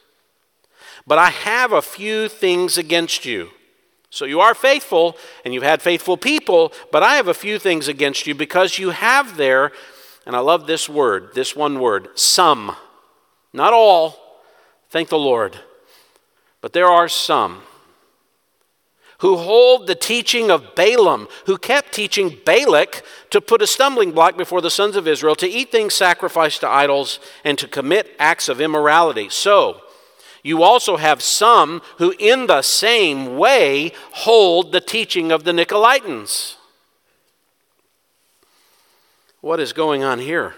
But 1.09 1.19
I 1.19 1.31
have 1.31 1.73
a 1.73 1.81
few 1.81 2.29
things 2.29 2.77
against 2.77 3.25
you. 3.25 3.49
So 4.11 4.27
you 4.27 4.41
are 4.41 4.55
faithful 4.55 5.17
and 5.43 5.55
you've 5.55 5.63
had 5.63 5.81
faithful 5.81 6.19
people, 6.19 6.71
but 6.93 7.03
I 7.03 7.15
have 7.15 7.29
a 7.29 7.35
few 7.35 7.59
things 7.59 7.89
against 7.89 8.27
you 8.27 8.35
because 8.35 8.79
you 8.79 8.91
have 8.91 9.39
there, 9.39 9.73
and 10.27 10.37
I 10.37 10.41
love 10.41 10.67
this 10.67 10.87
word, 10.87 11.31
this 11.35 11.57
one 11.57 11.81
word, 11.81 12.11
some. 12.15 12.77
Not 13.55 13.73
all, 13.73 14.43
thank 14.91 15.09
the 15.09 15.19
Lord, 15.19 15.59
but 16.61 16.75
there 16.75 16.87
are 16.87 17.09
some 17.09 17.63
who 19.21 19.39
hold 19.39 19.87
the 19.87 19.95
teaching 19.95 20.51
of 20.51 20.75
Balaam, 20.75 21.27
who 21.47 21.57
kept 21.57 21.93
teaching 21.93 22.39
Balak 22.45 23.03
to 23.31 23.41
put 23.41 23.63
a 23.63 23.67
stumbling 23.67 24.13
block 24.13 24.37
before 24.37 24.61
the 24.61 24.71
sons 24.71 24.95
of 24.95 25.09
Israel, 25.09 25.35
to 25.37 25.49
eat 25.49 25.73
things 25.73 25.95
sacrificed 25.95 26.61
to 26.61 26.69
idols, 26.69 27.19
and 27.45 27.59
to 27.59 27.67
commit 27.67 28.15
acts 28.19 28.49
of 28.49 28.61
immorality. 28.61 29.29
So, 29.29 29.81
you 30.43 30.63
also 30.63 30.97
have 30.97 31.23
some 31.23 31.83
who, 31.99 32.15
in 32.19 32.47
the 32.47 32.63
same 32.63 33.37
way, 33.37 33.93
hold 34.13 34.73
the 34.73 34.81
teaching 34.81 35.33
of 35.33 35.45
the 35.45 35.53
Nicolaitans. 35.53 36.57
What 39.41 39.61
is 39.61 39.73
going 39.73 40.03
on 40.03 40.19
here? 40.19 40.55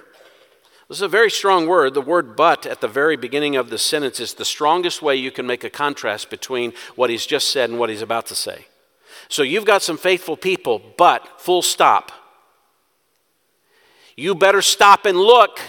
This 0.89 0.99
is 0.99 1.03
a 1.03 1.09
very 1.09 1.31
strong 1.31 1.68
word. 1.68 1.95
The 1.95 2.01
word 2.01 2.35
but 2.35 2.66
at 2.66 2.81
the 2.81 2.89
very 2.89 3.16
beginning 3.16 3.55
of 3.55 3.70
the 3.70 3.78
sentence 3.78 4.18
is 4.18 4.35
the 4.35 4.45
strongest 4.45 5.03
way 5.03 5.14
you 5.14 5.31
can 5.31 5.47
make 5.47 5.62
a 5.62 5.70
contrast 5.70 6.31
between 6.31 6.72
what 6.97 7.11
he's 7.11 7.26
just 7.26 7.51
said 7.51 7.70
and 7.70 7.78
what 7.78 7.91
he's 7.91 8.03
about 8.03 8.26
to 8.26 8.35
say. 8.35 8.66
So 9.28 9.43
you've 9.43 9.64
got 9.64 9.83
some 9.83 9.97
faithful 9.97 10.37
people, 10.37 10.83
but 10.99 11.41
full 11.41 11.62
stop. 11.62 12.11
You 14.16 14.35
better 14.35 14.62
stop 14.62 15.07
and 15.07 15.16
look 15.16 15.61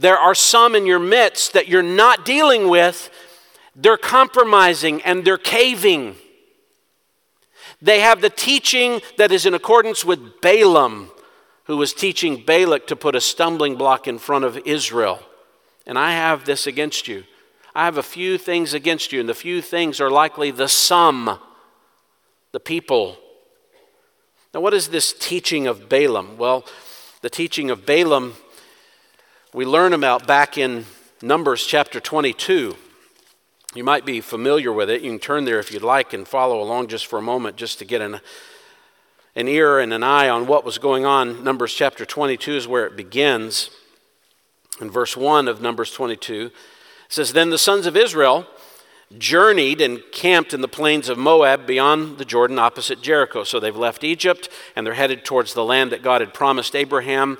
there 0.00 0.18
are 0.18 0.34
some 0.34 0.74
in 0.74 0.86
your 0.86 0.98
midst 0.98 1.52
that 1.52 1.68
you're 1.68 1.82
not 1.82 2.24
dealing 2.24 2.68
with, 2.68 3.10
they're 3.76 3.98
compromising 3.98 5.02
and 5.02 5.26
they're 5.26 5.36
caving. 5.36 6.16
They 7.82 8.00
have 8.00 8.22
the 8.22 8.30
teaching 8.30 9.02
that 9.18 9.30
is 9.30 9.44
in 9.44 9.52
accordance 9.52 10.02
with 10.02 10.40
Balaam, 10.40 11.10
who 11.64 11.76
was 11.76 11.92
teaching 11.92 12.42
Balak 12.44 12.86
to 12.86 12.96
put 12.96 13.14
a 13.14 13.20
stumbling 13.20 13.76
block 13.76 14.08
in 14.08 14.18
front 14.18 14.46
of 14.46 14.56
Israel. 14.64 15.20
And 15.86 15.98
I 15.98 16.12
have 16.12 16.46
this 16.46 16.66
against 16.66 17.06
you. 17.06 17.24
I 17.74 17.84
have 17.84 17.98
a 17.98 18.02
few 18.02 18.38
things 18.38 18.72
against 18.72 19.12
you, 19.12 19.20
and 19.20 19.28
the 19.28 19.34
few 19.34 19.60
things 19.60 20.00
are 20.00 20.10
likely 20.10 20.50
the 20.50 20.68
sum, 20.68 21.38
the 22.52 22.60
people. 22.60 23.18
Now, 24.54 24.60
what 24.60 24.74
is 24.74 24.88
this 24.88 25.12
teaching 25.12 25.66
of 25.66 25.90
Balaam? 25.90 26.38
Well, 26.38 26.64
the 27.20 27.30
teaching 27.30 27.70
of 27.70 27.84
Balaam 27.84 28.34
we 29.52 29.64
learn 29.64 29.92
about 29.92 30.28
back 30.28 30.56
in 30.56 30.84
Numbers 31.22 31.66
chapter 31.66 31.98
22. 31.98 32.76
You 33.74 33.84
might 33.84 34.06
be 34.06 34.20
familiar 34.20 34.72
with 34.72 34.88
it. 34.88 35.02
You 35.02 35.10
can 35.10 35.18
turn 35.18 35.44
there 35.44 35.58
if 35.58 35.72
you'd 35.72 35.82
like 35.82 36.12
and 36.12 36.26
follow 36.26 36.62
along 36.62 36.86
just 36.86 37.06
for 37.06 37.18
a 37.18 37.22
moment 37.22 37.56
just 37.56 37.80
to 37.80 37.84
get 37.84 38.00
an, 38.00 38.20
an 39.34 39.48
ear 39.48 39.80
and 39.80 39.92
an 39.92 40.04
eye 40.04 40.28
on 40.28 40.46
what 40.46 40.64
was 40.64 40.78
going 40.78 41.04
on. 41.04 41.42
Numbers 41.42 41.74
chapter 41.74 42.04
22 42.04 42.52
is 42.52 42.68
where 42.68 42.86
it 42.86 42.96
begins. 42.96 43.70
In 44.80 44.88
verse 44.88 45.16
1 45.16 45.48
of 45.48 45.60
Numbers 45.60 45.90
22, 45.90 46.46
it 46.46 46.52
says, 47.08 47.32
Then 47.32 47.50
the 47.50 47.58
sons 47.58 47.86
of 47.86 47.96
Israel 47.96 48.46
journeyed 49.18 49.80
and 49.80 50.00
camped 50.12 50.54
in 50.54 50.60
the 50.60 50.68
plains 50.68 51.08
of 51.08 51.18
Moab 51.18 51.66
beyond 51.66 52.18
the 52.18 52.24
Jordan 52.24 52.60
opposite 52.60 53.02
Jericho. 53.02 53.42
So 53.42 53.58
they've 53.58 53.76
left 53.76 54.04
Egypt 54.04 54.48
and 54.76 54.86
they're 54.86 54.94
headed 54.94 55.24
towards 55.24 55.54
the 55.54 55.64
land 55.64 55.90
that 55.90 56.04
God 56.04 56.20
had 56.20 56.32
promised 56.32 56.76
Abraham 56.76 57.36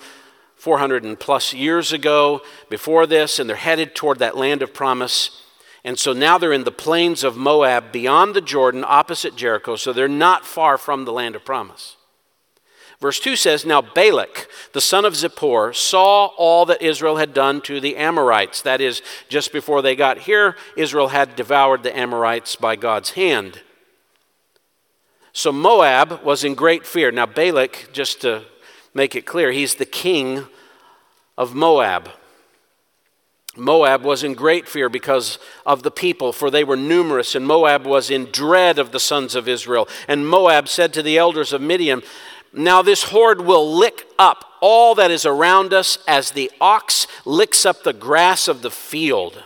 400 0.60 1.04
and 1.04 1.18
plus 1.18 1.54
years 1.54 1.90
ago 1.90 2.42
before 2.68 3.06
this, 3.06 3.38
and 3.38 3.48
they're 3.48 3.56
headed 3.56 3.94
toward 3.94 4.18
that 4.18 4.36
land 4.36 4.60
of 4.60 4.74
promise. 4.74 5.42
And 5.84 5.98
so 5.98 6.12
now 6.12 6.36
they're 6.36 6.52
in 6.52 6.64
the 6.64 6.70
plains 6.70 7.24
of 7.24 7.36
Moab 7.36 7.90
beyond 7.92 8.34
the 8.34 8.42
Jordan 8.42 8.84
opposite 8.86 9.34
Jericho, 9.36 9.76
so 9.76 9.92
they're 9.92 10.06
not 10.06 10.44
far 10.44 10.76
from 10.76 11.06
the 11.06 11.12
land 11.12 11.34
of 11.34 11.46
promise. 11.46 11.96
Verse 13.00 13.18
2 13.18 13.36
says, 13.36 13.64
Now 13.64 13.80
Balak, 13.80 14.48
the 14.74 14.82
son 14.82 15.06
of 15.06 15.14
Zippor, 15.14 15.74
saw 15.74 16.26
all 16.36 16.66
that 16.66 16.82
Israel 16.82 17.16
had 17.16 17.32
done 17.32 17.62
to 17.62 17.80
the 17.80 17.96
Amorites. 17.96 18.60
That 18.60 18.82
is, 18.82 19.00
just 19.30 19.54
before 19.54 19.80
they 19.80 19.96
got 19.96 20.18
here, 20.18 20.56
Israel 20.76 21.08
had 21.08 21.34
devoured 21.36 21.82
the 21.82 21.96
Amorites 21.96 22.56
by 22.56 22.76
God's 22.76 23.12
hand. 23.12 23.62
So 25.32 25.52
Moab 25.52 26.22
was 26.22 26.44
in 26.44 26.54
great 26.54 26.84
fear. 26.84 27.10
Now, 27.10 27.24
Balak, 27.24 27.88
just 27.94 28.20
to 28.20 28.44
make 28.94 29.14
it 29.14 29.26
clear, 29.26 29.52
he's 29.52 29.76
the 29.76 29.86
king 29.86 30.46
of 31.36 31.54
Moab. 31.54 32.10
Moab 33.56 34.02
was 34.02 34.22
in 34.22 34.34
great 34.34 34.68
fear 34.68 34.88
because 34.88 35.38
of 35.66 35.82
the 35.82 35.90
people, 35.90 36.32
for 36.32 36.50
they 36.50 36.62
were 36.62 36.76
numerous, 36.76 37.34
and 37.34 37.46
Moab 37.46 37.84
was 37.84 38.10
in 38.10 38.26
dread 38.26 38.78
of 38.78 38.92
the 38.92 39.00
sons 39.00 39.34
of 39.34 39.48
Israel. 39.48 39.88
And 40.06 40.28
Moab 40.28 40.68
said 40.68 40.92
to 40.94 41.02
the 41.02 41.18
elders 41.18 41.52
of 41.52 41.60
Midian, 41.60 42.02
now, 42.52 42.82
this 42.82 43.04
horde 43.04 43.42
will 43.42 43.76
lick 43.76 44.06
up 44.18 44.44
all 44.60 44.96
that 44.96 45.10
is 45.10 45.24
around 45.24 45.72
us 45.72 45.98
as 46.08 46.32
the 46.32 46.50
ox 46.60 47.06
licks 47.24 47.64
up 47.64 47.84
the 47.84 47.92
grass 47.92 48.48
of 48.48 48.62
the 48.62 48.72
field. 48.72 49.44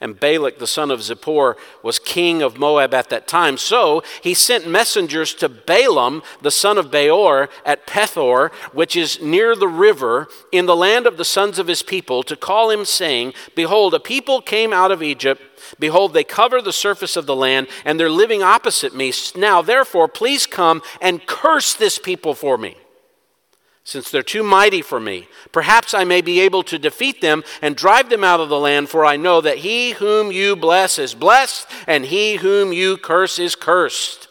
And 0.00 0.18
Balak, 0.18 0.58
the 0.58 0.66
son 0.66 0.90
of 0.90 1.00
Zippor, 1.00 1.56
was 1.82 1.98
king 1.98 2.40
of 2.42 2.58
Moab 2.58 2.94
at 2.94 3.10
that 3.10 3.28
time. 3.28 3.58
So 3.58 4.02
he 4.22 4.32
sent 4.32 4.66
messengers 4.66 5.34
to 5.34 5.48
Balaam, 5.48 6.22
the 6.40 6.50
son 6.50 6.78
of 6.78 6.90
Beor, 6.90 7.50
at 7.66 7.86
Pethor, 7.86 8.50
which 8.72 8.96
is 8.96 9.20
near 9.20 9.54
the 9.54 9.68
river, 9.68 10.28
in 10.50 10.66
the 10.66 10.76
land 10.76 11.06
of 11.06 11.18
the 11.18 11.24
sons 11.24 11.58
of 11.58 11.66
his 11.66 11.82
people, 11.82 12.22
to 12.22 12.36
call 12.36 12.70
him, 12.70 12.84
saying, 12.84 13.34
Behold, 13.54 13.92
a 13.92 14.00
people 14.00 14.40
came 14.40 14.72
out 14.72 14.90
of 14.90 15.02
Egypt 15.02 15.42
Behold, 15.78 16.12
they 16.12 16.24
cover 16.24 16.60
the 16.60 16.72
surface 16.72 17.16
of 17.16 17.26
the 17.26 17.36
land, 17.36 17.68
and 17.84 17.98
they're 17.98 18.10
living 18.10 18.42
opposite 18.42 18.94
me. 18.94 19.12
Now, 19.36 19.62
therefore, 19.62 20.08
please 20.08 20.46
come 20.46 20.82
and 21.00 21.24
curse 21.26 21.74
this 21.74 21.98
people 21.98 22.34
for 22.34 22.58
me, 22.58 22.76
since 23.84 24.10
they're 24.10 24.22
too 24.22 24.42
mighty 24.42 24.82
for 24.82 25.00
me. 25.00 25.26
Perhaps 25.52 25.94
I 25.94 26.04
may 26.04 26.20
be 26.20 26.40
able 26.40 26.62
to 26.64 26.78
defeat 26.78 27.20
them 27.20 27.42
and 27.62 27.76
drive 27.76 28.10
them 28.10 28.22
out 28.22 28.40
of 28.40 28.48
the 28.48 28.58
land, 28.58 28.88
for 28.88 29.04
I 29.04 29.16
know 29.16 29.40
that 29.40 29.58
he 29.58 29.92
whom 29.92 30.30
you 30.30 30.54
bless 30.54 30.98
is 30.98 31.14
blessed, 31.14 31.66
and 31.86 32.04
he 32.04 32.36
whom 32.36 32.72
you 32.72 32.96
curse 32.96 33.38
is 33.38 33.54
cursed. 33.54 34.28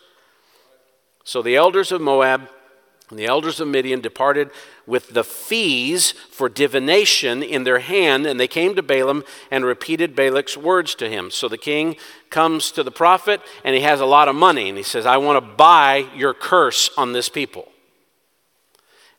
So 1.23 1.41
the 1.41 1.55
elders 1.55 1.91
of 1.91 2.01
Moab 2.01 2.49
and 3.09 3.17
the 3.17 3.25
elders 3.25 3.59
of 3.59 3.67
Midian 3.67 4.01
departed 4.01 4.51
with 4.85 5.09
the 5.09 5.23
fees 5.23 6.11
for 6.11 6.47
divination 6.47 7.41
in 7.41 7.63
their 7.63 7.79
hand, 7.79 8.25
and 8.25 8.39
they 8.39 8.47
came 8.47 8.75
to 8.75 8.83
Balaam 8.83 9.23
and 9.49 9.65
repeated 9.65 10.15
Balak's 10.15 10.55
words 10.55 10.95
to 10.95 11.09
him. 11.09 11.31
So 11.31 11.47
the 11.47 11.57
king 11.57 11.95
comes 12.29 12.71
to 12.71 12.83
the 12.83 12.91
prophet, 12.91 13.41
and 13.63 13.75
he 13.75 13.81
has 13.81 13.99
a 13.99 14.05
lot 14.05 14.27
of 14.27 14.35
money, 14.35 14.69
and 14.69 14.77
he 14.77 14.83
says, 14.83 15.05
I 15.05 15.17
want 15.17 15.43
to 15.43 15.55
buy 15.55 16.07
your 16.15 16.33
curse 16.33 16.91
on 16.97 17.13
this 17.13 17.29
people. 17.29 17.67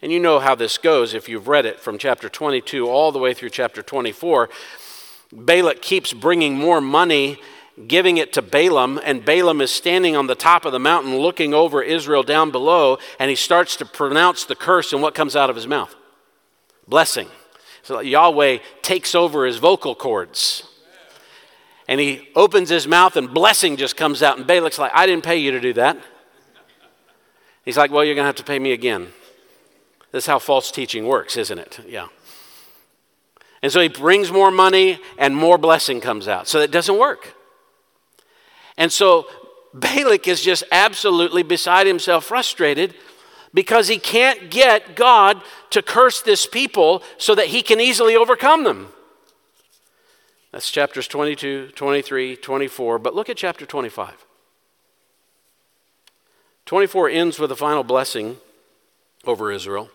And 0.02 0.10
you 0.10 0.18
know 0.18 0.38
how 0.38 0.54
this 0.54 0.78
goes 0.78 1.14
if 1.14 1.28
you've 1.28 1.48
read 1.48 1.66
it 1.66 1.80
from 1.80 1.98
chapter 1.98 2.28
22 2.28 2.88
all 2.88 3.12
the 3.12 3.18
way 3.18 3.34
through 3.34 3.50
chapter 3.50 3.82
24. 3.82 4.48
Balak 5.32 5.82
keeps 5.82 6.12
bringing 6.12 6.56
more 6.56 6.80
money 6.80 7.38
giving 7.86 8.16
it 8.16 8.32
to 8.34 8.42
Balaam, 8.42 9.00
and 9.04 9.24
Balaam 9.24 9.60
is 9.60 9.70
standing 9.70 10.16
on 10.16 10.26
the 10.26 10.34
top 10.34 10.64
of 10.64 10.72
the 10.72 10.78
mountain 10.78 11.16
looking 11.16 11.54
over 11.54 11.82
Israel 11.82 12.22
down 12.22 12.50
below, 12.50 12.98
and 13.18 13.30
he 13.30 13.36
starts 13.36 13.76
to 13.76 13.84
pronounce 13.86 14.44
the 14.44 14.54
curse, 14.54 14.92
and 14.92 15.02
what 15.02 15.14
comes 15.14 15.36
out 15.36 15.50
of 15.50 15.56
his 15.56 15.66
mouth? 15.66 15.94
Blessing. 16.86 17.28
So 17.82 18.00
Yahweh 18.00 18.58
takes 18.82 19.14
over 19.14 19.46
his 19.46 19.56
vocal 19.56 19.94
cords. 19.94 20.66
And 21.88 21.98
he 21.98 22.28
opens 22.36 22.68
his 22.68 22.86
mouth, 22.86 23.16
and 23.16 23.32
blessing 23.32 23.76
just 23.76 23.96
comes 23.96 24.22
out. 24.22 24.38
And 24.38 24.46
Balak's 24.46 24.78
like, 24.78 24.92
I 24.94 25.06
didn't 25.06 25.24
pay 25.24 25.38
you 25.38 25.50
to 25.52 25.60
do 25.60 25.72
that. 25.72 25.98
He's 27.64 27.76
like, 27.76 27.90
Well, 27.90 28.04
you're 28.04 28.14
going 28.14 28.24
to 28.24 28.28
have 28.28 28.36
to 28.36 28.44
pay 28.44 28.58
me 28.58 28.72
again. 28.72 29.08
This 30.12 30.24
is 30.24 30.26
how 30.26 30.38
false 30.38 30.70
teaching 30.70 31.06
works, 31.06 31.36
isn't 31.36 31.58
it? 31.58 31.80
Yeah. 31.86 32.08
And 33.62 33.70
so 33.70 33.80
he 33.80 33.88
brings 33.88 34.32
more 34.32 34.50
money, 34.50 34.98
and 35.18 35.36
more 35.36 35.58
blessing 35.58 36.00
comes 36.00 36.26
out. 36.26 36.48
So 36.48 36.60
it 36.60 36.70
doesn't 36.70 36.98
work. 36.98 37.34
And 38.76 38.90
so 38.90 39.26
Balak 39.74 40.26
is 40.26 40.40
just 40.40 40.64
absolutely 40.72 41.42
beside 41.42 41.86
himself, 41.86 42.24
frustrated 42.24 42.94
because 43.52 43.88
he 43.88 43.98
can't 43.98 44.50
get 44.50 44.96
God 44.96 45.42
to 45.70 45.82
curse 45.82 46.22
this 46.22 46.46
people 46.46 47.02
so 47.18 47.34
that 47.34 47.48
he 47.48 47.62
can 47.62 47.80
easily 47.80 48.16
overcome 48.16 48.64
them. 48.64 48.88
That's 50.52 50.70
chapters 50.70 51.06
22, 51.06 51.68
23, 51.74 52.36
24. 52.36 52.98
But 52.98 53.14
look 53.14 53.28
at 53.28 53.36
chapter 53.36 53.66
25. 53.66 54.26
24 56.66 57.08
ends 57.08 57.38
with 57.38 57.52
a 57.52 57.56
final 57.56 57.84
blessing 57.84 58.38
over 59.24 59.52
Israel. 59.52 59.90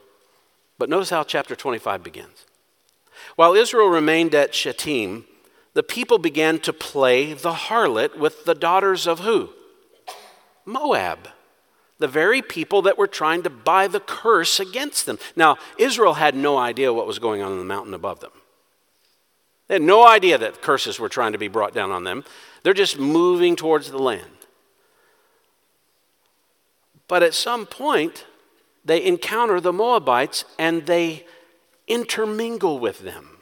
But 0.77 0.89
notice 0.89 1.09
how 1.09 1.23
chapter 1.23 1.55
25 1.55 2.03
begins. 2.03 2.45
While 3.35 3.53
Israel 3.53 3.87
remained 3.87 4.35
at 4.35 4.53
Shittim, 4.53 5.25
the 5.73 5.83
people 5.83 6.17
began 6.17 6.59
to 6.59 6.73
play 6.73 7.33
the 7.33 7.53
harlot 7.53 8.17
with 8.17 8.45
the 8.45 8.55
daughters 8.55 9.07
of 9.07 9.19
who? 9.19 9.49
Moab. 10.65 11.29
The 11.99 12.07
very 12.07 12.41
people 12.41 12.81
that 12.83 12.97
were 12.97 13.07
trying 13.07 13.43
to 13.43 13.49
buy 13.49 13.87
the 13.87 13.99
curse 14.01 14.59
against 14.59 15.05
them. 15.05 15.17
Now, 15.35 15.57
Israel 15.77 16.15
had 16.15 16.35
no 16.35 16.57
idea 16.57 16.93
what 16.93 17.07
was 17.07 17.19
going 17.19 17.41
on 17.41 17.53
in 17.53 17.57
the 17.57 17.65
mountain 17.65 17.93
above 17.93 18.19
them. 18.19 18.31
They 19.67 19.75
had 19.75 19.81
no 19.81 20.05
idea 20.05 20.37
that 20.37 20.61
curses 20.61 20.99
were 20.99 21.09
trying 21.09 21.31
to 21.31 21.37
be 21.37 21.47
brought 21.47 21.73
down 21.73 21.91
on 21.91 22.03
them. 22.03 22.23
They're 22.63 22.73
just 22.73 22.99
moving 22.99 23.55
towards 23.55 23.91
the 23.91 23.97
land. 23.97 24.25
But 27.07 27.23
at 27.23 27.33
some 27.33 27.65
point, 27.65 28.25
they 28.85 29.03
encounter 29.03 29.59
the 29.59 29.73
Moabites 29.73 30.45
and 30.57 30.85
they 30.85 31.25
intermingle 31.87 32.79
with 32.79 32.99
them. 32.99 33.35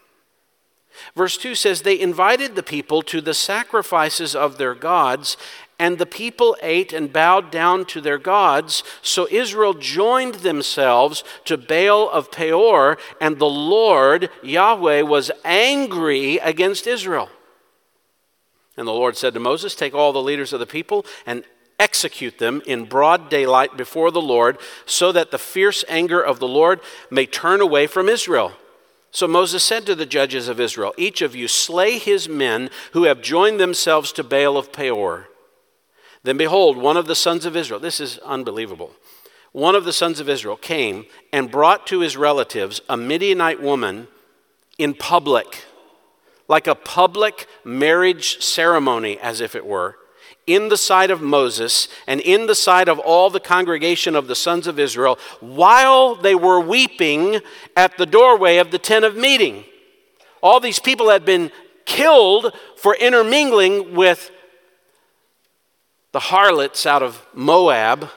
Verse 1.16 1.38
2 1.38 1.56
says, 1.56 1.82
They 1.82 2.00
invited 2.00 2.56
the 2.56 2.64
people 2.64 3.02
to 3.04 3.20
the 3.20 3.34
sacrifices 3.34 4.36
of 4.36 4.58
their 4.58 4.76
gods, 4.76 5.38
and 5.80 5.98
the 5.98 6.06
people 6.06 6.56
ate 6.62 6.94
and 6.94 7.12
bowed 7.12 7.52
down 7.52 7.86
to 7.86 8.00
their 8.00 8.20
gods. 8.20 8.84
So 9.02 9.28
Israel 9.32 9.74
joined 9.74 10.36
themselves 10.36 11.24
to 11.46 11.58
Baal 11.58 12.10
of 12.10 12.32
Peor, 12.32 12.98
and 13.20 13.40
the 13.40 13.46
Lord, 13.46 14.30
Yahweh, 14.44 15.02
was 15.02 15.32
angry 15.44 16.38
against 16.38 16.88
Israel. 16.88 17.30
And 18.78 18.88
the 18.88 18.92
Lord 18.94 19.18
said 19.18 19.34
to 19.34 19.40
Moses, 19.40 19.76
Take 19.76 19.94
all 19.94 20.14
the 20.14 20.22
leaders 20.22 20.54
of 20.54 20.60
the 20.60 20.66
people 20.66 21.06
and 21.26 21.44
execute 21.84 22.40
them 22.40 22.62
in 22.66 22.86
broad 22.86 23.30
daylight 23.30 23.76
before 23.76 24.10
the 24.10 24.22
Lord, 24.22 24.58
so 24.86 25.12
that 25.12 25.32
the 25.32 25.38
fierce 25.38 25.84
anger 25.90 26.22
of 26.22 26.40
the 26.40 26.48
Lord 26.48 26.80
may 27.12 27.26
turn 27.26 27.60
away 27.60 27.88
from 27.88 28.08
Israel. 28.08 28.54
So 29.12 29.28
Moses 29.28 29.64
said 29.64 29.86
to 29.86 29.94
the 29.94 30.06
judges 30.06 30.48
of 30.48 30.62
Israel, 30.62 30.94
Each 30.98 31.22
of 31.22 31.36
you 31.36 31.50
slay 31.50 32.00
his 32.00 32.30
men 32.30 32.70
who 32.94 33.04
have 33.04 33.22
joined 33.22 33.60
themselves 33.60 34.14
to 34.14 34.24
Baal 34.24 34.58
of 34.58 34.72
Peor. 34.72 35.28
Then 36.24 36.38
behold, 36.38 36.78
one 36.78 36.96
of 36.96 37.06
the 37.06 37.16
sons 37.16 37.46
of 37.46 37.56
Israel, 37.56 37.82
this 37.82 38.00
is 38.00 38.18
unbelievable. 38.20 38.92
One 39.52 39.76
of 39.76 39.84
the 39.84 39.94
sons 39.94 40.20
of 40.20 40.30
Israel 40.30 40.56
came 40.56 41.06
and 41.32 41.52
brought 41.52 41.86
to 41.88 42.00
his 42.00 42.16
relatives 42.18 42.82
a 42.88 42.96
Midianite 42.96 43.62
woman 43.62 44.08
in 44.78 44.94
public, 44.94 45.66
like 46.48 46.66
a 46.66 46.76
public 46.76 47.46
marriage 47.64 48.42
ceremony, 48.42 49.20
as 49.20 49.42
if 49.42 49.54
it 49.54 49.66
were 49.66 49.98
in 50.46 50.70
the 50.70 50.78
sight 50.78 51.10
of 51.10 51.22
Moses 51.22 51.88
and 52.08 52.20
in 52.20 52.48
the 52.48 52.56
sight 52.56 52.90
of 52.90 53.00
all 53.00 53.30
the 53.30 53.40
congregation 53.40 54.16
of 54.16 54.28
the 54.28 54.36
sons 54.36 54.68
of 54.68 54.80
Israel 54.80 55.18
while 55.40 56.16
they 56.16 56.36
were 56.36 56.60
weeping 56.60 57.40
at 57.76 57.98
the 57.98 58.06
doorway 58.06 58.58
of 58.58 58.72
the 58.72 58.80
tent 58.80 59.06
of 59.06 59.16
meeting. 59.16 59.64
All 60.42 60.60
these 60.60 60.80
people 60.80 61.10
had 61.10 61.24
been 61.24 61.52
killed 61.86 62.54
for 62.76 62.96
intermingling 62.96 63.96
with 63.96 64.32
the 66.12 66.20
harlots 66.20 66.86
out 66.86 67.02
of 67.02 67.26
Moab. 67.34 68.10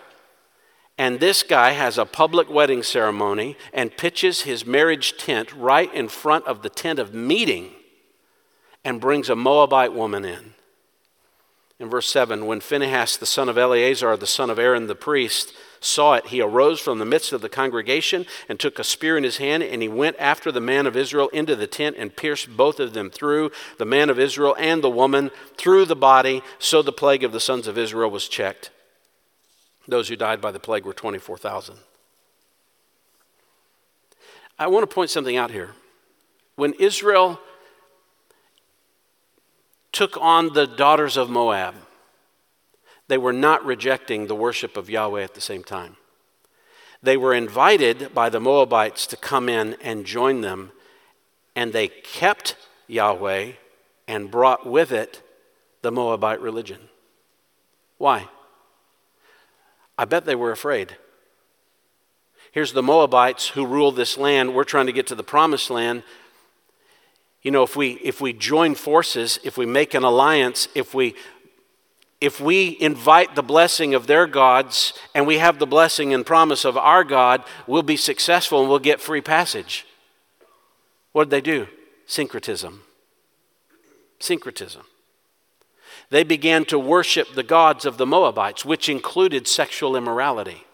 And 0.98 1.20
this 1.20 1.42
guy 1.42 1.72
has 1.72 1.98
a 1.98 2.06
public 2.06 2.48
wedding 2.48 2.82
ceremony 2.82 3.56
and 3.72 3.96
pitches 3.96 4.42
his 4.42 4.64
marriage 4.64 5.16
tent 5.18 5.52
right 5.52 5.92
in 5.92 6.08
front 6.08 6.46
of 6.46 6.62
the 6.62 6.70
tent 6.70 6.98
of 6.98 7.14
meeting 7.14 7.72
and 8.84 9.00
brings 9.00 9.28
a 9.28 9.36
Moabite 9.36 9.92
woman 9.92 10.24
in. 10.24 10.55
In 11.78 11.90
verse 11.90 12.08
7, 12.08 12.46
when 12.46 12.60
Phinehas, 12.60 13.18
the 13.18 13.26
son 13.26 13.50
of 13.50 13.58
Eleazar, 13.58 14.16
the 14.16 14.26
son 14.26 14.48
of 14.48 14.58
Aaron 14.58 14.86
the 14.86 14.94
priest, 14.94 15.52
saw 15.78 16.14
it, 16.14 16.28
he 16.28 16.40
arose 16.40 16.80
from 16.80 16.98
the 16.98 17.04
midst 17.04 17.32
of 17.32 17.42
the 17.42 17.50
congregation 17.50 18.24
and 18.48 18.58
took 18.58 18.78
a 18.78 18.84
spear 18.84 19.18
in 19.18 19.24
his 19.24 19.36
hand, 19.36 19.62
and 19.62 19.82
he 19.82 19.88
went 19.88 20.16
after 20.18 20.50
the 20.50 20.60
man 20.60 20.86
of 20.86 20.96
Israel 20.96 21.28
into 21.34 21.54
the 21.54 21.66
tent 21.66 21.96
and 21.98 22.16
pierced 22.16 22.56
both 22.56 22.80
of 22.80 22.94
them 22.94 23.10
through, 23.10 23.50
the 23.76 23.84
man 23.84 24.08
of 24.08 24.18
Israel 24.18 24.56
and 24.58 24.82
the 24.82 24.90
woman, 24.90 25.30
through 25.58 25.84
the 25.84 25.94
body. 25.94 26.42
So 26.58 26.80
the 26.80 26.92
plague 26.92 27.22
of 27.22 27.32
the 27.32 27.40
sons 27.40 27.66
of 27.66 27.76
Israel 27.76 28.10
was 28.10 28.26
checked. 28.26 28.70
Those 29.86 30.08
who 30.08 30.16
died 30.16 30.40
by 30.40 30.52
the 30.52 30.58
plague 30.58 30.86
were 30.86 30.94
24,000. 30.94 31.76
I 34.58 34.66
want 34.68 34.88
to 34.88 34.94
point 34.94 35.10
something 35.10 35.36
out 35.36 35.50
here. 35.50 35.74
When 36.56 36.72
Israel 36.74 37.38
took 39.97 40.18
on 40.20 40.53
the 40.53 40.66
daughters 40.66 41.16
of 41.16 41.30
Moab, 41.30 41.74
they 43.09 43.16
were 43.16 43.32
not 43.32 43.64
rejecting 43.64 44.26
the 44.26 44.34
worship 44.34 44.76
of 44.76 44.90
Yahweh 44.90 45.22
at 45.22 45.32
the 45.32 45.40
same 45.40 45.64
time. 45.64 45.97
They 47.03 47.16
were 47.16 47.32
invited 47.32 48.14
by 48.14 48.28
the 48.28 48.38
Moabites 48.38 49.07
to 49.07 49.16
come 49.16 49.49
in 49.49 49.74
and 49.82 50.05
join 50.05 50.42
them, 50.42 50.70
and 51.55 51.72
they 51.72 51.88
kept 51.88 52.57
Yahweh 52.86 53.53
and 54.07 54.30
brought 54.30 54.66
with 54.66 54.92
it 54.92 55.22
the 55.80 55.90
Moabite 55.90 56.42
religion. 56.42 56.90
Why? 57.97 58.28
I 59.97 60.05
bet 60.05 60.26
they 60.26 60.34
were 60.34 60.53
afraid. 60.53 60.94
Here's 62.53 62.74
the 62.74 62.82
Moabites 62.82 63.49
who 63.49 63.64
rule 63.64 63.92
this 63.92 64.18
land. 64.18 64.55
We're 64.55 64.64
trying 64.64 64.86
to 64.88 64.92
get 64.92 65.07
to 65.07 65.14
the 65.14 65.22
promised 65.22 65.70
land. 65.70 66.03
You 67.47 67.53
know, 67.53 67.62
if 67.62 67.76
we, 67.76 67.92
if 68.03 68.20
we 68.20 68.32
join 68.32 68.74
forces, 68.74 69.38
if 69.44 69.57
we 69.57 69.66
make 69.66 69.94
an 69.94 70.03
alliance, 70.03 70.66
if 70.74 70.94
we, 70.94 71.14
if 72.20 72.40
we 72.40 72.76
invite 72.80 73.36
the 73.36 73.42
blessing 73.44 73.94
of 73.94 74.09
their 74.09 74.26
gods 74.26 74.92
and 75.14 75.28
we 75.28 75.38
have 75.38 75.61
the 75.61 75.66
blessing 75.66 76.12
and 76.12 76.26
promise 76.26 76.64
of 76.64 76.76
our 76.76 77.05
God, 77.05 77.44
we'll 77.68 77.84
be 77.84 77.97
successful 77.97 78.62
and 78.62 78.68
we'll 78.68 78.80
get 78.80 79.01
free 79.01 79.20
passage. 79.20 79.86
What 81.12 81.26
did 81.26 81.30
they 81.30 81.40
do? 81.40 81.68
Syncretism. 82.07 82.82
Syncretism. 84.18 84.82
They 86.11 86.24
began 86.24 86.64
to 86.64 86.80
worship 86.80 87.34
the 87.36 87.44
gods 87.44 87.84
of 87.84 87.97
the 87.97 88.07
Moabites, 88.07 88.64
which 88.64 88.88
included 88.88 89.47
sexual 89.47 89.94
immorality. 89.94 90.65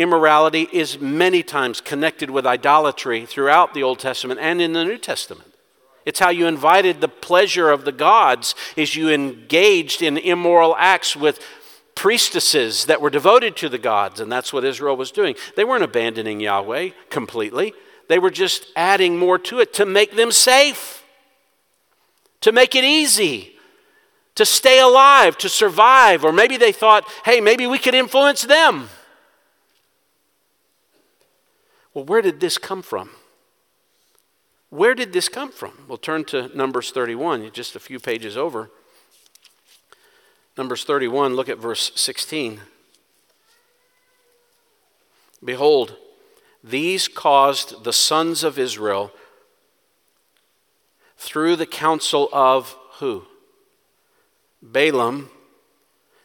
Immorality 0.00 0.66
is 0.72 0.98
many 0.98 1.42
times 1.42 1.82
connected 1.82 2.30
with 2.30 2.46
idolatry 2.46 3.26
throughout 3.26 3.74
the 3.74 3.82
Old 3.82 3.98
Testament 3.98 4.40
and 4.40 4.58
in 4.62 4.72
the 4.72 4.82
New 4.82 4.96
Testament. 4.96 5.52
It's 6.06 6.20
how 6.20 6.30
you 6.30 6.46
invited 6.46 7.02
the 7.02 7.08
pleasure 7.08 7.70
of 7.70 7.84
the 7.84 7.92
gods 7.92 8.54
is 8.76 8.96
you 8.96 9.10
engaged 9.10 10.00
in 10.00 10.16
immoral 10.16 10.74
acts 10.78 11.14
with 11.14 11.38
priestesses 11.94 12.86
that 12.86 13.02
were 13.02 13.10
devoted 13.10 13.56
to 13.56 13.68
the 13.68 13.76
gods, 13.76 14.20
and 14.20 14.32
that's 14.32 14.54
what 14.54 14.64
Israel 14.64 14.96
was 14.96 15.10
doing. 15.10 15.34
They 15.54 15.64
weren't 15.64 15.84
abandoning 15.84 16.40
Yahweh 16.40 16.92
completely. 17.10 17.74
They 18.08 18.18
were 18.18 18.30
just 18.30 18.68
adding 18.74 19.18
more 19.18 19.38
to 19.40 19.60
it 19.60 19.74
to 19.74 19.84
make 19.84 20.16
them 20.16 20.32
safe, 20.32 21.04
to 22.40 22.52
make 22.52 22.74
it 22.74 22.84
easy, 22.84 23.52
to 24.36 24.46
stay 24.46 24.80
alive, 24.80 25.36
to 25.36 25.50
survive. 25.50 26.24
Or 26.24 26.32
maybe 26.32 26.56
they 26.56 26.72
thought, 26.72 27.04
hey, 27.26 27.42
maybe 27.42 27.66
we 27.66 27.78
could 27.78 27.94
influence 27.94 28.40
them. 28.40 28.88
Well, 32.00 32.06
where 32.06 32.22
did 32.22 32.40
this 32.40 32.56
come 32.56 32.80
from? 32.80 33.10
Where 34.70 34.94
did 34.94 35.12
this 35.12 35.28
come 35.28 35.52
from? 35.52 35.84
We'll 35.86 35.98
turn 35.98 36.24
to 36.26 36.48
Numbers 36.56 36.92
31, 36.92 37.52
just 37.52 37.76
a 37.76 37.78
few 37.78 38.00
pages 38.00 38.38
over. 38.38 38.70
Numbers 40.56 40.84
31, 40.84 41.36
look 41.36 41.50
at 41.50 41.58
verse 41.58 41.92
16. 41.96 42.62
Behold, 45.44 45.96
these 46.64 47.06
caused 47.06 47.84
the 47.84 47.92
sons 47.92 48.44
of 48.44 48.58
Israel 48.58 49.12
through 51.18 51.54
the 51.54 51.66
counsel 51.66 52.30
of 52.32 52.78
who? 52.92 53.26
Balaam 54.62 55.28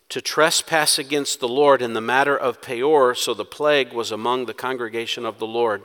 to 0.09 0.21
trespass 0.21 0.99
against 0.99 1.39
the 1.39 1.47
Lord 1.47 1.81
in 1.81 1.93
the 1.93 2.01
matter 2.01 2.37
of 2.37 2.61
Peor, 2.61 3.15
so 3.15 3.33
the 3.33 3.45
plague 3.45 3.93
was 3.93 4.11
among 4.11 4.45
the 4.45 4.53
congregation 4.53 5.25
of 5.25 5.39
the 5.39 5.47
Lord. 5.47 5.83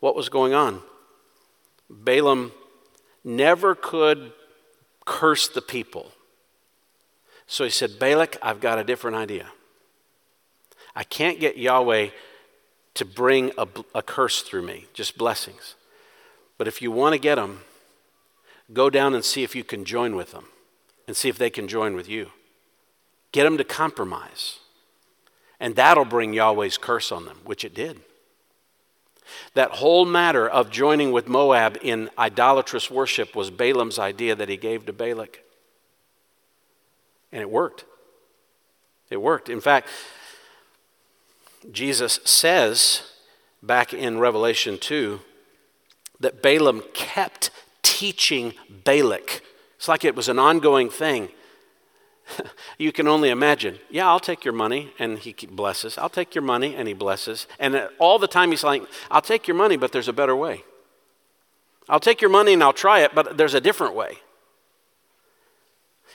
What 0.00 0.16
was 0.16 0.28
going 0.28 0.54
on? 0.54 0.82
Balaam 1.88 2.52
never 3.22 3.74
could 3.74 4.32
curse 5.04 5.48
the 5.48 5.62
people. 5.62 6.12
So 7.46 7.64
he 7.64 7.70
said, 7.70 7.98
Balak, 7.98 8.36
I've 8.42 8.60
got 8.60 8.78
a 8.78 8.84
different 8.84 9.16
idea. 9.16 9.48
I 10.96 11.04
can't 11.04 11.40
get 11.40 11.56
Yahweh 11.56 12.08
to 12.94 13.04
bring 13.04 13.52
a, 13.58 13.66
a 13.94 14.02
curse 14.02 14.42
through 14.42 14.62
me, 14.62 14.86
just 14.94 15.18
blessings. 15.18 15.74
But 16.58 16.68
if 16.68 16.80
you 16.80 16.90
want 16.90 17.14
to 17.14 17.18
get 17.18 17.34
them, 17.34 17.60
go 18.72 18.88
down 18.88 19.14
and 19.14 19.24
see 19.24 19.42
if 19.42 19.54
you 19.54 19.64
can 19.64 19.84
join 19.84 20.16
with 20.16 20.32
them 20.32 20.46
and 21.06 21.16
see 21.16 21.28
if 21.28 21.36
they 21.36 21.50
can 21.50 21.68
join 21.68 21.94
with 21.94 22.08
you. 22.08 22.30
Get 23.34 23.42
them 23.42 23.58
to 23.58 23.64
compromise. 23.64 24.60
And 25.58 25.74
that'll 25.74 26.04
bring 26.04 26.32
Yahweh's 26.32 26.78
curse 26.78 27.10
on 27.10 27.24
them, 27.24 27.38
which 27.44 27.64
it 27.64 27.74
did. 27.74 27.98
That 29.54 29.72
whole 29.72 30.04
matter 30.04 30.48
of 30.48 30.70
joining 30.70 31.10
with 31.10 31.26
Moab 31.26 31.76
in 31.82 32.10
idolatrous 32.16 32.92
worship 32.92 33.34
was 33.34 33.50
Balaam's 33.50 33.98
idea 33.98 34.36
that 34.36 34.48
he 34.48 34.56
gave 34.56 34.86
to 34.86 34.92
Balak. 34.92 35.42
And 37.32 37.42
it 37.42 37.50
worked. 37.50 37.84
It 39.10 39.16
worked. 39.16 39.48
In 39.48 39.60
fact, 39.60 39.88
Jesus 41.72 42.20
says 42.24 43.02
back 43.64 43.92
in 43.92 44.20
Revelation 44.20 44.78
2 44.78 45.18
that 46.20 46.40
Balaam 46.40 46.84
kept 46.92 47.50
teaching 47.82 48.54
Balak. 48.84 49.42
It's 49.74 49.88
like 49.88 50.04
it 50.04 50.14
was 50.14 50.28
an 50.28 50.38
ongoing 50.38 50.88
thing. 50.88 51.30
you 52.78 52.92
can 52.92 53.06
only 53.06 53.30
imagine. 53.30 53.78
Yeah, 53.90 54.08
I'll 54.08 54.20
take 54.20 54.44
your 54.44 54.54
money, 54.54 54.92
and 54.98 55.18
he 55.18 55.32
blesses. 55.32 55.98
I'll 55.98 56.08
take 56.08 56.34
your 56.34 56.42
money, 56.42 56.74
and 56.74 56.88
he 56.88 56.94
blesses. 56.94 57.46
And 57.58 57.74
uh, 57.74 57.88
all 57.98 58.18
the 58.18 58.28
time 58.28 58.50
he's 58.50 58.64
like, 58.64 58.82
I'll 59.10 59.22
take 59.22 59.46
your 59.46 59.56
money, 59.56 59.76
but 59.76 59.92
there's 59.92 60.08
a 60.08 60.12
better 60.12 60.36
way. 60.36 60.64
I'll 61.88 62.00
take 62.00 62.20
your 62.20 62.30
money 62.30 62.54
and 62.54 62.62
I'll 62.62 62.72
try 62.72 63.00
it, 63.00 63.14
but 63.14 63.36
there's 63.36 63.54
a 63.54 63.60
different 63.60 63.94
way. 63.94 64.18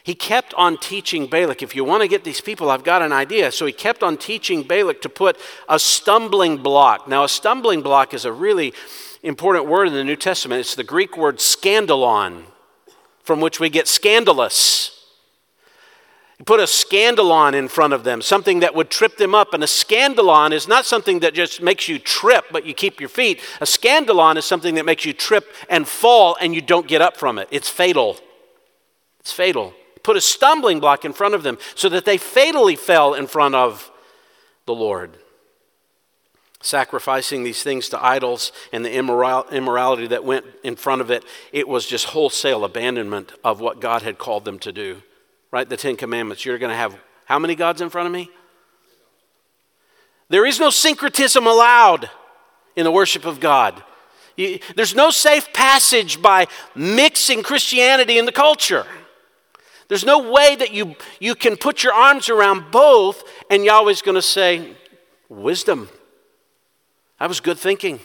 He 0.03 0.15
kept 0.15 0.53
on 0.55 0.77
teaching 0.77 1.27
Balak, 1.27 1.61
if 1.61 1.75
you 1.75 1.83
want 1.83 2.01
to 2.01 2.07
get 2.07 2.23
these 2.23 2.41
people, 2.41 2.71
I've 2.71 2.83
got 2.83 3.01
an 3.01 3.11
idea. 3.11 3.51
So 3.51 3.65
he 3.65 3.73
kept 3.73 4.01
on 4.01 4.17
teaching 4.17 4.63
Balak 4.63 5.01
to 5.01 5.09
put 5.09 5.37
a 5.67 5.77
stumbling 5.77 6.57
block. 6.57 7.07
Now, 7.07 7.25
a 7.25 7.29
stumbling 7.29 7.81
block 7.81 8.13
is 8.13 8.25
a 8.25 8.31
really 8.31 8.73
important 9.21 9.67
word 9.67 9.87
in 9.87 9.93
the 9.93 10.03
New 10.03 10.15
Testament. 10.15 10.61
It's 10.61 10.75
the 10.75 10.83
Greek 10.83 11.17
word 11.17 11.37
scandalon, 11.37 12.43
from 13.23 13.41
which 13.41 13.59
we 13.59 13.69
get 13.69 13.87
scandalous. 13.87 14.98
Put 16.45 16.61
a 16.61 16.63
scandalon 16.63 17.53
in 17.53 17.67
front 17.67 17.93
of 17.93 18.05
them, 18.05 18.21
something 18.21 18.61
that 18.61 18.73
would 18.73 18.89
trip 18.89 19.17
them 19.17 19.35
up. 19.35 19.53
And 19.53 19.61
a 19.61 19.67
scandalon 19.67 20.53
is 20.53 20.69
not 20.69 20.85
something 20.85 21.19
that 21.19 21.33
just 21.33 21.61
makes 21.61 21.89
you 21.89 21.99
trip, 21.99 22.45
but 22.49 22.65
you 22.65 22.73
keep 22.73 22.99
your 22.99 23.09
feet. 23.09 23.41
A 23.59 23.65
scandalon 23.65 24.37
is 24.37 24.45
something 24.45 24.75
that 24.75 24.85
makes 24.85 25.03
you 25.03 25.11
trip 25.11 25.53
and 25.69 25.85
fall 25.87 26.37
and 26.39 26.55
you 26.55 26.61
don't 26.61 26.87
get 26.87 27.01
up 27.01 27.17
from 27.17 27.39
it. 27.39 27.49
It's 27.51 27.67
fatal. 27.67 28.17
It's 29.19 29.33
fatal. 29.33 29.73
Put 30.01 30.15
a 30.15 30.21
stumbling 30.21 30.79
block 30.79 31.03
in 31.03 31.11
front 31.11 31.35
of 31.35 31.43
them 31.43 31.57
so 31.75 31.89
that 31.89 32.05
they 32.05 32.17
fatally 32.17 32.77
fell 32.77 33.13
in 33.13 33.27
front 33.27 33.55
of 33.55 33.91
the 34.65 34.73
Lord. 34.73 35.17
Sacrificing 36.61 37.43
these 37.43 37.63
things 37.63 37.89
to 37.89 38.03
idols 38.03 38.53
and 38.71 38.85
the 38.85 38.93
immorality 38.93 40.07
that 40.07 40.23
went 40.23 40.45
in 40.63 40.77
front 40.77 41.01
of 41.01 41.11
it, 41.11 41.25
it 41.51 41.67
was 41.67 41.85
just 41.85 42.05
wholesale 42.05 42.63
abandonment 42.63 43.33
of 43.43 43.59
what 43.59 43.81
God 43.81 44.03
had 44.03 44.17
called 44.17 44.45
them 44.45 44.57
to 44.59 44.71
do 44.71 45.03
right? 45.51 45.67
The 45.67 45.77
Ten 45.77 45.95
Commandments. 45.95 46.45
You're 46.45 46.57
going 46.57 46.71
to 46.71 46.75
have 46.75 46.97
how 47.25 47.39
many 47.39 47.55
gods 47.55 47.81
in 47.81 47.89
front 47.89 48.07
of 48.07 48.13
me? 48.13 48.29
There 50.29 50.45
is 50.45 50.59
no 50.59 50.69
syncretism 50.69 51.45
allowed 51.45 52.09
in 52.75 52.83
the 52.83 52.91
worship 52.91 53.25
of 53.25 53.39
God. 53.39 53.83
There's 54.75 54.95
no 54.95 55.09
safe 55.09 55.51
passage 55.51 56.21
by 56.21 56.47
mixing 56.75 57.43
Christianity 57.43 58.17
and 58.17 58.27
the 58.27 58.31
culture. 58.31 58.85
There's 59.89 60.05
no 60.05 60.31
way 60.31 60.55
that 60.55 60.71
you, 60.71 60.95
you 61.19 61.35
can 61.35 61.57
put 61.57 61.83
your 61.83 61.93
arms 61.93 62.29
around 62.29 62.71
both 62.71 63.23
and 63.49 63.65
Yahweh's 63.65 64.01
going 64.01 64.15
to 64.15 64.21
say, 64.21 64.75
Wisdom. 65.29 65.89
That 67.19 67.27
was 67.27 67.39
good 67.39 67.59
thinking. 67.59 67.99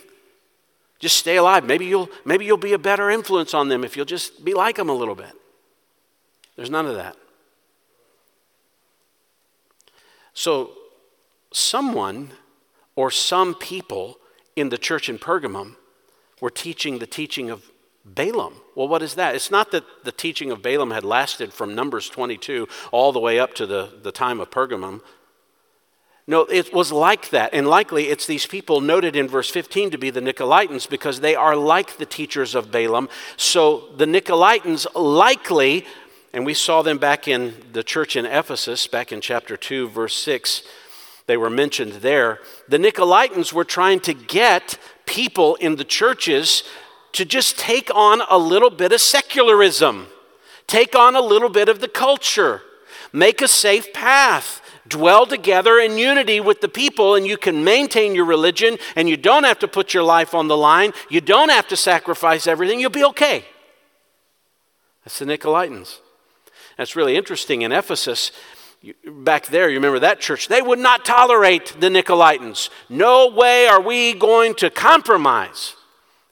Just 0.99 1.17
stay 1.17 1.37
alive. 1.37 1.65
Maybe 1.65 1.87
you'll, 1.87 2.09
maybe 2.25 2.45
you'll 2.45 2.57
be 2.57 2.73
a 2.73 2.79
better 2.79 3.11
influence 3.11 3.55
on 3.55 3.69
them 3.69 3.85
if 3.85 3.97
you'll 3.97 4.07
just 4.07 4.45
be 4.45 4.55
like 4.55 4.77
them 4.77 4.89
a 4.89 4.95
little 4.95 5.15
bit. 5.15 5.33
There's 6.57 6.71
none 6.71 6.87
of 6.87 6.97
that. 6.97 7.17
So, 10.35 10.73
someone 11.53 12.33
or 12.97 13.11
some 13.11 13.55
people 13.55 14.19
in 14.57 14.69
the 14.69 14.79
church 14.79 15.09
in 15.09 15.19
Pergamum 15.19 15.77
were 16.41 16.51
teaching 16.51 16.99
the 16.99 17.07
teaching 17.07 17.51
of 17.51 17.71
Balaam. 18.05 18.55
Well, 18.75 18.89
what 18.89 19.03
is 19.03 19.15
that? 19.15 19.35
It's 19.35 19.51
not 19.51 19.71
that 19.71 19.85
the 20.05 20.13
teaching 20.13 20.51
of 20.51 20.61
Balaam 20.61 20.91
had 20.91 21.05
lasted 21.05 21.53
from 21.53 21.75
Numbers 21.75 22.09
22 22.09 22.69
all 22.93 23.13
the 23.13 23.21
way 23.21 23.39
up 23.39 23.55
to 23.55 23.67
the, 23.67 23.91
the 24.03 24.13
time 24.13 24.41
of 24.41 24.51
Pergamum. 24.51 25.01
No, 26.27 26.43
it 26.43 26.73
was 26.73 26.91
like 26.91 27.31
that. 27.31 27.53
And 27.53 27.67
likely 27.67 28.09
it's 28.09 28.27
these 28.27 28.47
people 28.47 28.81
noted 28.81 29.15
in 29.15 29.29
verse 29.29 29.51
15 29.51 29.91
to 29.91 29.99
be 29.99 30.11
the 30.11 30.21
Nicolaitans 30.21 30.89
because 30.89 31.21
they 31.21 31.35
are 31.35 31.55
like 31.55 31.99
the 31.99 32.07
teachers 32.07 32.55
of 32.55 32.71
Balaam. 32.71 33.09
So 33.37 33.91
the 33.97 34.07
Nicolaitans 34.07 34.87
likely, 34.95 35.85
and 36.35 36.45
we 36.45 36.53
saw 36.53 36.83
them 36.83 36.99
back 36.99 37.29
in 37.29 37.55
the 37.73 37.85
church 37.85 38.17
in 38.17 38.27
Ephesus, 38.27 38.89
back 38.89 39.13
in 39.13 39.21
chapter 39.21 39.57
2, 39.57 39.89
verse 39.89 40.17
6, 40.17 40.65
they 41.27 41.37
were 41.37 41.49
mentioned 41.49 41.93
there. 41.93 42.41
The 42.69 42.77
Nicolaitans 42.77 43.53
were 43.53 43.65
trying 43.65 44.01
to 44.01 44.13
get 44.13 44.77
people 45.07 45.55
in 45.55 45.77
the 45.77 45.85
churches 45.85 46.65
to 47.13 47.25
just 47.25 47.57
take 47.57 47.89
on 47.95 48.21
a 48.29 48.37
little 48.37 48.71
bit 48.71 48.93
of 48.93 49.01
secularism, 49.01 50.09
take 50.67 50.97
on 50.97 51.15
a 51.15 51.21
little 51.21 51.49
bit 51.49 51.69
of 51.69 51.81
the 51.81 51.87
culture, 51.87 52.63
make 53.13 53.41
a 53.41 53.47
safe 53.47 53.93
path 53.93 54.61
dwell 54.89 55.27
together 55.27 55.79
in 55.79 55.97
unity 55.97 56.41
with 56.41 56.61
the 56.61 56.69
people, 56.69 57.15
and 57.15 57.29
you 57.29 57.37
can 57.37 57.63
maintain 57.63 58.13
your 58.13 58.25
religion, 58.25 58.77
and 58.97 59.09
you 59.09 59.17
don't 59.17 59.45
have 59.45 59.61
to 59.61 59.69
put 59.69 59.95
your 59.95 60.03
life 60.03 60.35
on 60.35 60.49
the 60.49 60.57
line. 60.57 60.93
You 61.09 61.21
don't 61.21 61.51
have 61.51 61.69
to 61.69 61.77
sacrifice 61.77 62.49
everything. 62.49 62.81
You'll 62.81 62.91
be 62.91 63.05
okay. 63.05 63.45
That's 65.05 65.21
the 65.21 65.27
Nicolaitans. 65.27 66.01
That's 66.77 66.97
really 66.97 67.17
interesting. 67.17 67.63
In 67.63 67.73
Ephesus, 67.73 68.33
back 69.07 69.47
there, 69.47 69.69
you 69.69 69.77
remember 69.77 70.01
that 70.01 70.21
church, 70.21 70.49
they 70.49 70.63
would 70.63 70.79
not 70.79 71.05
tolerate 71.05 71.77
the 71.81 71.89
Nicolaitans. 71.89 72.71
No 72.89 73.29
way 73.29 73.67
are 73.67 73.81
we 73.81 74.13
going 74.15 74.55
to 74.57 74.71
compromise. 74.71 75.75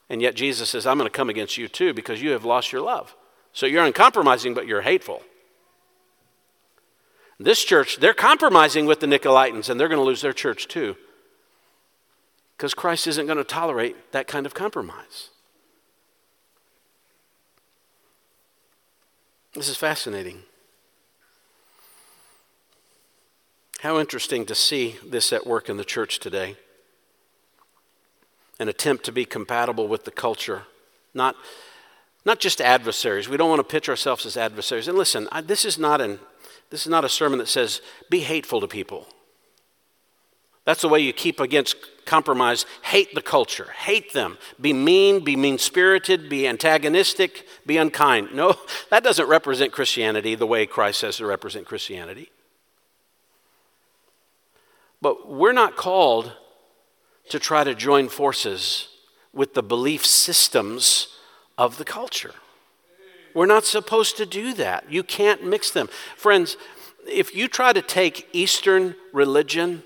And 0.09 0.21
yet 0.21 0.35
Jesus 0.35 0.69
says, 0.69 0.85
I'm 0.85 0.97
going 0.97 1.09
to 1.09 1.15
come 1.15 1.29
against 1.29 1.57
you 1.57 1.67
too 1.67 1.93
because 1.93 2.21
you 2.21 2.31
have 2.31 2.45
lost 2.45 2.71
your 2.71 2.81
love. 2.81 3.15
So 3.53 3.65
you're 3.65 3.85
uncompromising, 3.85 4.53
but 4.53 4.67
you're 4.67 4.81
hateful. 4.81 5.21
This 7.39 7.63
church, 7.63 7.97
they're 7.97 8.13
compromising 8.13 8.85
with 8.85 8.99
the 8.99 9.07
Nicolaitans 9.07 9.69
and 9.69 9.79
they're 9.79 9.87
going 9.87 9.99
to 9.99 10.05
lose 10.05 10.21
their 10.21 10.33
church 10.33 10.67
too. 10.67 10.95
Because 12.57 12.73
Christ 12.73 13.07
isn't 13.07 13.25
going 13.25 13.37
to 13.37 13.43
tolerate 13.43 14.11
that 14.11 14.27
kind 14.27 14.45
of 14.45 14.53
compromise. 14.53 15.29
This 19.53 19.69
is 19.69 19.77
fascinating. 19.77 20.43
How 23.79 23.99
interesting 23.99 24.45
to 24.45 24.55
see 24.55 24.95
this 25.05 25.31
at 25.33 25.45
work 25.45 25.69
in 25.69 25.77
the 25.77 25.85
church 25.85 26.19
today. 26.19 26.55
An 28.59 28.67
attempt 28.67 29.03
to 29.05 29.11
be 29.11 29.25
compatible 29.25 29.87
with 29.87 30.05
the 30.05 30.11
culture, 30.11 30.63
not, 31.13 31.35
not 32.23 32.39
just 32.39 32.61
adversaries. 32.61 33.27
We 33.27 33.37
don't 33.37 33.49
want 33.49 33.59
to 33.59 33.63
pitch 33.63 33.89
ourselves 33.89 34.25
as 34.25 34.37
adversaries. 34.37 34.87
And 34.87 34.97
listen, 34.97 35.27
I, 35.31 35.41
this 35.41 35.65
is 35.65 35.77
not 35.77 36.01
an 36.01 36.19
this 36.73 36.87
is 36.87 36.89
not 36.89 37.05
a 37.05 37.09
sermon 37.09 37.37
that 37.37 37.47
says, 37.47 37.81
be 38.09 38.21
hateful 38.21 38.59
to 38.59 38.67
people. 38.67 39.07
That's 40.65 40.81
the 40.81 40.89
way 40.89 40.99
you 40.99 41.11
keep 41.11 41.39
against 41.39 41.75
compromise. 42.05 42.65
Hate 42.83 43.13
the 43.13 43.21
culture, 43.21 43.69
hate 43.77 44.13
them. 44.13 44.37
Be 44.59 44.73
mean, 44.73 45.23
be 45.23 45.35
mean 45.35 45.57
spirited, 45.57 46.29
be 46.29 46.47
antagonistic, 46.47 47.45
be 47.65 47.77
unkind. 47.77 48.33
No, 48.33 48.55
that 48.89 49.03
doesn't 49.03 49.27
represent 49.27 49.73
Christianity 49.73 50.35
the 50.35 50.47
way 50.47 50.65
Christ 50.65 50.99
says 50.99 51.17
to 51.17 51.25
represent 51.25 51.65
Christianity. 51.65 52.29
But 55.01 55.29
we're 55.29 55.53
not 55.53 55.75
called 55.75 56.31
to 57.29 57.39
try 57.39 57.63
to 57.65 57.75
join 57.75 58.07
forces 58.07 58.87
with 59.33 59.53
the 59.53 59.63
belief 59.63 60.05
systems 60.05 61.09
of 61.57 61.77
the 61.77 61.85
culture. 61.85 62.33
We're 63.33 63.47
not 63.47 63.65
supposed 63.65 64.15
to 64.17 64.25
do 64.25 64.53
that. 64.53 64.91
You 64.91 65.03
can't 65.03 65.43
mix 65.43 65.71
them. 65.71 65.89
Friends, 66.15 66.55
if 67.07 67.35
you 67.35 67.47
try 67.47 67.73
to 67.73 67.81
take 67.81 68.29
Eastern 68.31 68.95
religion 69.11 69.83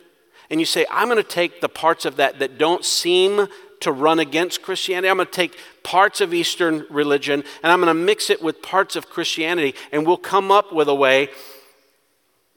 and 0.49 0.59
you 0.59 0.65
say, 0.65 0.85
I'm 0.89 1.07
going 1.07 1.21
to 1.21 1.29
take 1.29 1.61
the 1.61 1.69
parts 1.69 2.05
of 2.05 2.15
that 2.17 2.39
that 2.39 2.57
don't 2.57 2.85
seem 2.85 3.47
to 3.81 3.91
run 3.91 4.19
against 4.19 4.63
Christianity, 4.63 5.09
I'm 5.09 5.17
going 5.17 5.27
to 5.27 5.31
take 5.31 5.57
parts 5.83 6.19
of 6.19 6.33
Eastern 6.33 6.85
religion 6.89 7.43
and 7.61 7.71
I'm 7.71 7.79
going 7.79 7.87
to 7.87 7.93
mix 7.93 8.29
it 8.29 8.41
with 8.41 8.61
parts 8.61 8.95
of 8.95 9.09
Christianity, 9.09 9.75
and 9.91 10.05
we'll 10.05 10.17
come 10.17 10.51
up 10.51 10.73
with 10.73 10.87
a 10.87 10.95
way 10.95 11.29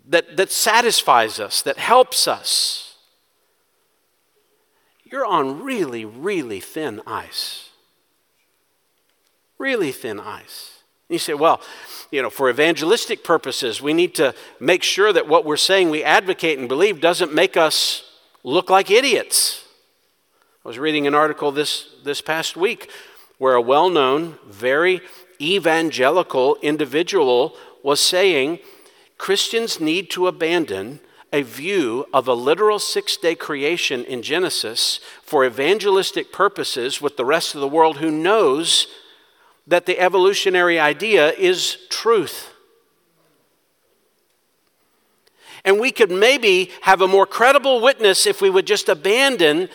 that, 0.08 0.36
that 0.36 0.50
satisfies 0.50 1.38
us, 1.38 1.62
that 1.62 1.78
helps 1.78 2.26
us. 2.26 2.96
You're 5.04 5.26
on 5.26 5.62
really, 5.62 6.04
really 6.04 6.60
thin 6.60 7.00
ice. 7.06 7.70
Really 9.58 9.92
thin 9.92 10.18
ice. 10.20 10.79
You 11.10 11.18
say, 11.18 11.34
well, 11.34 11.60
you 12.12 12.22
know, 12.22 12.30
for 12.30 12.48
evangelistic 12.48 13.24
purposes, 13.24 13.82
we 13.82 13.92
need 13.92 14.14
to 14.14 14.32
make 14.60 14.84
sure 14.84 15.12
that 15.12 15.26
what 15.26 15.44
we're 15.44 15.56
saying 15.56 15.90
we 15.90 16.04
advocate 16.04 16.58
and 16.58 16.68
believe 16.68 17.00
doesn't 17.00 17.34
make 17.34 17.56
us 17.56 18.04
look 18.44 18.70
like 18.70 18.90
idiots. 18.90 19.64
I 20.64 20.68
was 20.68 20.78
reading 20.78 21.08
an 21.08 21.14
article 21.14 21.50
this, 21.50 21.88
this 22.04 22.20
past 22.20 22.56
week 22.56 22.90
where 23.38 23.54
a 23.54 23.60
well 23.60 23.90
known, 23.90 24.38
very 24.46 25.00
evangelical 25.40 26.56
individual 26.62 27.56
was 27.82 27.98
saying 27.98 28.60
Christians 29.18 29.80
need 29.80 30.10
to 30.10 30.28
abandon 30.28 31.00
a 31.32 31.42
view 31.42 32.06
of 32.12 32.28
a 32.28 32.34
literal 32.34 32.78
six 32.78 33.16
day 33.16 33.34
creation 33.34 34.04
in 34.04 34.22
Genesis 34.22 35.00
for 35.22 35.44
evangelistic 35.44 36.32
purposes 36.32 37.00
with 37.00 37.16
the 37.16 37.24
rest 37.24 37.54
of 37.54 37.60
the 37.60 37.68
world 37.68 37.98
who 37.98 38.10
knows 38.10 38.86
that 39.66 39.86
the 39.86 39.98
evolutionary 39.98 40.78
idea 40.78 41.32
is 41.32 41.78
truth. 41.90 42.50
And 45.64 45.78
we 45.78 45.90
could 45.92 46.10
maybe 46.10 46.70
have 46.82 47.00
a 47.02 47.08
more 47.08 47.26
credible 47.26 47.80
witness 47.80 48.26
if 48.26 48.40
we 48.40 48.50
would 48.50 48.66
just 48.66 48.88
abandon 48.88 49.68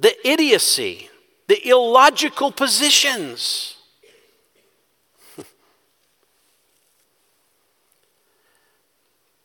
the 0.00 0.14
idiocy, 0.26 1.08
the 1.48 1.68
illogical 1.68 2.50
positions. 2.50 3.76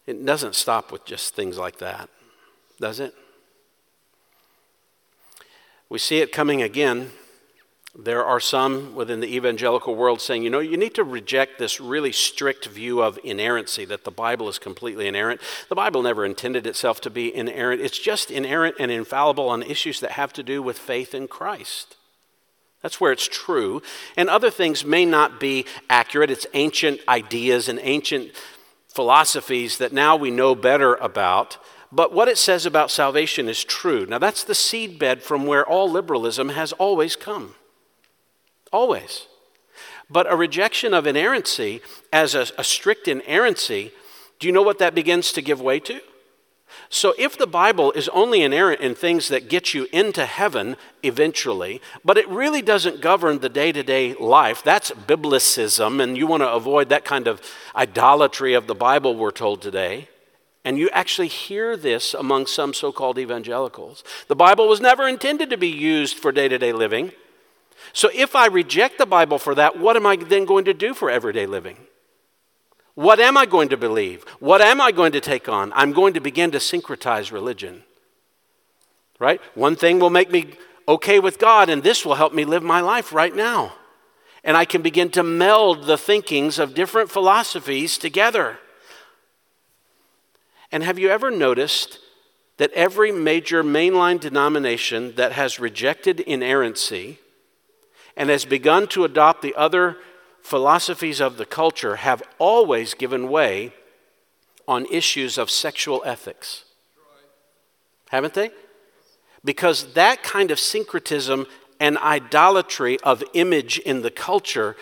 it 0.07 0.25
doesn't 0.25 0.55
stop 0.55 0.91
with 0.91 1.05
just 1.05 1.35
things 1.35 1.57
like 1.57 1.79
that, 1.79 2.09
does 2.79 2.99
it? 2.99 3.13
We 5.89 5.99
see 5.99 6.17
it 6.19 6.31
coming 6.31 6.61
again 6.61 7.11
there 7.97 8.23
are 8.23 8.39
some 8.39 8.93
within 8.93 9.21
the 9.21 9.35
evangelical 9.35 9.95
world 9.95 10.21
saying, 10.21 10.43
you 10.43 10.51
know, 10.51 10.59
you 10.59 10.77
need 10.77 10.93
to 10.93 11.03
reject 11.03 11.57
this 11.57 11.81
really 11.81 12.11
strict 12.11 12.67
view 12.67 13.01
of 13.01 13.17
inerrancy, 13.23 13.85
that 13.85 14.03
the 14.03 14.11
Bible 14.11 14.47
is 14.47 14.59
completely 14.59 15.07
inerrant. 15.07 15.41
The 15.67 15.75
Bible 15.75 16.03
never 16.03 16.23
intended 16.23 16.67
itself 16.67 17.01
to 17.01 17.09
be 17.09 17.35
inerrant, 17.35 17.81
it's 17.81 17.97
just 17.97 18.29
inerrant 18.29 18.75
and 18.79 18.91
infallible 18.91 19.49
on 19.49 19.63
issues 19.63 19.99
that 20.01 20.11
have 20.11 20.31
to 20.33 20.43
do 20.43 20.61
with 20.61 20.77
faith 20.77 21.15
in 21.15 21.27
Christ. 21.27 21.95
That's 22.83 23.01
where 23.01 23.11
it's 23.11 23.27
true. 23.27 23.81
And 24.15 24.29
other 24.29 24.51
things 24.51 24.85
may 24.85 25.03
not 25.03 25.39
be 25.39 25.65
accurate. 25.89 26.29
It's 26.29 26.45
ancient 26.53 27.01
ideas 27.07 27.67
and 27.67 27.79
ancient 27.81 28.31
philosophies 28.87 29.79
that 29.79 29.91
now 29.91 30.15
we 30.15 30.29
know 30.29 30.53
better 30.53 30.93
about. 30.95 31.57
But 31.91 32.13
what 32.13 32.27
it 32.27 32.37
says 32.37 32.67
about 32.67 32.91
salvation 32.91 33.49
is 33.49 33.63
true. 33.63 34.05
Now, 34.05 34.19
that's 34.19 34.43
the 34.43 34.53
seedbed 34.53 35.21
from 35.21 35.47
where 35.47 35.65
all 35.65 35.89
liberalism 35.89 36.49
has 36.49 36.71
always 36.73 37.15
come. 37.15 37.55
Always. 38.71 39.27
But 40.09 40.31
a 40.31 40.35
rejection 40.35 40.93
of 40.93 41.05
inerrancy 41.05 41.81
as 42.13 42.35
a, 42.35 42.47
a 42.57 42.63
strict 42.63 43.07
inerrancy, 43.07 43.91
do 44.39 44.47
you 44.47 44.53
know 44.53 44.61
what 44.61 44.79
that 44.79 44.95
begins 44.95 45.31
to 45.33 45.41
give 45.41 45.61
way 45.61 45.79
to? 45.81 45.99
So, 46.89 47.13
if 47.17 47.37
the 47.37 47.47
Bible 47.47 47.91
is 47.93 48.09
only 48.09 48.43
inerrant 48.43 48.81
in 48.81 48.95
things 48.95 49.29
that 49.29 49.49
get 49.49 49.73
you 49.73 49.87
into 49.91 50.25
heaven 50.25 50.77
eventually, 51.03 51.81
but 52.03 52.17
it 52.17 52.27
really 52.29 52.61
doesn't 52.61 53.01
govern 53.01 53.39
the 53.39 53.49
day 53.49 53.71
to 53.71 53.83
day 53.83 54.13
life, 54.15 54.63
that's 54.63 54.91
biblicism, 54.91 56.01
and 56.01 56.17
you 56.17 56.27
want 56.27 56.43
to 56.43 56.51
avoid 56.51 56.89
that 56.89 57.05
kind 57.05 57.27
of 57.27 57.41
idolatry 57.75 58.53
of 58.53 58.67
the 58.67 58.75
Bible, 58.75 59.15
we're 59.15 59.31
told 59.31 59.61
today. 59.61 60.07
And 60.63 60.77
you 60.77 60.89
actually 60.91 61.29
hear 61.29 61.77
this 61.77 62.13
among 62.13 62.45
some 62.45 62.73
so 62.73 62.91
called 62.91 63.17
evangelicals. 63.17 64.03
The 64.27 64.35
Bible 64.35 64.67
was 64.67 64.81
never 64.81 65.07
intended 65.07 65.49
to 65.49 65.57
be 65.57 65.69
used 65.69 66.17
for 66.17 66.31
day 66.31 66.47
to 66.47 66.57
day 66.57 66.73
living. 66.73 67.11
So 67.93 68.09
if 68.13 68.35
I 68.35 68.47
reject 68.47 68.97
the 68.97 69.05
Bible 69.05 69.37
for 69.37 69.55
that, 69.55 69.79
what 69.79 69.95
am 69.95 70.05
I 70.05 70.15
then 70.15 70.45
going 70.45 70.65
to 70.65 70.73
do 70.73 70.93
for 70.93 71.09
everyday 71.09 71.45
living? 71.45 71.77
What 72.95 73.19
am 73.19 73.37
I 73.37 73.45
going 73.45 73.69
to 73.69 73.77
believe? 73.77 74.23
What 74.39 74.61
am 74.61 74.81
I 74.81 74.91
going 74.91 75.11
to 75.11 75.21
take 75.21 75.47
on? 75.47 75.71
I'm 75.73 75.93
going 75.93 76.13
to 76.15 76.19
begin 76.19 76.51
to 76.51 76.57
syncretize 76.57 77.31
religion. 77.31 77.83
Right? 79.19 79.39
One 79.53 79.75
thing 79.75 79.99
will 79.99 80.09
make 80.09 80.31
me 80.31 80.53
okay 80.87 81.19
with 81.19 81.37
God, 81.37 81.69
and 81.69 81.83
this 81.83 82.05
will 82.05 82.15
help 82.15 82.33
me 82.33 82.45
live 82.45 82.63
my 82.63 82.81
life 82.81 83.13
right 83.13 83.35
now. 83.35 83.73
And 84.43 84.55
I 84.55 84.65
can 84.65 84.81
begin 84.81 85.09
to 85.11 85.23
meld 85.23 85.85
the 85.85 85.97
thinkings 85.97 86.57
of 86.57 86.73
different 86.73 87.11
philosophies 87.11 87.97
together. 87.97 88.57
And 90.71 90.83
have 90.83 90.97
you 90.97 91.09
ever 91.09 91.29
noticed 91.29 91.99
that 92.57 92.71
every 92.73 93.11
major 93.11 93.63
mainline 93.63 94.19
denomination 94.19 95.13
that 95.15 95.33
has 95.33 95.59
rejected 95.59 96.19
inerrancy 96.21 97.19
and 98.17 98.29
has 98.29 98.43
begun 98.43 98.87
to 98.87 99.05
adopt 99.05 99.41
the 99.41 99.55
other 99.55 99.95
philosophies 100.41 101.21
of 101.21 101.37
the 101.37 101.45
culture 101.45 101.97
have 101.97 102.23
always 102.39 102.93
given 102.93 103.29
way 103.29 103.73
on 104.67 104.85
issues 104.91 105.37
of 105.37 105.51
sexual 105.51 106.01
ethics. 106.03 106.65
Haven't 108.09 108.33
they? 108.33 108.51
Because 109.45 109.93
that 109.93 110.23
kind 110.23 110.51
of 110.51 110.59
syncretism 110.59 111.45
and 111.79 111.97
idolatry 111.99 112.99
of 113.01 113.23
image 113.33 113.77
in 113.79 114.01
the 114.01 114.09
culture, 114.09 114.75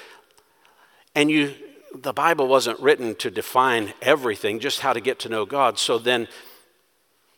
and 1.13 1.29
you, 1.29 1.53
the 1.93 2.13
Bible 2.13 2.47
wasn't 2.47 2.79
written 2.79 3.15
to 3.15 3.29
define 3.29 3.93
everything, 4.01 4.59
just 4.59 4.79
how 4.79 4.93
to 4.93 5.01
get 5.01 5.19
to 5.19 5.29
know 5.29 5.45
God. 5.45 5.77
So 5.77 5.97
then 5.99 6.29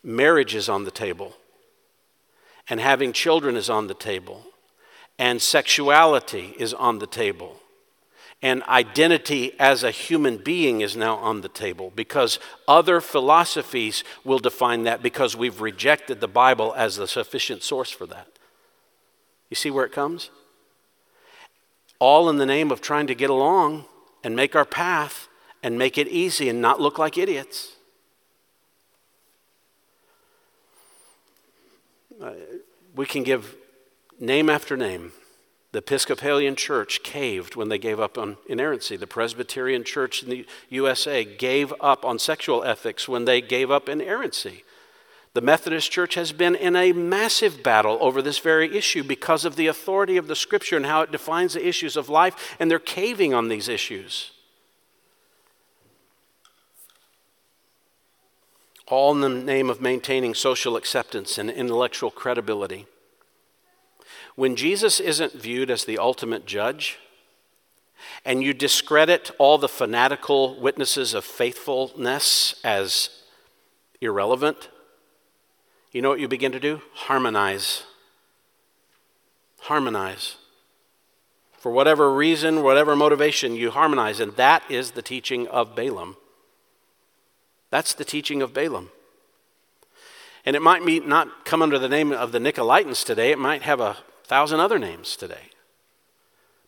marriage 0.04 0.54
is 0.54 0.68
on 0.68 0.84
the 0.84 0.92
table, 0.92 1.34
and 2.68 2.78
having 2.78 3.12
children 3.12 3.56
is 3.56 3.68
on 3.68 3.88
the 3.88 3.94
table, 3.94 4.44
and 5.18 5.42
sexuality 5.42 6.54
is 6.58 6.72
on 6.74 6.98
the 6.98 7.06
table 7.06 7.60
and 8.40 8.62
identity 8.64 9.52
as 9.58 9.82
a 9.82 9.90
human 9.90 10.36
being 10.36 10.80
is 10.80 10.96
now 10.96 11.16
on 11.16 11.40
the 11.40 11.48
table 11.48 11.92
because 11.94 12.38
other 12.68 13.00
philosophies 13.00 14.04
will 14.24 14.38
define 14.38 14.84
that 14.84 15.02
because 15.02 15.34
we've 15.34 15.60
rejected 15.60 16.20
the 16.20 16.28
Bible 16.28 16.72
as 16.76 16.96
the 16.96 17.08
sufficient 17.08 17.62
source 17.62 17.90
for 17.90 18.06
that. 18.06 18.28
You 19.50 19.56
see 19.56 19.70
where 19.70 19.84
it 19.84 19.92
comes? 19.92 20.30
All 21.98 22.28
in 22.28 22.36
the 22.36 22.46
name 22.46 22.70
of 22.70 22.80
trying 22.80 23.08
to 23.08 23.14
get 23.14 23.28
along 23.28 23.86
and 24.22 24.36
make 24.36 24.54
our 24.54 24.64
path 24.64 25.26
and 25.62 25.76
make 25.76 25.98
it 25.98 26.06
easy 26.06 26.48
and 26.48 26.62
not 26.62 26.80
look 26.80 26.96
like 26.96 27.18
idiots. 27.18 27.72
Uh, 32.22 32.32
we 32.94 33.04
can 33.04 33.24
give 33.24 33.56
name 34.18 34.50
after 34.50 34.76
name 34.76 35.12
the 35.70 35.80
Episcopalian 35.80 36.56
Church 36.56 37.02
caved 37.02 37.54
when 37.54 37.68
they 37.68 37.78
gave 37.78 38.00
up 38.00 38.16
on 38.16 38.38
inerrancy. 38.48 38.96
The 38.96 39.06
Presbyterian 39.06 39.84
Church 39.84 40.22
in 40.22 40.30
the 40.30 40.46
USA 40.70 41.24
gave 41.24 41.74
up 41.80 42.06
on 42.06 42.18
sexual 42.18 42.64
ethics 42.64 43.06
when 43.06 43.26
they 43.26 43.42
gave 43.42 43.70
up 43.70 43.88
inerrancy. 43.88 44.64
The 45.34 45.42
Methodist 45.42 45.90
Church 45.90 46.14
has 46.14 46.32
been 46.32 46.54
in 46.54 46.74
a 46.74 46.92
massive 46.92 47.62
battle 47.62 47.98
over 48.00 48.22
this 48.22 48.38
very 48.38 48.76
issue 48.76 49.04
because 49.04 49.44
of 49.44 49.56
the 49.56 49.66
authority 49.66 50.16
of 50.16 50.26
the 50.26 50.34
Scripture 50.34 50.76
and 50.76 50.86
how 50.86 51.02
it 51.02 51.12
defines 51.12 51.52
the 51.52 51.66
issues 51.66 51.98
of 51.98 52.08
life, 52.08 52.56
and 52.58 52.70
they're 52.70 52.78
caving 52.78 53.34
on 53.34 53.48
these 53.48 53.68
issues. 53.68 54.32
All 58.86 59.12
in 59.12 59.20
the 59.20 59.28
name 59.28 59.68
of 59.68 59.82
maintaining 59.82 60.32
social 60.32 60.76
acceptance 60.76 61.36
and 61.36 61.50
intellectual 61.50 62.10
credibility. 62.10 62.86
When 64.38 64.54
Jesus 64.54 65.00
isn't 65.00 65.32
viewed 65.32 65.68
as 65.68 65.84
the 65.84 65.98
ultimate 65.98 66.46
judge, 66.46 67.00
and 68.24 68.40
you 68.40 68.54
discredit 68.54 69.32
all 69.36 69.58
the 69.58 69.68
fanatical 69.68 70.60
witnesses 70.60 71.12
of 71.12 71.24
faithfulness 71.24 72.54
as 72.62 73.10
irrelevant, 74.00 74.68
you 75.90 76.02
know 76.02 76.10
what 76.10 76.20
you 76.20 76.28
begin 76.28 76.52
to 76.52 76.60
do? 76.60 76.82
Harmonize. 76.94 77.82
Harmonize. 79.62 80.36
For 81.58 81.72
whatever 81.72 82.14
reason, 82.14 82.62
whatever 82.62 82.94
motivation, 82.94 83.56
you 83.56 83.72
harmonize. 83.72 84.20
And 84.20 84.36
that 84.36 84.62
is 84.70 84.92
the 84.92 85.02
teaching 85.02 85.48
of 85.48 85.74
Balaam. 85.74 86.16
That's 87.70 87.92
the 87.92 88.04
teaching 88.04 88.40
of 88.40 88.54
Balaam. 88.54 88.90
And 90.46 90.54
it 90.54 90.62
might 90.62 90.86
be 90.86 91.00
not 91.00 91.44
come 91.44 91.60
under 91.60 91.76
the 91.76 91.88
name 91.88 92.12
of 92.12 92.30
the 92.30 92.38
Nicolaitans 92.38 93.04
today, 93.04 93.32
it 93.32 93.38
might 93.40 93.62
have 93.62 93.80
a 93.80 93.96
thousand 94.28 94.60
other 94.60 94.78
names 94.78 95.16
today. 95.16 95.50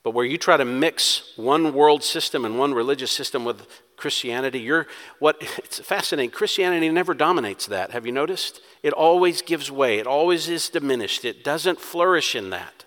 But 0.02 0.12
where 0.12 0.24
you 0.24 0.38
try 0.38 0.56
to 0.56 0.64
mix 0.64 1.34
one 1.36 1.74
world 1.74 2.02
system 2.02 2.46
and 2.46 2.58
one 2.58 2.72
religious 2.72 3.10
system 3.10 3.44
with 3.44 3.66
Christianity, 3.96 4.58
you're 4.58 4.86
what 5.18 5.36
it's 5.58 5.78
fascinating. 5.78 6.30
Christianity 6.30 6.88
never 6.88 7.14
dominates 7.14 7.66
that. 7.66 7.90
Have 7.90 8.06
you 8.06 8.12
noticed? 8.12 8.60
It 8.82 8.94
always 8.94 9.42
gives 9.42 9.70
way. 9.70 9.98
It 9.98 10.06
always 10.06 10.48
is 10.48 10.70
diminished. 10.70 11.24
It 11.24 11.44
doesn't 11.44 11.80
flourish 11.80 12.34
in 12.34 12.50
that. 12.50 12.84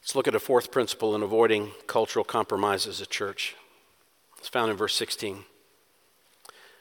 Let's 0.00 0.14
look 0.14 0.28
at 0.28 0.34
a 0.36 0.40
fourth 0.40 0.70
principle 0.70 1.14
in 1.14 1.22
avoiding 1.22 1.72
cultural 1.86 2.24
compromise 2.24 2.86
as 2.86 3.00
a 3.00 3.06
church. 3.06 3.56
It's 4.38 4.48
found 4.48 4.70
in 4.70 4.76
verse 4.76 4.94
16. 4.94 5.44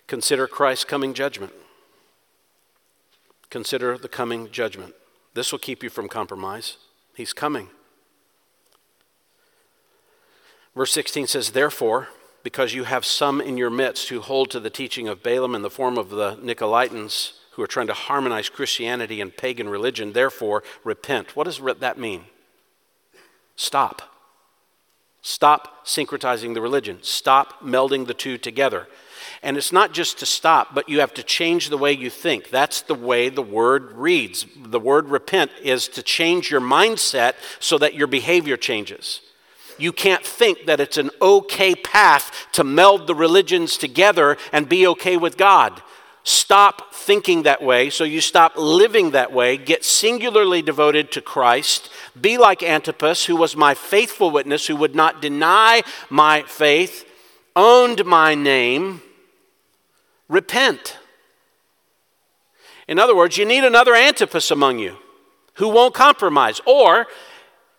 Consider 0.08 0.47
Christ's 0.47 0.86
coming 0.86 1.14
judgment. 1.14 1.51
Consider 3.56 3.97
the 3.97 4.10
coming 4.10 4.51
judgment. 4.51 4.95
This 5.34 5.53
will 5.53 5.60
keep 5.60 5.82
you 5.82 5.89
from 5.89 6.10
compromise. 6.10 6.76
He's 7.16 7.32
coming. 7.32 7.70
Verse 10.76 10.91
16 10.91 11.28
says, 11.28 11.51
Therefore, 11.51 12.10
because 12.43 12.74
you 12.74 12.84
have 12.84 13.06
some 13.06 13.39
in 13.39 13.56
your 13.56 13.70
midst 13.70 14.10
who 14.10 14.20
hold 14.20 14.51
to 14.51 14.60
the 14.60 14.70
teaching 14.70 15.08
of 15.08 15.24
Balaam 15.24 15.56
in 15.56 15.62
the 15.62 15.70
form 15.70 15.97
of 15.97 16.10
the 16.10 16.36
Nicolaitans, 16.36 17.32
who 17.51 17.62
are 17.62 17.68
trying 17.68 17.88
to 17.88 17.93
harmonize 17.93 18.49
Christianity 18.49 19.22
and 19.22 19.38
pagan 19.38 19.70
religion, 19.70 20.12
therefore 20.12 20.62
repent. 20.84 21.38
What 21.38 21.45
does 21.45 21.62
that 21.80 21.97
mean? 21.97 22.26
Stop. 23.56 24.01
Stop 25.22 25.86
syncretizing 25.86 26.56
the 26.56 26.62
religion. 26.62 26.99
Stop 27.03 27.62
melding 27.64 28.06
the 28.06 28.14
two 28.14 28.38
together. 28.38 28.89
And 29.46 29.58
it's 29.58 29.72
not 29.72 29.93
just 29.93 30.18
to 30.20 30.26
stop, 30.26 30.74
but 30.74 30.89
you 30.89 31.02
have 31.02 31.14
to 31.14 31.22
change 31.22 31.70
the 31.70 31.78
way 31.78 31.91
you 31.91 32.10
think. 32.10 32.50
That's 32.50 32.82
the 32.82 32.96
way 32.96 33.30
the 33.30 33.43
word 33.43 33.91
reads. 33.91 34.43
The 34.58 34.80
word 34.80 35.08
repent 35.10 35.52
is 35.62 35.88
to 35.89 36.02
change 36.02 36.50
your 36.50 36.62
mindset 36.62 37.36
so 37.60 37.78
that 37.78 37.93
your 37.93 38.08
behavior 38.08 38.58
changes. 38.58 39.22
You 39.78 39.93
can't 39.93 40.26
think 40.26 40.66
that 40.66 40.80
it's 40.80 40.98
an 40.98 41.12
okay 41.22 41.76
path 41.76 42.48
to 42.54 42.64
meld 42.64 43.06
the 43.06 43.14
religions 43.14 43.78
together 43.78 44.36
and 44.52 44.68
be 44.68 44.88
okay 44.88 45.16
with 45.16 45.38
God. 45.38 45.80
Stop 46.24 46.91
thinking 46.96 47.43
that 47.43 47.62
way 47.62 47.91
so 47.91 48.04
you 48.04 48.22
stop 48.22 48.54
living 48.58 49.12
that 49.12 49.32
way. 49.32 49.58
Get 49.58 49.86
singularly 49.86 50.64
devoted 50.64 51.12
to 51.12 51.22
Christ. 51.22 51.91
Be 52.20 52.39
like 52.39 52.64
Antipas, 52.64 53.26
who 53.26 53.36
was 53.36 53.56
my 53.56 53.76
faithful 53.76 54.32
witness, 54.32 54.66
who 54.66 54.76
would 54.76 54.96
not 54.96 55.22
deny 55.22 55.84
my 56.10 56.41
faith, 56.48 57.08
owned 57.56 58.06
my 58.06 58.34
name 58.34 59.04
repent. 60.28 60.97
In 62.88 62.99
other 62.99 63.15
words, 63.15 63.38
you 63.38 63.45
need 63.45 63.63
another 63.63 63.95
Antipas 63.95 64.51
among 64.51 64.80
you 64.80 64.97
who 65.55 65.69
won't 65.69 65.93
compromise. 65.93 66.61
Or 66.65 67.07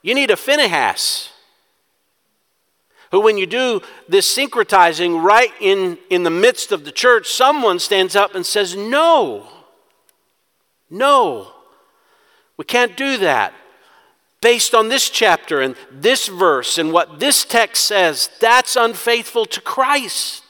you 0.03 0.15
need 0.15 0.31
a 0.31 0.37
Phinehas 0.37 1.31
who, 3.11 3.21
when 3.21 3.39
you 3.39 3.47
do 3.47 3.81
this 4.09 4.27
syncretizing 4.37 5.23
right 5.23 5.53
in, 5.61 5.99
in 6.11 6.23
the 6.25 6.31
midst 6.31 6.73
of 6.73 6.85
the 6.85 6.93
church, 6.93 7.29
someone 7.29 7.79
stands 7.79 8.17
up 8.17 8.35
and 8.35 8.45
says, 8.45 8.75
No, 8.75 9.47
no, 10.91 11.53
we 12.57 12.65
can't 12.65 12.97
do 12.97 13.19
that. 13.19 13.53
Based 14.41 14.75
on 14.75 14.89
this 14.89 15.09
chapter 15.09 15.61
and 15.61 15.77
this 15.91 16.29
verse 16.29 16.79
and 16.79 16.93
what 16.93 17.19
this 17.19 17.45
text 17.45 17.85
says, 17.85 18.29
that's 18.41 18.77
unfaithful 18.77 19.47
to 19.47 19.61
Christ. 19.61 20.46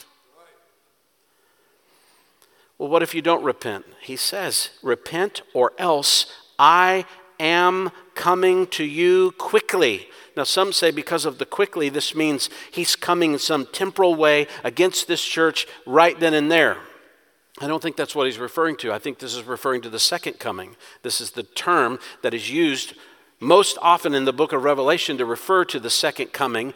Well, 2.78 2.88
what 2.88 3.02
if 3.02 3.14
you 3.14 3.22
don't 3.22 3.42
repent? 3.42 3.86
He 4.02 4.16
says, 4.16 4.70
Repent 4.82 5.42
or 5.54 5.72
else 5.78 6.26
I 6.58 7.06
am 7.40 7.90
coming 8.14 8.66
to 8.68 8.84
you 8.84 9.32
quickly. 9.38 10.08
Now, 10.36 10.44
some 10.44 10.72
say 10.72 10.90
because 10.90 11.24
of 11.24 11.38
the 11.38 11.46
quickly, 11.46 11.88
this 11.88 12.14
means 12.14 12.50
he's 12.70 12.94
coming 12.94 13.32
in 13.32 13.38
some 13.38 13.66
temporal 13.72 14.14
way 14.14 14.46
against 14.62 15.08
this 15.08 15.24
church 15.24 15.66
right 15.86 16.18
then 16.20 16.34
and 16.34 16.50
there. 16.50 16.76
I 17.58 17.66
don't 17.66 17.82
think 17.82 17.96
that's 17.96 18.14
what 18.14 18.26
he's 18.26 18.38
referring 18.38 18.76
to. 18.76 18.92
I 18.92 18.98
think 18.98 19.18
this 19.18 19.34
is 19.34 19.44
referring 19.44 19.80
to 19.82 19.88
the 19.88 19.98
second 19.98 20.38
coming. 20.38 20.76
This 21.02 21.22
is 21.22 21.30
the 21.30 21.42
term 21.42 21.98
that 22.22 22.34
is 22.34 22.50
used 22.50 22.92
most 23.40 23.78
often 23.80 24.14
in 24.14 24.26
the 24.26 24.32
book 24.32 24.52
of 24.52 24.62
Revelation 24.62 25.16
to 25.16 25.24
refer 25.24 25.64
to 25.66 25.80
the 25.80 25.88
second 25.88 26.34
coming, 26.34 26.74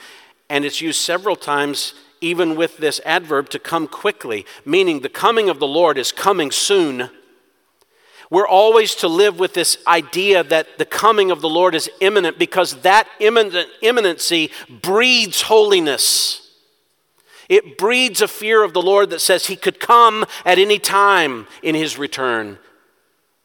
and 0.48 0.64
it's 0.64 0.80
used 0.80 1.00
several 1.00 1.36
times 1.36 1.92
even 2.20 2.56
with 2.56 2.78
this 2.78 3.00
adverb 3.04 3.48
to 3.50 3.58
come 3.58 3.86
quickly, 3.86 4.44
meaning 4.64 5.00
the 5.00 5.08
coming 5.08 5.48
of 5.48 5.58
the 5.58 5.66
Lord 5.66 5.96
is 5.98 6.12
coming 6.12 6.50
soon. 6.50 7.10
We're 8.30 8.46
always 8.46 8.94
to 8.96 9.08
live 9.08 9.40
with 9.40 9.54
this 9.54 9.78
idea 9.86 10.44
that 10.44 10.78
the 10.78 10.84
coming 10.84 11.30
of 11.30 11.40
the 11.40 11.48
Lord 11.48 11.74
is 11.74 11.90
imminent 12.00 12.38
because 12.38 12.74
that 12.82 13.08
imminent, 13.18 13.68
imminency 13.82 14.50
breeds 14.68 15.42
holiness. 15.42 16.48
It 17.48 17.76
breeds 17.76 18.22
a 18.22 18.28
fear 18.28 18.62
of 18.62 18.72
the 18.72 18.82
Lord 18.82 19.10
that 19.10 19.20
says 19.20 19.46
he 19.46 19.56
could 19.56 19.80
come 19.80 20.24
at 20.44 20.58
any 20.58 20.78
time 20.78 21.48
in 21.62 21.74
his 21.74 21.98
return 21.98 22.58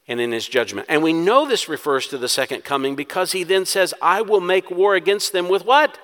and 0.07 0.21
in 0.21 0.31
his 0.31 0.47
judgment. 0.47 0.85
And 0.87 1.01
we 1.01 1.13
know 1.13 1.47
this 1.47 1.67
refers 1.67 2.05
to 2.07 2.19
the 2.19 2.29
second 2.29 2.63
coming 2.63 2.95
because 2.95 3.31
he 3.31 3.43
then 3.43 3.65
says, 3.65 3.95
I 4.03 4.21
will 4.21 4.41
make 4.41 4.69
war 4.69 4.93
against 4.93 5.31
them 5.31 5.49
with 5.49 5.65
what? 5.65 5.97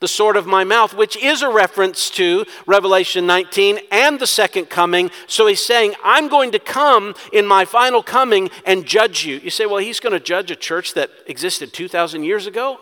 The 0.00 0.08
sword 0.08 0.36
of 0.36 0.46
my 0.46 0.64
mouth, 0.64 0.94
which 0.94 1.16
is 1.16 1.42
a 1.42 1.48
reference 1.48 2.10
to 2.10 2.44
Revelation 2.66 3.26
19 3.26 3.78
and 3.90 4.18
the 4.18 4.26
second 4.26 4.66
coming. 4.66 5.10
So 5.26 5.46
he's 5.46 5.64
saying, 5.64 5.94
I'm 6.04 6.28
going 6.28 6.52
to 6.52 6.58
come 6.58 7.14
in 7.32 7.46
my 7.46 7.64
final 7.64 8.02
coming 8.02 8.50
and 8.66 8.86
judge 8.86 9.24
you. 9.24 9.36
You 9.36 9.50
say, 9.50 9.66
well, 9.66 9.78
he's 9.78 10.00
going 10.00 10.12
to 10.12 10.20
judge 10.20 10.50
a 10.50 10.56
church 10.56 10.94
that 10.94 11.10
existed 11.26 11.72
2,000 11.72 12.24
years 12.24 12.46
ago? 12.46 12.78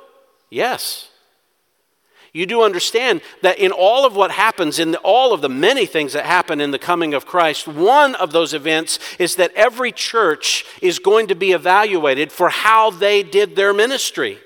Yes. 0.51 1.09
You 2.33 2.47
do 2.47 2.63
understand 2.63 3.21
that 3.43 3.59
in 3.59 3.73
all 3.73 4.07
of 4.07 4.17
what 4.17 4.31
happens, 4.31 4.79
in 4.79 4.95
all 4.97 5.35
of 5.35 5.43
the 5.43 5.51
many 5.51 5.85
things 5.85 6.15
that 6.15 6.25
happen 6.25 6.63
in 6.63 6.71
the 6.71 6.79
coming 6.79 7.13
of 7.13 7.27
Christ, 7.27 7.69
one 7.69 8.15
of 8.15 8.33
those 8.33 8.55
events 8.55 8.99
is 9.19 9.37
that 9.37 9.53
every 9.55 9.93
church 9.93 10.65
is 10.81 10.99
going 10.99 11.27
to 11.27 11.35
be 11.35 11.53
evaluated 11.53 12.33
for 12.33 12.49
how 12.49 12.91
they 12.91 13.23
did 13.23 13.55
their 13.55 13.75
ministry. 13.75 14.39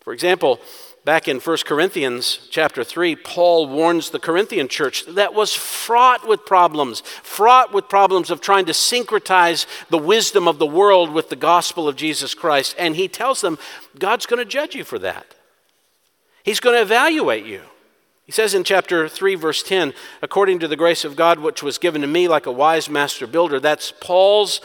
For 0.00 0.12
example, 0.12 0.60
Back 1.08 1.26
in 1.26 1.40
1 1.40 1.56
Corinthians 1.64 2.38
chapter 2.50 2.84
3, 2.84 3.16
Paul 3.16 3.66
warns 3.66 4.10
the 4.10 4.18
Corinthian 4.18 4.68
church 4.68 5.06
that 5.06 5.32
was 5.32 5.54
fraught 5.54 6.28
with 6.28 6.44
problems, 6.44 7.00
fraught 7.00 7.72
with 7.72 7.88
problems 7.88 8.30
of 8.30 8.42
trying 8.42 8.66
to 8.66 8.72
syncretize 8.72 9.64
the 9.88 9.96
wisdom 9.96 10.46
of 10.46 10.58
the 10.58 10.66
world 10.66 11.10
with 11.10 11.30
the 11.30 11.34
gospel 11.34 11.88
of 11.88 11.96
Jesus 11.96 12.34
Christ. 12.34 12.76
And 12.78 12.94
he 12.94 13.08
tells 13.08 13.40
them, 13.40 13.58
God's 13.98 14.26
going 14.26 14.38
to 14.38 14.44
judge 14.44 14.74
you 14.74 14.84
for 14.84 14.98
that. 14.98 15.34
He's 16.42 16.60
going 16.60 16.76
to 16.76 16.82
evaluate 16.82 17.46
you. 17.46 17.62
He 18.26 18.32
says 18.32 18.52
in 18.52 18.62
chapter 18.62 19.08
3, 19.08 19.34
verse 19.34 19.62
10, 19.62 19.94
according 20.20 20.58
to 20.58 20.68
the 20.68 20.76
grace 20.76 21.06
of 21.06 21.16
God 21.16 21.38
which 21.38 21.62
was 21.62 21.78
given 21.78 22.02
to 22.02 22.06
me 22.06 22.28
like 22.28 22.44
a 22.44 22.52
wise 22.52 22.90
master 22.90 23.26
builder, 23.26 23.58
that's 23.58 23.94
Paul's 24.02 24.60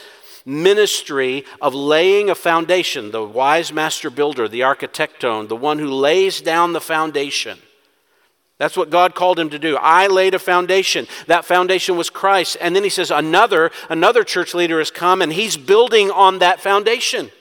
ministry 0.46 1.46
of 1.62 1.74
laying 1.74 2.30
a 2.30 2.36
foundation, 2.36 3.12
the 3.12 3.24
wise 3.24 3.72
master 3.72 4.10
builder, 4.10 4.48
the 4.48 4.62
architecton, 4.62 5.48
the 5.48 5.56
one 5.56 5.80
who 5.80 5.90
lays 5.90 6.42
down 6.42 6.74
the 6.74 6.82
foundation. 6.82 7.60
That's 8.58 8.78
what 8.78 8.90
God 8.90 9.16
called 9.16 9.40
him 9.40 9.50
to 9.50 9.60
do. 9.60 9.78
I 9.78 10.08
laid 10.08 10.34
a 10.36 10.40
foundation. 10.40 11.08
That 11.28 11.44
foundation 11.44 11.98
was 11.98 12.10
Christ. 12.10 12.56
And 12.62 12.76
then 12.76 12.84
he 12.84 12.90
says 12.90 13.12
another 13.12 13.72
another 13.90 14.24
church 14.24 14.54
leader 14.54 14.78
has 14.80 14.92
come 14.92 15.22
and 15.22 15.34
he's 15.34 15.58
building 15.58 16.12
on 16.12 16.40
that 16.40 16.62
foundation. 16.62 17.32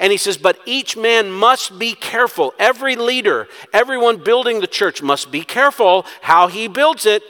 And 0.00 0.10
he 0.10 0.18
says, 0.18 0.36
but 0.36 0.58
each 0.66 0.96
man 0.96 1.30
must 1.30 1.78
be 1.78 1.94
careful. 1.94 2.52
Every 2.58 2.96
leader, 2.96 3.48
everyone 3.72 4.16
building 4.16 4.60
the 4.60 4.66
church 4.66 5.02
must 5.02 5.30
be 5.30 5.42
careful 5.42 6.04
how 6.20 6.48
he 6.48 6.66
builds 6.66 7.06
it. 7.06 7.22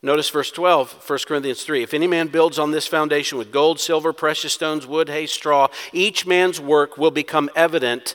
Notice 0.00 0.30
verse 0.30 0.52
12, 0.52 1.08
1 1.08 1.18
Corinthians 1.26 1.64
3. 1.64 1.82
If 1.82 1.92
any 1.92 2.06
man 2.06 2.28
builds 2.28 2.58
on 2.58 2.70
this 2.70 2.86
foundation 2.86 3.36
with 3.36 3.50
gold, 3.50 3.80
silver, 3.80 4.12
precious 4.12 4.52
stones, 4.52 4.86
wood, 4.86 5.08
hay, 5.08 5.26
straw, 5.26 5.68
each 5.92 6.24
man's 6.24 6.60
work 6.60 6.96
will 6.96 7.10
become 7.10 7.50
evident. 7.56 8.14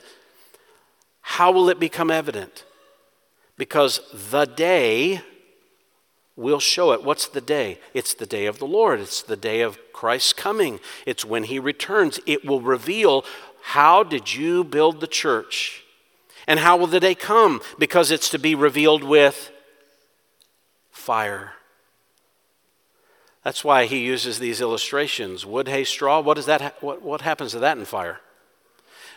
How 1.20 1.52
will 1.52 1.68
it 1.68 1.78
become 1.78 2.10
evident? 2.10 2.64
Because 3.58 4.00
the 4.30 4.46
day 4.46 5.20
will 6.36 6.58
show 6.58 6.92
it. 6.92 7.04
What's 7.04 7.28
the 7.28 7.42
day? 7.42 7.78
It's 7.92 8.14
the 8.14 8.26
day 8.26 8.46
of 8.46 8.58
the 8.58 8.66
Lord. 8.66 8.98
It's 9.00 9.22
the 9.22 9.36
day 9.36 9.60
of 9.60 9.78
Christ's 9.92 10.32
coming. 10.32 10.80
It's 11.04 11.24
when 11.24 11.44
he 11.44 11.58
returns. 11.58 12.18
It 12.24 12.46
will 12.46 12.62
reveal 12.62 13.24
how 13.62 14.02
did 14.02 14.34
you 14.34 14.64
build 14.64 15.00
the 15.00 15.06
church? 15.06 15.84
And 16.46 16.60
how 16.60 16.76
will 16.78 16.86
the 16.86 17.00
day 17.00 17.14
come? 17.14 17.60
Because 17.78 18.10
it's 18.10 18.30
to 18.30 18.38
be 18.38 18.54
revealed 18.54 19.04
with 19.04 19.50
fire. 20.90 21.52
That's 23.44 23.62
why 23.62 23.84
he 23.84 23.98
uses 23.98 24.38
these 24.38 24.62
illustrations. 24.62 25.44
Wood, 25.44 25.68
hay, 25.68 25.84
straw, 25.84 26.20
what, 26.20 26.38
is 26.38 26.46
that 26.46 26.60
ha- 26.62 26.72
what, 26.80 27.02
what 27.02 27.20
happens 27.20 27.52
to 27.52 27.58
that 27.60 27.76
in 27.76 27.84
fire? 27.84 28.20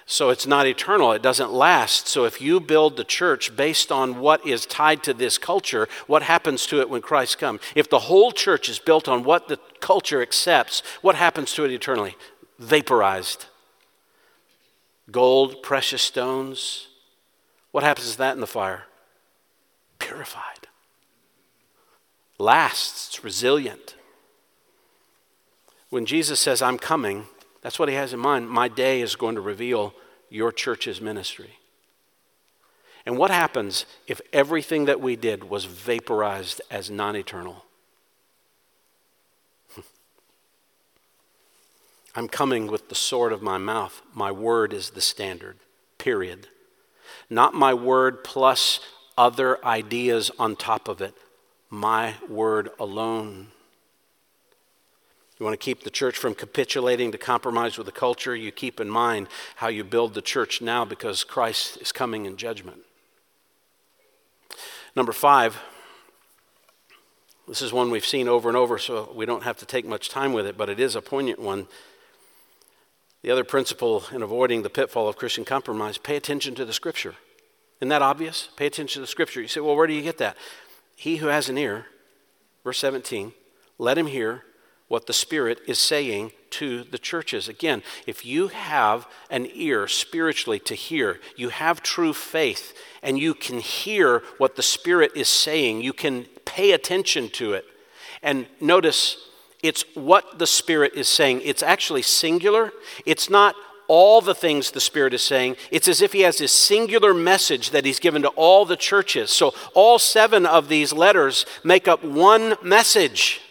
So 0.06 0.30
it's 0.30 0.48
not 0.48 0.68
eternal, 0.68 1.12
it 1.12 1.22
doesn't 1.22 1.52
last. 1.52 2.08
So 2.08 2.26
if 2.26 2.42
you 2.42 2.60
build 2.60 2.96
the 2.96 3.04
church 3.04 3.56
based 3.56 3.92
on 3.92 4.20
what 4.20 4.46
is 4.46 4.66
tied 4.66 5.04
to 5.04 5.14
this 5.14 5.38
culture, 5.38 5.88
what 6.08 6.24
happens 6.24 6.66
to 6.68 6.80
it 6.80 6.90
when 6.90 7.02
Christ 7.02 7.40
comes? 7.40 7.62
If 7.76 7.90
the 7.90 8.00
whole 8.00 8.32
church 8.32 8.70
is 8.70 8.80
built 8.80 9.10
on 9.10 9.24
what 9.24 9.48
the 9.48 9.60
culture 9.82 10.22
accepts, 10.22 10.82
what 11.02 11.16
happens 11.16 11.54
to 11.54 11.66
it 11.66 11.72
eternally? 11.72 12.16
Vaporized. 12.58 13.48
Gold, 15.12 15.62
precious 15.62 16.02
stones. 16.02 16.88
What 17.72 17.84
happens 17.84 18.14
to 18.14 18.18
that 18.20 18.34
in 18.34 18.42
the 18.42 18.48
fire? 18.48 18.86
Purified. 20.00 20.68
Lasts, 22.40 23.10
it's 23.10 23.24
resilient. 23.26 23.97
When 25.98 26.06
Jesus 26.06 26.40
says, 26.40 26.62
I'm 26.62 26.78
coming, 26.78 27.26
that's 27.64 27.80
what 27.80 27.90
he 27.90 27.96
has 27.96 28.14
in 28.14 28.20
mind. 28.20 28.52
My 28.52 28.68
day 28.68 29.02
is 29.02 29.16
going 29.16 29.34
to 29.34 29.42
reveal 29.42 29.96
your 30.30 30.52
church's 30.52 31.02
ministry. 31.02 31.58
And 33.08 33.18
what 33.18 33.32
happens 33.32 33.88
if 34.06 34.22
everything 34.32 34.86
that 34.86 35.02
we 35.02 35.16
did 35.16 35.46
was 35.50 35.66
vaporized 35.66 36.62
as 36.70 36.92
non 36.92 37.16
eternal? 37.16 37.66
I'm 42.16 42.28
coming 42.28 42.68
with 42.68 42.90
the 42.90 42.94
sword 42.94 43.34
of 43.34 43.42
my 43.42 43.58
mouth. 43.58 44.04
My 44.14 44.32
word 44.32 44.74
is 44.74 44.92
the 44.92 45.02
standard, 45.02 45.58
period. 45.98 46.48
Not 47.28 47.56
my 47.56 47.74
word 47.74 48.24
plus 48.24 48.82
other 49.18 49.66
ideas 49.66 50.30
on 50.38 50.58
top 50.58 50.88
of 50.88 51.02
it. 51.02 51.16
My 51.72 52.14
word 52.30 52.70
alone. 52.80 53.48
You 55.40 55.46
want 55.46 55.54
to 55.60 55.64
keep 55.64 55.84
the 55.84 55.92
church 55.92 56.18
from 56.18 56.34
capitulating 56.34 57.12
to 57.12 57.18
compromise 57.18 57.78
with 57.78 57.86
the 57.86 57.92
culture, 57.92 58.36
you 58.36 58.52
keep 58.52 58.80
in 58.80 58.90
mind 58.90 59.28
how 59.58 59.68
you 59.68 59.84
build 59.84 60.14
the 60.14 60.22
church 60.22 60.62
now 60.62 60.84
because 60.84 61.24
Christ 61.24 61.78
is 61.80 61.92
coming 61.92 62.26
in 62.26 62.38
judgment. 62.38 62.80
Number 64.96 65.12
five, 65.12 65.60
this 67.48 67.62
is 67.62 67.72
one 67.72 67.92
we've 67.92 68.06
seen 68.06 68.28
over 68.28 68.50
and 68.50 68.58
over, 68.58 68.80
so 68.80 69.12
we 69.16 69.28
don't 69.28 69.44
have 69.44 69.58
to 69.58 69.66
take 69.66 69.86
much 69.86 70.10
time 70.10 70.34
with 70.34 70.48
it, 70.48 70.58
but 70.58 70.70
it 70.70 70.80
is 70.80 70.96
a 70.96 71.02
poignant 71.02 71.40
one. 71.40 71.68
The 73.22 73.30
other 73.30 73.44
principle 73.44 74.06
in 74.12 74.24
avoiding 74.24 74.64
the 74.64 74.70
pitfall 74.72 75.08
of 75.08 75.18
Christian 75.18 75.46
compromise 75.46 76.00
pay 76.00 76.16
attention 76.16 76.56
to 76.56 76.66
the 76.66 76.74
scripture. 76.74 77.16
Isn't 77.80 77.90
that 77.90 78.02
obvious? 78.02 78.50
Pay 78.56 78.66
attention 78.66 79.00
to 79.00 79.02
the 79.02 79.08
scripture. 79.08 79.40
You 79.40 79.48
say, 79.48 79.60
well, 79.60 79.76
where 79.76 79.86
do 79.86 79.94
you 79.94 80.02
get 80.02 80.18
that? 80.18 80.36
He 80.96 81.18
who 81.18 81.28
has 81.28 81.48
an 81.48 81.60
ear, 81.60 81.86
verse 82.64 82.80
17, 82.80 83.34
let 83.78 84.00
him 84.00 84.08
hear 84.08 84.44
what 84.88 85.06
the 85.06 85.14
Spirit 85.14 85.60
is 85.68 85.80
saying 85.80 86.32
to 86.50 86.84
the 86.86 86.98
churches. 86.98 87.50
Again, 87.50 87.84
if 88.06 88.26
you 88.26 88.48
have 88.48 89.08
an 89.30 89.48
ear 89.54 89.88
spiritually 89.88 90.60
to 90.60 90.76
hear, 90.76 91.20
you 91.36 91.50
have 91.50 91.84
true 91.84 92.14
faith, 92.14 92.74
and 93.04 93.20
you 93.20 93.34
can 93.34 93.60
hear 93.60 94.24
what 94.38 94.56
the 94.56 94.64
Spirit 94.64 95.12
is 95.16 95.28
saying, 95.28 95.82
you 95.82 95.94
can 95.94 96.26
pay 96.46 96.72
attention 96.72 97.30
to 97.30 97.54
it. 97.54 97.66
And 98.24 98.48
notice, 98.62 99.18
it's 99.62 99.84
what 99.94 100.40
the 100.40 100.48
Spirit 100.48 100.94
is 100.96 101.08
saying. 101.08 101.42
It's 101.44 101.64
actually 101.64 102.02
singular. 102.02 102.72
It's 103.06 103.30
not 103.30 103.56
all 103.88 104.22
the 104.22 104.36
things 104.36 104.72
the 104.72 104.80
Spirit 104.80 105.14
is 105.14 105.22
saying. 105.22 105.58
It's 105.72 105.88
as 105.88 106.02
if 106.02 106.14
He 106.14 106.22
has 106.22 106.38
this 106.38 106.54
singular 106.54 107.14
message 107.14 107.72
that 107.72 107.86
He's 107.86 108.00
given 108.00 108.22
to 108.22 108.30
all 108.30 108.66
the 108.66 108.78
churches. 108.78 109.32
So 109.32 109.54
all 109.74 110.00
seven 110.00 110.46
of 110.46 110.70
these 110.70 110.94
letters 110.94 111.46
make 111.64 111.88
up 111.88 112.04
one 112.04 112.56
message 112.62 113.42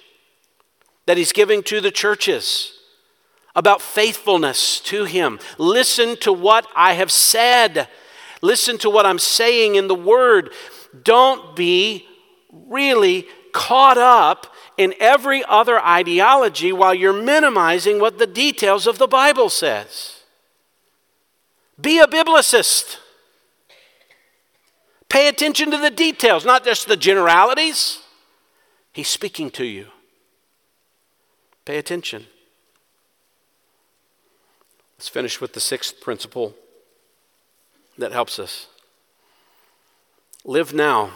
that 1.06 1.16
he's 1.16 1.32
giving 1.32 1.62
to 1.64 1.80
the 1.80 1.90
churches 1.90 2.72
about 3.54 3.80
faithfulness 3.80 4.80
to 4.80 5.04
him. 5.04 5.38
Listen 5.56 6.16
to 6.18 6.32
what 6.32 6.66
I 6.76 6.92
have 6.92 7.10
said. 7.10 7.88
Listen 8.42 8.76
to 8.78 8.90
what 8.90 9.06
I'm 9.06 9.18
saying 9.18 9.76
in 9.76 9.88
the 9.88 9.94
word. 9.94 10.52
Don't 11.02 11.56
be 11.56 12.06
really 12.52 13.26
caught 13.52 13.96
up 13.96 14.52
in 14.76 14.92
every 15.00 15.42
other 15.48 15.80
ideology 15.80 16.72
while 16.72 16.94
you're 16.94 17.12
minimizing 17.12 17.98
what 17.98 18.18
the 18.18 18.26
details 18.26 18.86
of 18.86 18.98
the 18.98 19.06
Bible 19.06 19.48
says. 19.48 20.24
Be 21.80 21.98
a 21.98 22.06
biblicist. 22.06 22.98
Pay 25.08 25.28
attention 25.28 25.70
to 25.70 25.78
the 25.78 25.90
details, 25.90 26.44
not 26.44 26.64
just 26.64 26.88
the 26.88 26.96
generalities. 26.96 28.00
He's 28.92 29.08
speaking 29.08 29.50
to 29.52 29.64
you. 29.64 29.86
Pay 31.66 31.78
attention. 31.78 32.26
Let's 34.96 35.08
finish 35.08 35.40
with 35.40 35.52
the 35.52 35.60
sixth 35.60 36.00
principle 36.00 36.54
that 37.98 38.12
helps 38.12 38.38
us. 38.38 38.68
Live 40.44 40.72
now 40.72 41.10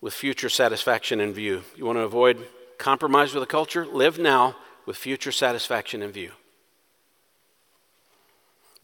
with 0.00 0.14
future 0.14 0.48
satisfaction 0.48 1.20
in 1.20 1.34
view. 1.34 1.64
You 1.74 1.84
want 1.84 1.98
to 1.98 2.02
avoid 2.02 2.46
compromise 2.78 3.34
with 3.34 3.42
the 3.42 3.46
culture? 3.46 3.84
Live 3.84 4.20
now 4.20 4.56
with 4.86 4.96
future 4.96 5.32
satisfaction 5.32 6.00
in 6.00 6.12
view. 6.12 6.30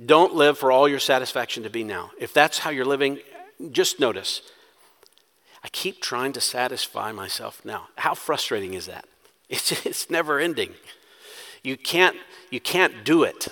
Don't 0.04 0.34
live 0.34 0.58
for 0.58 0.72
all 0.72 0.88
your 0.88 0.98
satisfaction 0.98 1.62
to 1.62 1.70
be 1.70 1.84
now. 1.84 2.10
If 2.18 2.34
that's 2.34 2.58
how 2.58 2.70
you're 2.70 2.84
living, 2.84 3.20
just 3.70 4.00
notice 4.00 4.42
I 5.62 5.68
keep 5.68 6.02
trying 6.02 6.32
to 6.32 6.40
satisfy 6.40 7.12
myself 7.12 7.64
now. 7.64 7.86
How 7.96 8.14
frustrating 8.14 8.74
is 8.74 8.86
that? 8.86 9.04
It's, 9.52 9.70
it's 9.86 10.10
never 10.10 10.40
ending. 10.40 10.70
You 11.62 11.76
can't, 11.76 12.16
you 12.50 12.58
can't 12.58 13.04
do 13.04 13.22
it. 13.22 13.46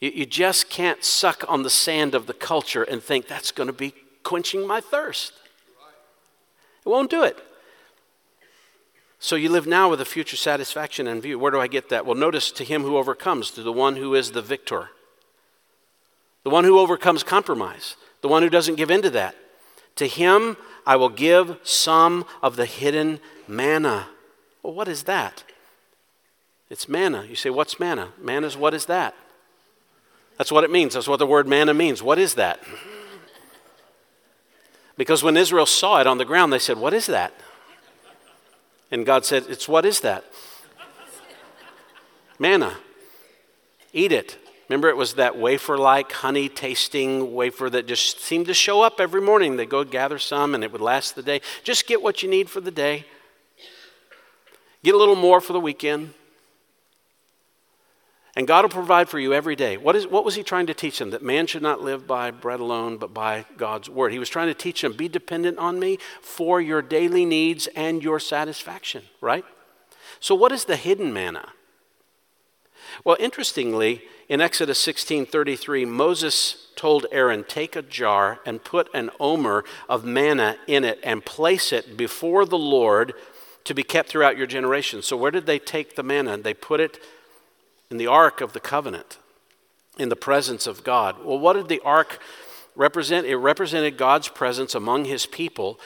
You, 0.00 0.10
you 0.14 0.24
just 0.24 0.70
can't 0.70 1.04
suck 1.04 1.44
on 1.46 1.64
the 1.64 1.70
sand 1.70 2.14
of 2.14 2.26
the 2.26 2.32
culture 2.32 2.84
and 2.84 3.02
think 3.02 3.28
that's 3.28 3.50
going 3.50 3.66
to 3.66 3.74
be 3.74 3.92
quenching 4.22 4.66
my 4.66 4.80
thirst. 4.80 5.34
It 6.86 6.88
won't 6.88 7.10
do 7.10 7.24
it. 7.24 7.38
So 9.18 9.36
you 9.36 9.48
live 9.48 9.66
now 9.66 9.88
with 9.90 10.00
a 10.00 10.04
future 10.04 10.36
satisfaction 10.36 11.06
in 11.06 11.20
view. 11.20 11.38
Where 11.38 11.50
do 11.50 11.58
I 11.58 11.66
get 11.66 11.88
that? 11.88 12.04
Well, 12.04 12.14
notice 12.14 12.50
to 12.52 12.64
him 12.64 12.82
who 12.82 12.98
overcomes, 12.98 13.50
to 13.52 13.62
the 13.62 13.72
one 13.72 13.96
who 13.96 14.14
is 14.14 14.32
the 14.32 14.42
victor, 14.42 14.90
the 16.42 16.50
one 16.50 16.64
who 16.64 16.78
overcomes 16.78 17.22
compromise, 17.22 17.96
the 18.20 18.28
one 18.28 18.42
who 18.42 18.50
doesn't 18.50 18.74
give 18.74 18.90
in 18.90 19.00
to 19.02 19.10
that. 19.10 19.34
To 19.96 20.06
him 20.06 20.58
I 20.86 20.96
will 20.96 21.08
give 21.08 21.56
some 21.62 22.26
of 22.42 22.56
the 22.56 22.66
hidden 22.66 23.18
manna. 23.48 24.08
Well, 24.62 24.74
what 24.74 24.88
is 24.88 25.04
that? 25.04 25.44
It's 26.70 26.88
manna. 26.88 27.24
You 27.28 27.36
say, 27.36 27.50
What's 27.50 27.78
manna? 27.78 28.10
Manna 28.20 28.46
is 28.46 28.56
what 28.56 28.74
is 28.74 28.86
that? 28.86 29.14
That's 30.38 30.50
what 30.50 30.64
it 30.64 30.70
means. 30.70 30.94
That's 30.94 31.06
what 31.06 31.18
the 31.18 31.26
word 31.26 31.46
manna 31.46 31.74
means. 31.74 32.02
What 32.02 32.18
is 32.18 32.34
that? 32.34 32.60
Because 34.96 35.22
when 35.22 35.36
Israel 35.36 35.66
saw 35.66 36.00
it 36.00 36.06
on 36.06 36.18
the 36.18 36.24
ground, 36.24 36.52
they 36.52 36.58
said, 36.58 36.78
What 36.78 36.94
is 36.94 37.06
that? 37.06 37.32
And 38.90 39.04
God 39.04 39.24
said, 39.24 39.44
It's 39.48 39.68
what 39.68 39.84
is 39.84 40.00
that? 40.00 40.24
Manna. 42.38 42.76
Eat 43.92 44.12
it. 44.12 44.38
Remember, 44.68 44.88
it 44.88 44.96
was 44.96 45.14
that 45.14 45.36
wafer 45.36 45.76
like, 45.76 46.10
honey 46.10 46.48
tasting 46.48 47.34
wafer 47.34 47.68
that 47.70 47.86
just 47.86 48.20
seemed 48.20 48.46
to 48.46 48.54
show 48.54 48.82
up 48.82 48.98
every 48.98 49.20
morning. 49.20 49.56
They'd 49.56 49.68
go 49.68 49.84
gather 49.84 50.18
some 50.18 50.54
and 50.54 50.64
it 50.64 50.72
would 50.72 50.80
last 50.80 51.14
the 51.14 51.22
day. 51.22 51.42
Just 51.62 51.86
get 51.86 52.02
what 52.02 52.22
you 52.22 52.30
need 52.30 52.48
for 52.48 52.60
the 52.60 52.70
day, 52.70 53.04
get 54.84 54.94
a 54.94 54.98
little 54.98 55.16
more 55.16 55.40
for 55.40 55.52
the 55.52 55.60
weekend. 55.60 56.14
And 58.36 58.48
God 58.48 58.64
will 58.64 58.70
provide 58.70 59.08
for 59.08 59.18
you 59.18 59.32
every 59.32 59.54
day. 59.54 59.76
What, 59.76 59.94
is, 59.94 60.06
what 60.06 60.24
was 60.24 60.34
he 60.34 60.42
trying 60.42 60.66
to 60.66 60.74
teach 60.74 60.98
them? 60.98 61.10
That 61.10 61.22
man 61.22 61.46
should 61.46 61.62
not 61.62 61.80
live 61.80 62.06
by 62.06 62.32
bread 62.32 62.60
alone, 62.60 62.96
but 62.98 63.14
by 63.14 63.46
God's 63.56 63.88
word. 63.88 64.12
He 64.12 64.18
was 64.18 64.28
trying 64.28 64.48
to 64.48 64.54
teach 64.54 64.82
them 64.82 64.92
be 64.92 65.08
dependent 65.08 65.58
on 65.58 65.78
me 65.78 65.98
for 66.20 66.60
your 66.60 66.82
daily 66.82 67.24
needs 67.24 67.68
and 67.68 68.02
your 68.02 68.18
satisfaction, 68.18 69.04
right? 69.20 69.44
So, 70.18 70.34
what 70.34 70.50
is 70.52 70.64
the 70.64 70.76
hidden 70.76 71.12
manna? 71.12 71.50
Well, 73.04 73.16
interestingly, 73.20 74.02
in 74.28 74.40
Exodus 74.40 74.78
16 74.80 75.26
33, 75.26 75.84
Moses 75.84 76.68
told 76.76 77.06
Aaron, 77.12 77.44
Take 77.44 77.76
a 77.76 77.82
jar 77.82 78.40
and 78.44 78.64
put 78.64 78.88
an 78.94 79.10
omer 79.20 79.64
of 79.88 80.04
manna 80.04 80.56
in 80.66 80.82
it 80.82 80.98
and 81.02 81.24
place 81.24 81.72
it 81.72 81.96
before 81.96 82.44
the 82.44 82.58
Lord 82.58 83.14
to 83.64 83.74
be 83.74 83.82
kept 83.82 84.08
throughout 84.08 84.36
your 84.36 84.46
generations. 84.46 85.06
So, 85.06 85.16
where 85.16 85.30
did 85.30 85.46
they 85.46 85.58
take 85.58 85.96
the 85.96 86.02
manna? 86.02 86.36
They 86.36 86.54
put 86.54 86.80
it 86.80 86.98
in 87.90 87.96
the 87.96 88.06
Ark 88.06 88.40
of 88.40 88.52
the 88.52 88.60
Covenant, 88.60 89.18
in 89.98 90.08
the 90.08 90.16
presence 90.16 90.66
of 90.66 90.84
God. 90.84 91.24
Well, 91.24 91.38
what 91.38 91.54
did 91.54 91.68
the 91.68 91.80
Ark 91.84 92.18
represent? 92.76 93.26
It 93.26 93.36
represented 93.36 93.96
God's 93.96 94.28
presence 94.28 94.74
among 94.74 95.06
his 95.06 95.26
people. 95.26 95.80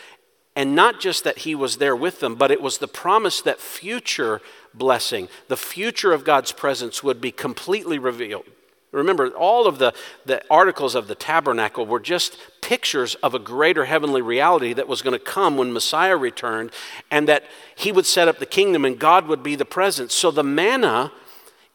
And 0.56 0.74
not 0.74 0.98
just 0.98 1.22
that 1.22 1.38
he 1.38 1.54
was 1.54 1.76
there 1.76 1.94
with 1.94 2.18
them, 2.18 2.34
but 2.34 2.50
it 2.50 2.60
was 2.60 2.78
the 2.78 2.88
promise 2.88 3.40
that 3.42 3.60
future 3.60 4.40
blessing, 4.74 5.28
the 5.46 5.56
future 5.56 6.12
of 6.12 6.24
God's 6.24 6.50
presence 6.50 7.00
would 7.00 7.20
be 7.20 7.30
completely 7.30 7.96
revealed. 7.98 8.44
Remember, 8.90 9.28
all 9.28 9.66
of 9.66 9.78
the, 9.78 9.92
the 10.24 10.42
articles 10.50 10.94
of 10.94 11.08
the 11.08 11.14
tabernacle 11.14 11.84
were 11.84 12.00
just 12.00 12.38
pictures 12.62 13.14
of 13.16 13.34
a 13.34 13.38
greater 13.38 13.84
heavenly 13.84 14.22
reality 14.22 14.72
that 14.72 14.88
was 14.88 15.02
going 15.02 15.18
to 15.18 15.24
come 15.24 15.56
when 15.56 15.72
Messiah 15.72 16.16
returned, 16.16 16.70
and 17.10 17.28
that 17.28 17.44
he 17.76 17.92
would 17.92 18.06
set 18.06 18.28
up 18.28 18.38
the 18.38 18.46
kingdom 18.46 18.84
and 18.84 18.98
God 18.98 19.26
would 19.26 19.42
be 19.42 19.56
the 19.56 19.64
presence. 19.64 20.14
So 20.14 20.30
the 20.30 20.42
manna 20.42 21.12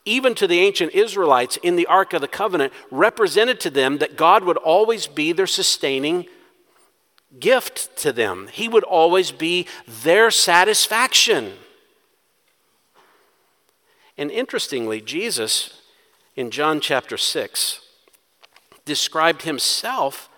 even 0.05 0.35
to 0.35 0.47
the 0.47 0.59
ancient 0.59 0.93
Israelites 0.93 1.57
in 1.57 1.75
the 1.75 1.85
Ark 1.85 2.13
of 2.13 2.21
the 2.21 2.27
Covenant, 2.27 2.73
represented 2.91 3.59
to 3.61 3.69
them 3.69 3.99
that 3.99 4.17
God 4.17 4.43
would 4.43 4.57
always 4.57 5.07
be 5.07 5.31
their 5.31 5.47
sustaining 5.47 6.25
gift 7.39 7.95
to 7.97 8.11
them. 8.11 8.49
He 8.51 8.67
would 8.67 8.83
always 8.83 9.31
be 9.31 9.65
their 9.87 10.29
satisfaction. 10.29 11.53
And 14.17 14.29
interestingly, 14.29 15.01
Jesus 15.01 15.81
in 16.35 16.51
John 16.51 16.79
chapter 16.79 17.17
6 17.17 17.79
described 18.85 19.43
himself 19.43 20.29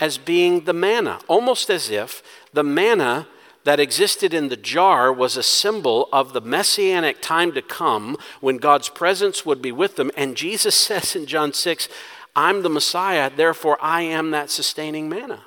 as 0.00 0.18
being 0.18 0.64
the 0.64 0.72
manna, 0.72 1.20
almost 1.28 1.70
as 1.70 1.90
if 1.90 2.22
the 2.52 2.64
manna 2.64 3.28
that 3.64 3.80
existed 3.80 4.32
in 4.32 4.48
the 4.48 4.56
jar 4.56 5.12
was 5.12 5.36
a 5.36 5.42
symbol 5.42 6.08
of 6.12 6.32
the 6.32 6.40
messianic 6.40 7.20
time 7.20 7.52
to 7.52 7.62
come 7.62 8.16
when 8.40 8.58
God's 8.58 8.88
presence 8.88 9.44
would 9.44 9.60
be 9.60 9.72
with 9.72 9.96
them. 9.96 10.10
And 10.16 10.36
Jesus 10.36 10.74
says 10.86 11.16
in 11.16 11.26
John 11.26 11.52
6, 11.52 11.88
I'm 12.34 12.62
the 12.62 12.70
Messiah, 12.70 13.30
therefore 13.34 13.78
I 13.80 14.02
am 14.02 14.30
that 14.30 14.50
sustaining 14.50 15.08
manna. 15.08 15.44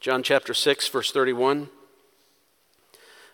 John 0.00 0.22
chapter 0.22 0.54
6, 0.54 0.88
verse 0.88 1.10
31. 1.12 1.68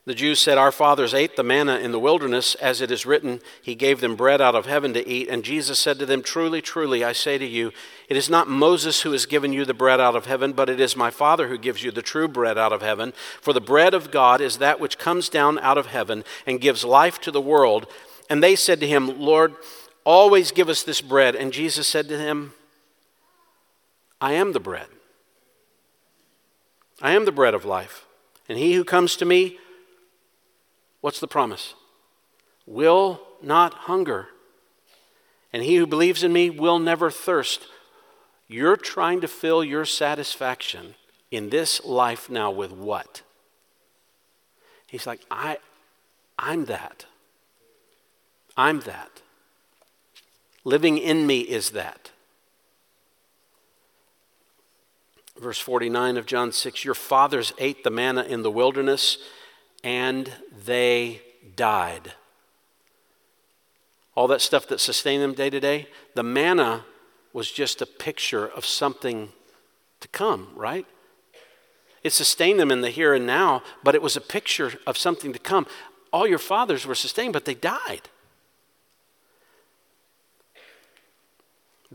The 0.04 0.14
Jews 0.14 0.40
said, 0.40 0.58
Our 0.58 0.72
fathers 0.72 1.14
ate 1.14 1.36
the 1.36 1.44
manna 1.44 1.78
in 1.78 1.92
the 1.92 2.00
wilderness, 2.00 2.56
as 2.56 2.80
it 2.80 2.90
is 2.90 3.06
written, 3.06 3.40
He 3.62 3.76
gave 3.76 4.00
them 4.00 4.16
bread 4.16 4.40
out 4.40 4.56
of 4.56 4.66
heaven 4.66 4.92
to 4.94 5.08
eat. 5.08 5.28
And 5.28 5.44
Jesus 5.44 5.78
said 5.78 6.00
to 6.00 6.06
them, 6.06 6.22
Truly, 6.22 6.60
truly, 6.60 7.04
I 7.04 7.12
say 7.12 7.38
to 7.38 7.46
you, 7.46 7.70
it 8.08 8.16
is 8.16 8.28
not 8.28 8.48
Moses 8.48 9.02
who 9.02 9.12
has 9.12 9.26
given 9.26 9.52
you 9.52 9.64
the 9.64 9.74
bread 9.74 10.00
out 10.00 10.16
of 10.16 10.26
heaven, 10.26 10.54
but 10.54 10.68
it 10.68 10.80
is 10.80 10.96
my 10.96 11.10
Father 11.10 11.46
who 11.46 11.56
gives 11.56 11.84
you 11.84 11.92
the 11.92 12.02
true 12.02 12.26
bread 12.26 12.58
out 12.58 12.72
of 12.72 12.82
heaven. 12.82 13.12
For 13.40 13.52
the 13.52 13.60
bread 13.60 13.94
of 13.94 14.10
God 14.10 14.40
is 14.40 14.58
that 14.58 14.80
which 14.80 14.98
comes 14.98 15.28
down 15.28 15.60
out 15.60 15.78
of 15.78 15.86
heaven 15.86 16.24
and 16.48 16.60
gives 16.60 16.84
life 16.84 17.20
to 17.20 17.30
the 17.30 17.40
world. 17.40 17.86
And 18.28 18.42
they 18.42 18.56
said 18.56 18.80
to 18.80 18.88
him, 18.88 19.20
Lord, 19.20 19.54
always 20.04 20.50
give 20.50 20.68
us 20.68 20.82
this 20.82 21.00
bread. 21.00 21.36
And 21.36 21.52
Jesus 21.52 21.86
said 21.86 22.08
to 22.08 22.18
him, 22.18 22.54
I 24.20 24.32
am 24.32 24.52
the 24.52 24.60
bread. 24.60 24.88
I 27.00 27.12
am 27.12 27.24
the 27.24 27.32
bread 27.32 27.54
of 27.54 27.64
life. 27.64 28.04
And 28.48 28.58
he 28.58 28.74
who 28.74 28.84
comes 28.84 29.14
to 29.16 29.24
me, 29.24 29.58
What's 31.02 31.20
the 31.20 31.28
promise? 31.28 31.74
Will 32.64 33.20
not 33.42 33.74
hunger. 33.74 34.28
And 35.52 35.62
he 35.62 35.76
who 35.76 35.86
believes 35.86 36.22
in 36.22 36.32
me 36.32 36.48
will 36.48 36.78
never 36.78 37.10
thirst. 37.10 37.66
You're 38.48 38.76
trying 38.76 39.20
to 39.20 39.28
fill 39.28 39.62
your 39.62 39.84
satisfaction 39.84 40.94
in 41.30 41.50
this 41.50 41.84
life 41.84 42.30
now 42.30 42.50
with 42.50 42.72
what? 42.72 43.22
He's 44.86 45.06
like, 45.06 45.20
I, 45.30 45.58
I'm 46.38 46.66
that. 46.66 47.04
I'm 48.56 48.80
that. 48.80 49.22
Living 50.64 50.98
in 50.98 51.26
me 51.26 51.40
is 51.40 51.70
that. 51.70 52.12
Verse 55.40 55.58
49 55.58 56.16
of 56.16 56.26
John 56.26 56.52
6 56.52 56.84
Your 56.84 56.94
fathers 56.94 57.52
ate 57.58 57.82
the 57.82 57.90
manna 57.90 58.22
in 58.22 58.42
the 58.42 58.50
wilderness 58.50 59.18
and 59.82 60.30
they 60.64 61.22
died. 61.56 62.12
All 64.14 64.28
that 64.28 64.40
stuff 64.40 64.66
that 64.68 64.80
sustained 64.80 65.22
them 65.22 65.34
day 65.34 65.50
to 65.50 65.60
day, 65.60 65.88
the 66.14 66.22
manna 66.22 66.84
was 67.32 67.50
just 67.50 67.80
a 67.80 67.86
picture 67.86 68.46
of 68.46 68.66
something 68.66 69.30
to 70.00 70.08
come, 70.08 70.48
right? 70.54 70.86
It 72.02 72.12
sustained 72.12 72.60
them 72.60 72.70
in 72.70 72.80
the 72.80 72.90
here 72.90 73.14
and 73.14 73.26
now, 73.26 73.62
but 73.82 73.94
it 73.94 74.02
was 74.02 74.16
a 74.16 74.20
picture 74.20 74.72
of 74.86 74.98
something 74.98 75.32
to 75.32 75.38
come. 75.38 75.66
All 76.12 76.26
your 76.26 76.38
fathers 76.38 76.84
were 76.84 76.94
sustained, 76.94 77.32
but 77.32 77.44
they 77.44 77.54
died. 77.54 78.10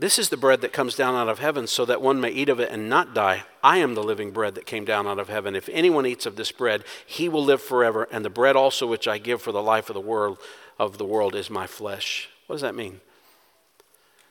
This 0.00 0.16
is 0.16 0.28
the 0.28 0.36
bread 0.36 0.60
that 0.60 0.72
comes 0.72 0.94
down 0.94 1.16
out 1.16 1.28
of 1.28 1.40
heaven, 1.40 1.66
so 1.66 1.84
that 1.84 2.00
one 2.00 2.20
may 2.20 2.30
eat 2.30 2.48
of 2.48 2.60
it 2.60 2.70
and 2.70 2.88
not 2.88 3.14
die. 3.14 3.42
I 3.64 3.78
am 3.78 3.96
the 3.96 4.02
living 4.02 4.30
bread 4.30 4.54
that 4.54 4.64
came 4.64 4.84
down 4.84 5.08
out 5.08 5.18
of 5.18 5.28
heaven. 5.28 5.56
If 5.56 5.68
anyone 5.70 6.06
eats 6.06 6.24
of 6.24 6.36
this 6.36 6.52
bread, 6.52 6.84
he 7.04 7.28
will 7.28 7.44
live 7.44 7.60
forever. 7.60 8.06
And 8.12 8.24
the 8.24 8.30
bread 8.30 8.54
also 8.54 8.86
which 8.86 9.08
I 9.08 9.18
give 9.18 9.42
for 9.42 9.50
the 9.50 9.62
life 9.62 9.90
of 9.90 9.94
the 9.94 10.00
world 10.00 10.38
of 10.78 10.98
the 10.98 11.04
world 11.04 11.34
is 11.34 11.50
my 11.50 11.66
flesh. 11.66 12.28
What 12.46 12.54
does 12.54 12.62
that 12.62 12.76
mean? 12.76 13.00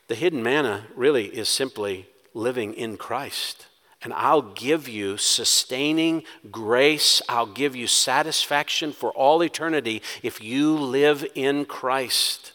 The 0.07 0.15
hidden 0.15 0.41
manna 0.41 0.87
really 0.95 1.25
is 1.25 1.49
simply 1.49 2.07
living 2.33 2.73
in 2.73 2.95
Christ. 2.95 3.67
And 4.01 4.13
I'll 4.13 4.53
give 4.53 4.87
you 4.87 5.17
sustaining 5.17 6.23
grace. 6.49 7.21
I'll 7.27 7.45
give 7.45 7.75
you 7.75 7.87
satisfaction 7.87 8.93
for 8.93 9.11
all 9.11 9.43
eternity 9.43 10.01
if 10.23 10.41
you 10.41 10.77
live 10.77 11.25
in 11.35 11.65
Christ. 11.65 12.53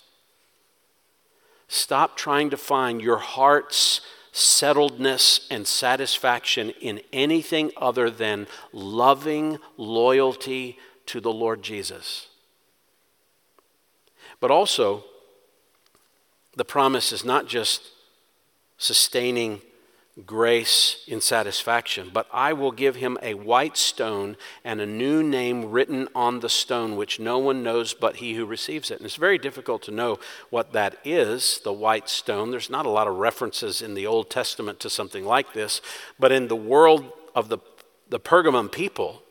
Stop 1.73 2.19
trying 2.19 2.51
to 2.51 2.59
find 2.59 3.01
your 3.01 3.16
heart's 3.16 4.03
settledness 4.31 5.47
and 5.51 5.66
satisfaction 5.66 6.69
in 6.82 7.01
anything 7.15 7.70
other 7.78 8.11
than 8.11 8.47
loving 8.74 9.57
loyalty 9.78 10.78
to 11.07 11.19
the 11.19 11.32
Lord 11.32 11.62
Jesus. 11.62 12.28
But 14.39 14.51
also, 14.51 15.05
the 16.55 16.65
promise 16.66 17.11
is 17.11 17.24
not 17.24 17.49
just 17.49 17.89
sustaining 18.77 19.62
grace 20.26 21.02
in 21.06 21.20
satisfaction. 21.20 22.10
But 22.12 22.26
I 22.32 22.52
will 22.52 22.70
give 22.70 22.97
him 22.97 23.16
a 23.22 23.34
white 23.34 23.76
stone 23.76 24.36
and 24.62 24.80
a 24.80 24.86
new 24.86 25.22
name 25.22 25.70
written 25.70 26.09
on 26.14 26.40
the 26.40 26.48
stone, 26.48 26.97
which 26.97 27.18
no 27.18 27.39
one 27.39 27.62
knows 27.62 27.94
but 27.94 28.16
he 28.16 28.34
who 28.34 28.44
receives 28.44 28.90
it. 28.90 28.98
And 28.98 29.06
it's 29.06 29.16
very 29.16 29.39
difficult 29.39 29.82
to 29.84 29.90
know 29.90 30.18
what 30.51 30.72
that 30.72 30.98
is, 31.05 31.60
the 31.64 31.72
white 31.72 32.09
stone. 32.09 32.51
There's 32.51 32.70
not 32.70 32.86
a 32.86 32.90
lot 32.90 33.09
of 33.09 33.16
references 33.16 33.80
in 33.80 33.94
the 33.94 34.06
Old 34.06 34.28
Testament 34.28 34.80
to 34.80 34.90
something 34.90 35.24
like 35.24 35.55
this, 35.55 35.80
but 36.18 36.32
in 36.32 36.48
the 36.48 36.56
world 36.56 37.10
of 37.34 37.48
the, 37.48 37.59
the 38.09 38.20
Pergamum 38.20 38.70
people, 38.70 39.22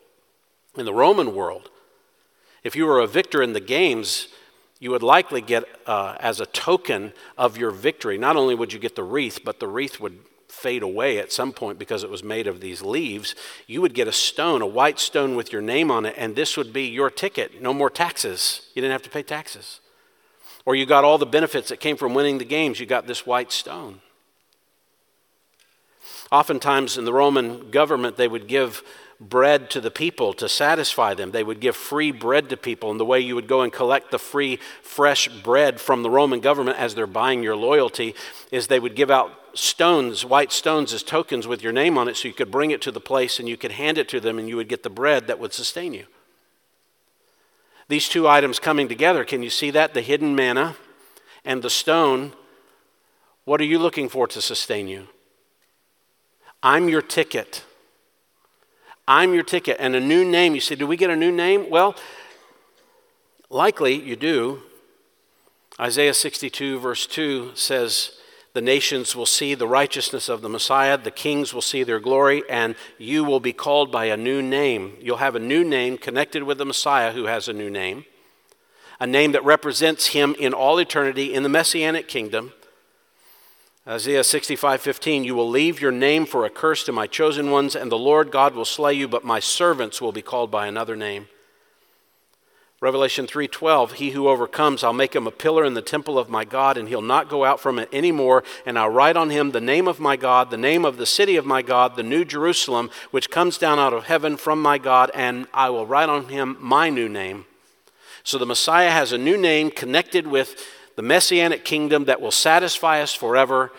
in 0.75 0.85
the 0.85 0.93
Roman 0.93 1.35
world, 1.35 1.69
if 2.63 2.75
you 2.75 2.85
were 2.85 2.99
a 2.99 3.07
victor 3.07 3.43
in 3.43 3.53
the 3.53 3.59
games, 3.59 4.29
you 4.79 4.89
would 4.89 5.03
likely 5.03 5.41
get, 5.41 5.63
uh, 5.85 6.15
as 6.19 6.39
a 6.39 6.45
token 6.47 7.13
of 7.37 7.55
your 7.55 7.69
victory, 7.69 8.17
not 8.17 8.35
only 8.35 8.55
would 8.55 8.73
you 8.73 8.79
get 8.79 8.95
the 8.95 9.03
wreath, 9.03 9.41
but 9.43 9.59
the 9.59 9.67
wreath 9.67 9.99
would 9.99 10.17
fade 10.61 10.83
away 10.83 11.17
at 11.17 11.31
some 11.31 11.51
point 11.51 11.79
because 11.79 12.03
it 12.03 12.09
was 12.09 12.23
made 12.23 12.45
of 12.45 12.61
these 12.61 12.81
leaves, 12.83 13.33
you 13.65 13.81
would 13.81 13.95
get 13.95 14.07
a 14.07 14.11
stone, 14.11 14.61
a 14.61 14.67
white 14.67 14.99
stone 14.99 15.35
with 15.35 15.51
your 15.51 15.61
name 15.61 15.89
on 15.89 16.05
it, 16.05 16.13
and 16.17 16.35
this 16.35 16.55
would 16.55 16.71
be 16.71 16.83
your 16.83 17.09
ticket. 17.09 17.61
No 17.61 17.73
more 17.73 17.89
taxes. 17.89 18.67
You 18.75 18.81
didn't 18.81 18.93
have 18.93 19.01
to 19.03 19.09
pay 19.09 19.23
taxes. 19.23 19.79
Or 20.63 20.75
you 20.75 20.85
got 20.85 21.03
all 21.03 21.17
the 21.17 21.25
benefits 21.25 21.69
that 21.69 21.79
came 21.79 21.97
from 21.97 22.13
winning 22.13 22.37
the 22.37 22.45
games, 22.45 22.79
you 22.79 22.85
got 22.85 23.07
this 23.07 23.25
white 23.25 23.51
stone. 23.51 24.01
Oftentimes 26.31 26.97
in 26.97 27.05
the 27.05 27.13
Roman 27.13 27.71
government, 27.71 28.15
they 28.15 28.27
would 28.27 28.47
give 28.47 28.83
bread 29.19 29.69
to 29.69 29.81
the 29.81 29.91
people 29.91 30.33
to 30.33 30.47
satisfy 30.47 31.13
them. 31.13 31.31
They 31.31 31.43
would 31.43 31.59
give 31.59 31.75
free 31.75 32.11
bread 32.11 32.49
to 32.49 32.57
people. 32.57 32.89
And 32.89 32.99
the 32.99 33.05
way 33.05 33.19
you 33.19 33.35
would 33.35 33.47
go 33.47 33.61
and 33.61 33.71
collect 33.71 34.11
the 34.11 34.17
free, 34.17 34.57
fresh 34.81 35.27
bread 35.27 35.79
from 35.81 36.03
the 36.03 36.09
Roman 36.09 36.39
government 36.39 36.77
as 36.77 36.95
they're 36.95 37.07
buying 37.07 37.43
your 37.43 37.55
loyalty 37.55 38.15
is 38.51 38.67
they 38.67 38.79
would 38.79 38.95
give 38.95 39.11
out 39.11 39.31
stones, 39.53 40.25
white 40.25 40.51
stones, 40.51 40.93
as 40.93 41.03
tokens 41.03 41.47
with 41.47 41.61
your 41.61 41.73
name 41.73 41.97
on 41.97 42.07
it 42.07 42.17
so 42.17 42.27
you 42.27 42.33
could 42.33 42.51
bring 42.51 42.71
it 42.71 42.81
to 42.81 42.91
the 42.91 42.99
place 42.99 43.39
and 43.39 43.47
you 43.47 43.57
could 43.57 43.73
hand 43.73 43.97
it 43.97 44.07
to 44.09 44.19
them 44.19 44.39
and 44.39 44.47
you 44.47 44.55
would 44.55 44.69
get 44.69 44.83
the 44.83 44.89
bread 44.89 45.27
that 45.27 45.39
would 45.39 45.53
sustain 45.53 45.93
you. 45.93 46.05
These 47.87 48.07
two 48.07 48.27
items 48.27 48.59
coming 48.59 48.87
together, 48.87 49.25
can 49.25 49.43
you 49.43 49.49
see 49.49 49.71
that? 49.71 49.93
The 49.93 50.01
hidden 50.01 50.33
manna 50.33 50.77
and 51.43 51.61
the 51.61 51.69
stone. 51.69 52.33
What 53.43 53.59
are 53.59 53.65
you 53.65 53.79
looking 53.79 54.07
for 54.07 54.27
to 54.27 54.41
sustain 54.41 54.87
you? 54.87 55.07
I'm 56.63 56.87
your 56.87 57.01
ticket. 57.01 57.63
I'm 59.07 59.33
your 59.33 59.43
ticket. 59.43 59.77
And 59.79 59.95
a 59.95 59.99
new 59.99 60.23
name. 60.23 60.55
You 60.55 60.61
say, 60.61 60.75
Do 60.75 60.87
we 60.87 60.95
get 60.95 61.09
a 61.09 61.15
new 61.15 61.31
name? 61.31 61.69
Well, 61.69 61.95
likely 63.49 63.95
you 63.95 64.15
do. 64.15 64.61
Isaiah 65.79 66.13
62, 66.13 66.79
verse 66.79 67.07
2 67.07 67.51
says, 67.55 68.20
The 68.53 68.61
nations 68.61 69.15
will 69.15 69.25
see 69.25 69.55
the 69.55 69.67
righteousness 69.67 70.27
of 70.27 70.41
the 70.41 70.49
Messiah, 70.49 70.97
the 70.97 71.09
kings 71.09 71.53
will 71.53 71.61
see 71.61 71.83
their 71.83 72.01
glory, 72.01 72.43
and 72.49 72.75
you 72.97 73.23
will 73.23 73.39
be 73.39 73.53
called 73.53 73.91
by 73.91 74.05
a 74.05 74.17
new 74.17 74.41
name. 74.41 74.97
You'll 74.99 75.17
have 75.17 75.35
a 75.35 75.39
new 75.39 75.63
name 75.63 75.97
connected 75.97 76.43
with 76.43 76.57
the 76.57 76.65
Messiah 76.65 77.13
who 77.13 77.25
has 77.25 77.47
a 77.47 77.53
new 77.53 77.69
name, 77.69 78.05
a 78.99 79.07
name 79.07 79.31
that 79.31 79.45
represents 79.45 80.07
him 80.07 80.35
in 80.37 80.53
all 80.53 80.79
eternity 80.79 81.33
in 81.33 81.43
the 81.43 81.49
messianic 81.49 82.09
kingdom. 82.09 82.51
Isaiah 83.87 84.23
65:15 84.23 85.23
You 85.23 85.33
will 85.33 85.49
leave 85.49 85.81
your 85.81 85.91
name 85.91 86.25
for 86.25 86.45
a 86.45 86.49
curse 86.49 86.83
to 86.83 86.91
my 86.91 87.07
chosen 87.07 87.49
ones 87.51 87.75
and 87.75 87.91
the 87.91 87.97
Lord 87.97 88.31
God 88.31 88.53
will 88.53 88.65
slay 88.65 88.93
you 88.93 89.07
but 89.07 89.23
my 89.23 89.39
servants 89.39 89.99
will 89.99 90.11
be 90.11 90.21
called 90.21 90.51
by 90.51 90.67
another 90.67 90.95
name. 90.95 91.29
Revelation 92.81 93.27
3:12 93.27 93.93
He 93.93 94.09
who 94.09 94.27
overcomes 94.27 94.83
I'll 94.83 94.91
make 94.91 95.15
him 95.15 95.27
a 95.27 95.31
pillar 95.31 95.63
in 95.63 95.75
the 95.75 95.83
temple 95.83 96.17
of 96.17 96.31
my 96.31 96.43
God 96.43 96.77
and 96.77 96.89
he'll 96.89 97.03
not 97.03 97.29
go 97.29 97.45
out 97.45 97.59
from 97.59 97.77
it 97.77 97.87
anymore 97.93 98.43
and 98.65 98.77
I'll 98.77 98.89
write 98.89 99.15
on 99.15 99.29
him 99.29 99.51
the 99.51 99.61
name 99.61 99.87
of 99.87 99.99
my 99.99 100.15
God 100.15 100.49
the 100.49 100.57
name 100.57 100.83
of 100.83 100.97
the 100.97 101.05
city 101.05 101.35
of 101.35 101.45
my 101.45 101.61
God 101.61 101.95
the 101.95 102.01
new 102.01 102.25
Jerusalem 102.25 102.89
which 103.11 103.29
comes 103.29 103.59
down 103.59 103.77
out 103.77 103.93
of 103.93 104.05
heaven 104.05 104.35
from 104.35 104.59
my 104.59 104.79
God 104.79 105.11
and 105.13 105.45
I 105.53 105.69
will 105.69 105.85
write 105.85 106.09
on 106.09 106.29
him 106.29 106.57
my 106.59 106.89
new 106.89 107.07
name. 107.07 107.45
So 108.23 108.39
the 108.39 108.47
Messiah 108.47 108.89
has 108.89 109.11
a 109.11 109.17
new 109.17 109.37
name 109.37 109.69
connected 109.69 110.25
with 110.25 110.55
the 110.95 111.03
messianic 111.03 111.63
kingdom 111.63 112.05
that 112.05 112.19
will 112.19 112.31
satisfy 112.31 112.99
us 113.01 113.13
forever. 113.13 113.71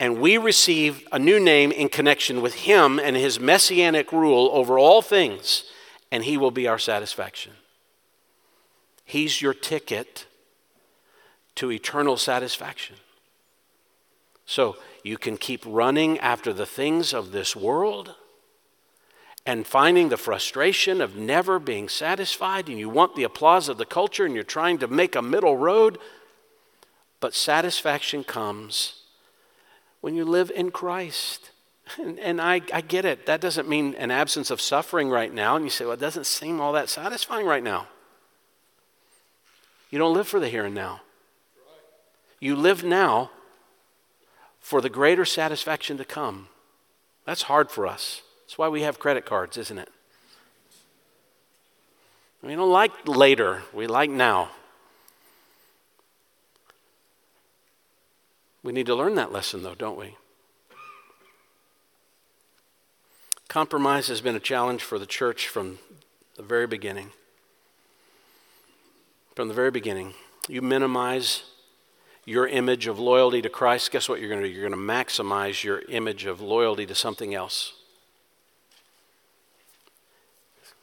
And 0.00 0.20
we 0.20 0.38
receive 0.38 1.06
a 1.12 1.20
new 1.20 1.38
name 1.38 1.70
in 1.70 1.88
connection 1.88 2.42
with 2.42 2.54
him 2.54 2.98
and 2.98 3.16
his 3.16 3.38
messianic 3.38 4.12
rule 4.12 4.50
over 4.52 4.76
all 4.78 5.02
things, 5.02 5.64
and 6.10 6.24
he 6.24 6.36
will 6.36 6.50
be 6.50 6.66
our 6.66 6.78
satisfaction. 6.78 7.52
He's 9.04 9.42
your 9.42 9.54
ticket 9.54 10.26
to 11.56 11.70
eternal 11.70 12.16
satisfaction. 12.16 12.96
So 14.46 14.76
you 15.02 15.16
can 15.16 15.36
keep 15.36 15.62
running 15.66 16.18
after 16.18 16.52
the 16.52 16.66
things 16.66 17.12
of 17.12 17.32
this 17.32 17.54
world 17.54 18.14
and 19.46 19.66
finding 19.66 20.08
the 20.08 20.16
frustration 20.16 21.00
of 21.00 21.16
never 21.16 21.58
being 21.58 21.88
satisfied, 21.88 22.68
and 22.68 22.78
you 22.78 22.88
want 22.88 23.14
the 23.14 23.24
applause 23.24 23.68
of 23.68 23.76
the 23.76 23.84
culture, 23.84 24.24
and 24.24 24.34
you're 24.34 24.42
trying 24.42 24.78
to 24.78 24.88
make 24.88 25.14
a 25.14 25.22
middle 25.22 25.56
road. 25.56 25.98
But 27.20 27.34
satisfaction 27.34 28.24
comes 28.24 29.02
when 30.00 30.14
you 30.14 30.24
live 30.24 30.50
in 30.54 30.70
Christ. 30.70 31.50
And, 31.98 32.18
and 32.18 32.40
I, 32.40 32.62
I, 32.72 32.80
get 32.80 33.04
it. 33.04 33.26
That 33.26 33.42
doesn't 33.42 33.68
mean 33.68 33.94
an 33.96 34.10
absence 34.10 34.50
of 34.50 34.58
suffering 34.58 35.10
right 35.10 35.32
now. 35.32 35.54
And 35.56 35.66
you 35.66 35.70
say, 35.70 35.84
well, 35.84 35.92
it 35.92 36.00
doesn't 36.00 36.24
seem 36.24 36.58
all 36.58 36.72
that 36.72 36.88
satisfying 36.88 37.44
right 37.44 37.62
now. 37.62 37.88
You 39.94 40.00
don't 40.00 40.12
live 40.12 40.26
for 40.26 40.40
the 40.40 40.48
here 40.48 40.64
and 40.64 40.74
now. 40.74 41.02
You 42.40 42.56
live 42.56 42.82
now 42.82 43.30
for 44.58 44.80
the 44.80 44.88
greater 44.90 45.24
satisfaction 45.24 45.98
to 45.98 46.04
come. 46.04 46.48
That's 47.24 47.42
hard 47.42 47.70
for 47.70 47.86
us. 47.86 48.22
That's 48.40 48.58
why 48.58 48.66
we 48.66 48.82
have 48.82 48.98
credit 48.98 49.24
cards, 49.24 49.56
isn't 49.56 49.78
it? 49.78 49.88
We 52.42 52.56
don't 52.56 52.72
like 52.72 52.90
later, 53.06 53.62
we 53.72 53.86
like 53.86 54.10
now. 54.10 54.50
We 58.64 58.72
need 58.72 58.86
to 58.86 58.96
learn 58.96 59.14
that 59.14 59.30
lesson, 59.30 59.62
though, 59.62 59.76
don't 59.76 59.96
we? 59.96 60.16
Compromise 63.46 64.08
has 64.08 64.20
been 64.20 64.34
a 64.34 64.40
challenge 64.40 64.82
for 64.82 64.98
the 64.98 65.06
church 65.06 65.46
from 65.46 65.78
the 66.34 66.42
very 66.42 66.66
beginning. 66.66 67.12
From 69.34 69.48
the 69.48 69.54
very 69.54 69.70
beginning. 69.70 70.14
You 70.48 70.62
minimize 70.62 71.44
your 72.24 72.46
image 72.46 72.86
of 72.86 72.98
loyalty 72.98 73.42
to 73.42 73.48
Christ, 73.48 73.90
guess 73.90 74.08
what 74.08 74.20
you're 74.20 74.28
going 74.28 74.40
to 74.40 74.48
do? 74.48 74.54
You're 74.54 74.68
going 74.68 74.80
to 74.80 74.92
maximize 74.92 75.64
your 75.64 75.82
image 75.88 76.24
of 76.24 76.40
loyalty 76.40 76.86
to 76.86 76.94
something 76.94 77.34
else. 77.34 77.74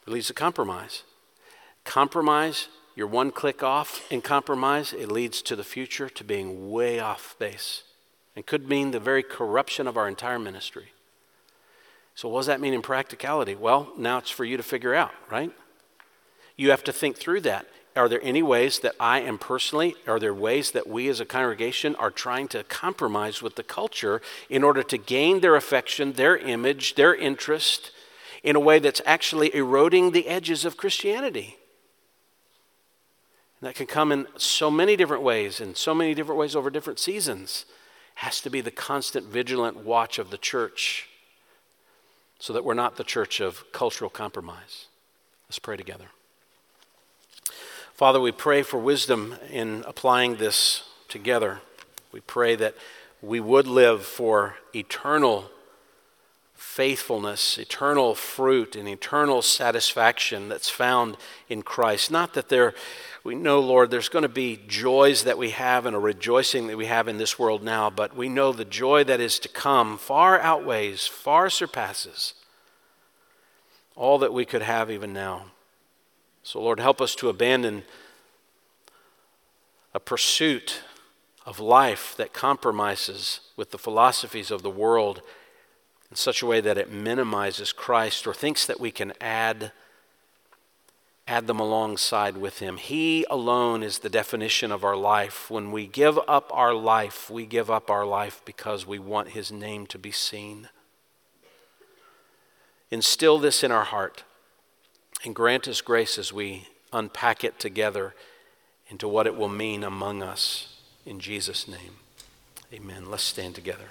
It 0.06 0.10
leads 0.10 0.26
to 0.28 0.34
compromise. 0.34 1.02
Compromise 1.84 2.68
you're 2.94 3.06
one 3.06 3.30
click 3.30 3.62
off 3.62 4.10
in 4.12 4.20
compromise, 4.20 4.92
it 4.92 5.10
leads 5.10 5.40
to 5.42 5.56
the 5.56 5.64
future 5.64 6.08
to 6.10 6.24
being 6.24 6.70
way 6.70 7.00
off 7.00 7.36
base. 7.38 7.84
and 8.34 8.46
could 8.46 8.68
mean 8.68 8.90
the 8.90 9.00
very 9.00 9.22
corruption 9.22 9.86
of 9.86 9.96
our 9.96 10.08
entire 10.08 10.38
ministry. 10.38 10.92
So, 12.14 12.28
what 12.28 12.40
does 12.40 12.46
that 12.46 12.60
mean 12.60 12.74
in 12.74 12.82
practicality? 12.82 13.54
Well, 13.54 13.92
now 13.96 14.18
it's 14.18 14.30
for 14.30 14.44
you 14.44 14.56
to 14.56 14.62
figure 14.62 14.94
out, 14.94 15.12
right? 15.30 15.50
You 16.56 16.70
have 16.70 16.84
to 16.84 16.92
think 16.92 17.16
through 17.16 17.42
that. 17.42 17.66
Are 17.94 18.08
there 18.08 18.20
any 18.22 18.42
ways 18.42 18.78
that 18.80 18.94
I 18.98 19.20
am 19.20 19.36
personally, 19.36 19.94
are 20.06 20.18
there 20.18 20.32
ways 20.32 20.70
that 20.70 20.86
we 20.86 21.08
as 21.08 21.20
a 21.20 21.26
congregation 21.26 21.94
are 21.96 22.10
trying 22.10 22.48
to 22.48 22.64
compromise 22.64 23.42
with 23.42 23.56
the 23.56 23.62
culture 23.62 24.22
in 24.48 24.64
order 24.64 24.82
to 24.82 24.96
gain 24.96 25.40
their 25.40 25.56
affection, 25.56 26.12
their 26.12 26.36
image, 26.36 26.94
their 26.94 27.14
interest 27.14 27.90
in 28.42 28.56
a 28.56 28.60
way 28.60 28.78
that's 28.78 29.02
actually 29.04 29.54
eroding 29.54 30.12
the 30.12 30.26
edges 30.26 30.64
of 30.64 30.78
Christianity? 30.78 31.58
And 33.60 33.68
that 33.68 33.74
can 33.74 33.86
come 33.86 34.10
in 34.10 34.26
so 34.38 34.70
many 34.70 34.96
different 34.96 35.22
ways, 35.22 35.60
in 35.60 35.74
so 35.74 35.94
many 35.94 36.14
different 36.14 36.38
ways 36.38 36.56
over 36.56 36.70
different 36.70 36.98
seasons, 36.98 37.66
has 38.16 38.40
to 38.40 38.48
be 38.48 38.62
the 38.62 38.70
constant 38.70 39.26
vigilant 39.26 39.84
watch 39.84 40.18
of 40.18 40.30
the 40.30 40.38
church 40.38 41.08
so 42.38 42.54
that 42.54 42.64
we're 42.64 42.72
not 42.72 42.96
the 42.96 43.04
church 43.04 43.40
of 43.40 43.70
cultural 43.70 44.10
compromise. 44.10 44.86
Let's 45.46 45.58
pray 45.58 45.76
together. 45.76 46.06
Father, 47.94 48.20
we 48.20 48.32
pray 48.32 48.62
for 48.62 48.78
wisdom 48.78 49.36
in 49.50 49.84
applying 49.86 50.36
this 50.36 50.84
together. 51.08 51.60
We 52.10 52.20
pray 52.20 52.56
that 52.56 52.74
we 53.20 53.38
would 53.38 53.66
live 53.66 54.04
for 54.04 54.56
eternal 54.74 55.50
faithfulness, 56.54 57.58
eternal 57.58 58.14
fruit, 58.14 58.76
and 58.76 58.88
eternal 58.88 59.42
satisfaction 59.42 60.48
that's 60.48 60.70
found 60.70 61.18
in 61.50 61.60
Christ. 61.62 62.10
Not 62.10 62.32
that 62.32 62.48
there, 62.48 62.72
we 63.24 63.34
know, 63.34 63.60
Lord, 63.60 63.90
there's 63.90 64.08
going 64.08 64.22
to 64.22 64.28
be 64.28 64.58
joys 64.66 65.24
that 65.24 65.36
we 65.36 65.50
have 65.50 65.84
and 65.84 65.94
a 65.94 65.98
rejoicing 65.98 66.68
that 66.68 66.78
we 66.78 66.86
have 66.86 67.08
in 67.08 67.18
this 67.18 67.38
world 67.38 67.62
now, 67.62 67.90
but 67.90 68.16
we 68.16 68.28
know 68.28 68.52
the 68.52 68.64
joy 68.64 69.04
that 69.04 69.20
is 69.20 69.38
to 69.40 69.48
come 69.50 69.98
far 69.98 70.40
outweighs, 70.40 71.06
far 71.06 71.50
surpasses 71.50 72.32
all 73.94 74.18
that 74.18 74.32
we 74.32 74.46
could 74.46 74.62
have 74.62 74.90
even 74.90 75.12
now. 75.12 75.44
So, 76.42 76.60
Lord, 76.60 76.80
help 76.80 77.00
us 77.00 77.14
to 77.16 77.28
abandon 77.28 77.84
a 79.94 80.00
pursuit 80.00 80.80
of 81.46 81.60
life 81.60 82.14
that 82.16 82.32
compromises 82.32 83.40
with 83.56 83.70
the 83.70 83.78
philosophies 83.78 84.50
of 84.50 84.62
the 84.62 84.70
world 84.70 85.22
in 86.10 86.16
such 86.16 86.42
a 86.42 86.46
way 86.46 86.60
that 86.60 86.78
it 86.78 86.90
minimizes 86.90 87.72
Christ 87.72 88.26
or 88.26 88.34
thinks 88.34 88.66
that 88.66 88.80
we 88.80 88.90
can 88.90 89.12
add 89.20 89.72
add 91.28 91.46
them 91.46 91.60
alongside 91.60 92.36
with 92.36 92.58
him. 92.58 92.76
He 92.76 93.24
alone 93.30 93.84
is 93.84 94.00
the 94.00 94.10
definition 94.10 94.72
of 94.72 94.82
our 94.82 94.96
life. 94.96 95.48
When 95.48 95.70
we 95.70 95.86
give 95.86 96.18
up 96.26 96.50
our 96.52 96.74
life, 96.74 97.30
we 97.30 97.46
give 97.46 97.70
up 97.70 97.88
our 97.88 98.04
life 98.04 98.42
because 98.44 98.86
we 98.88 98.98
want 98.98 99.28
his 99.28 99.52
name 99.52 99.86
to 99.86 99.98
be 99.98 100.10
seen. 100.10 100.68
Instill 102.90 103.38
this 103.38 103.62
in 103.62 103.70
our 103.70 103.84
heart 103.84 104.24
and 105.24 105.34
grant 105.34 105.68
us 105.68 105.80
grace 105.80 106.18
as 106.18 106.32
we 106.32 106.68
unpack 106.92 107.44
it 107.44 107.58
together 107.58 108.14
into 108.88 109.08
what 109.08 109.26
it 109.26 109.36
will 109.36 109.48
mean 109.48 109.82
among 109.82 110.22
us. 110.22 110.78
In 111.06 111.20
Jesus' 111.20 111.66
name, 111.66 111.96
amen. 112.72 113.10
Let's 113.10 113.22
stand 113.22 113.54
together. 113.54 113.88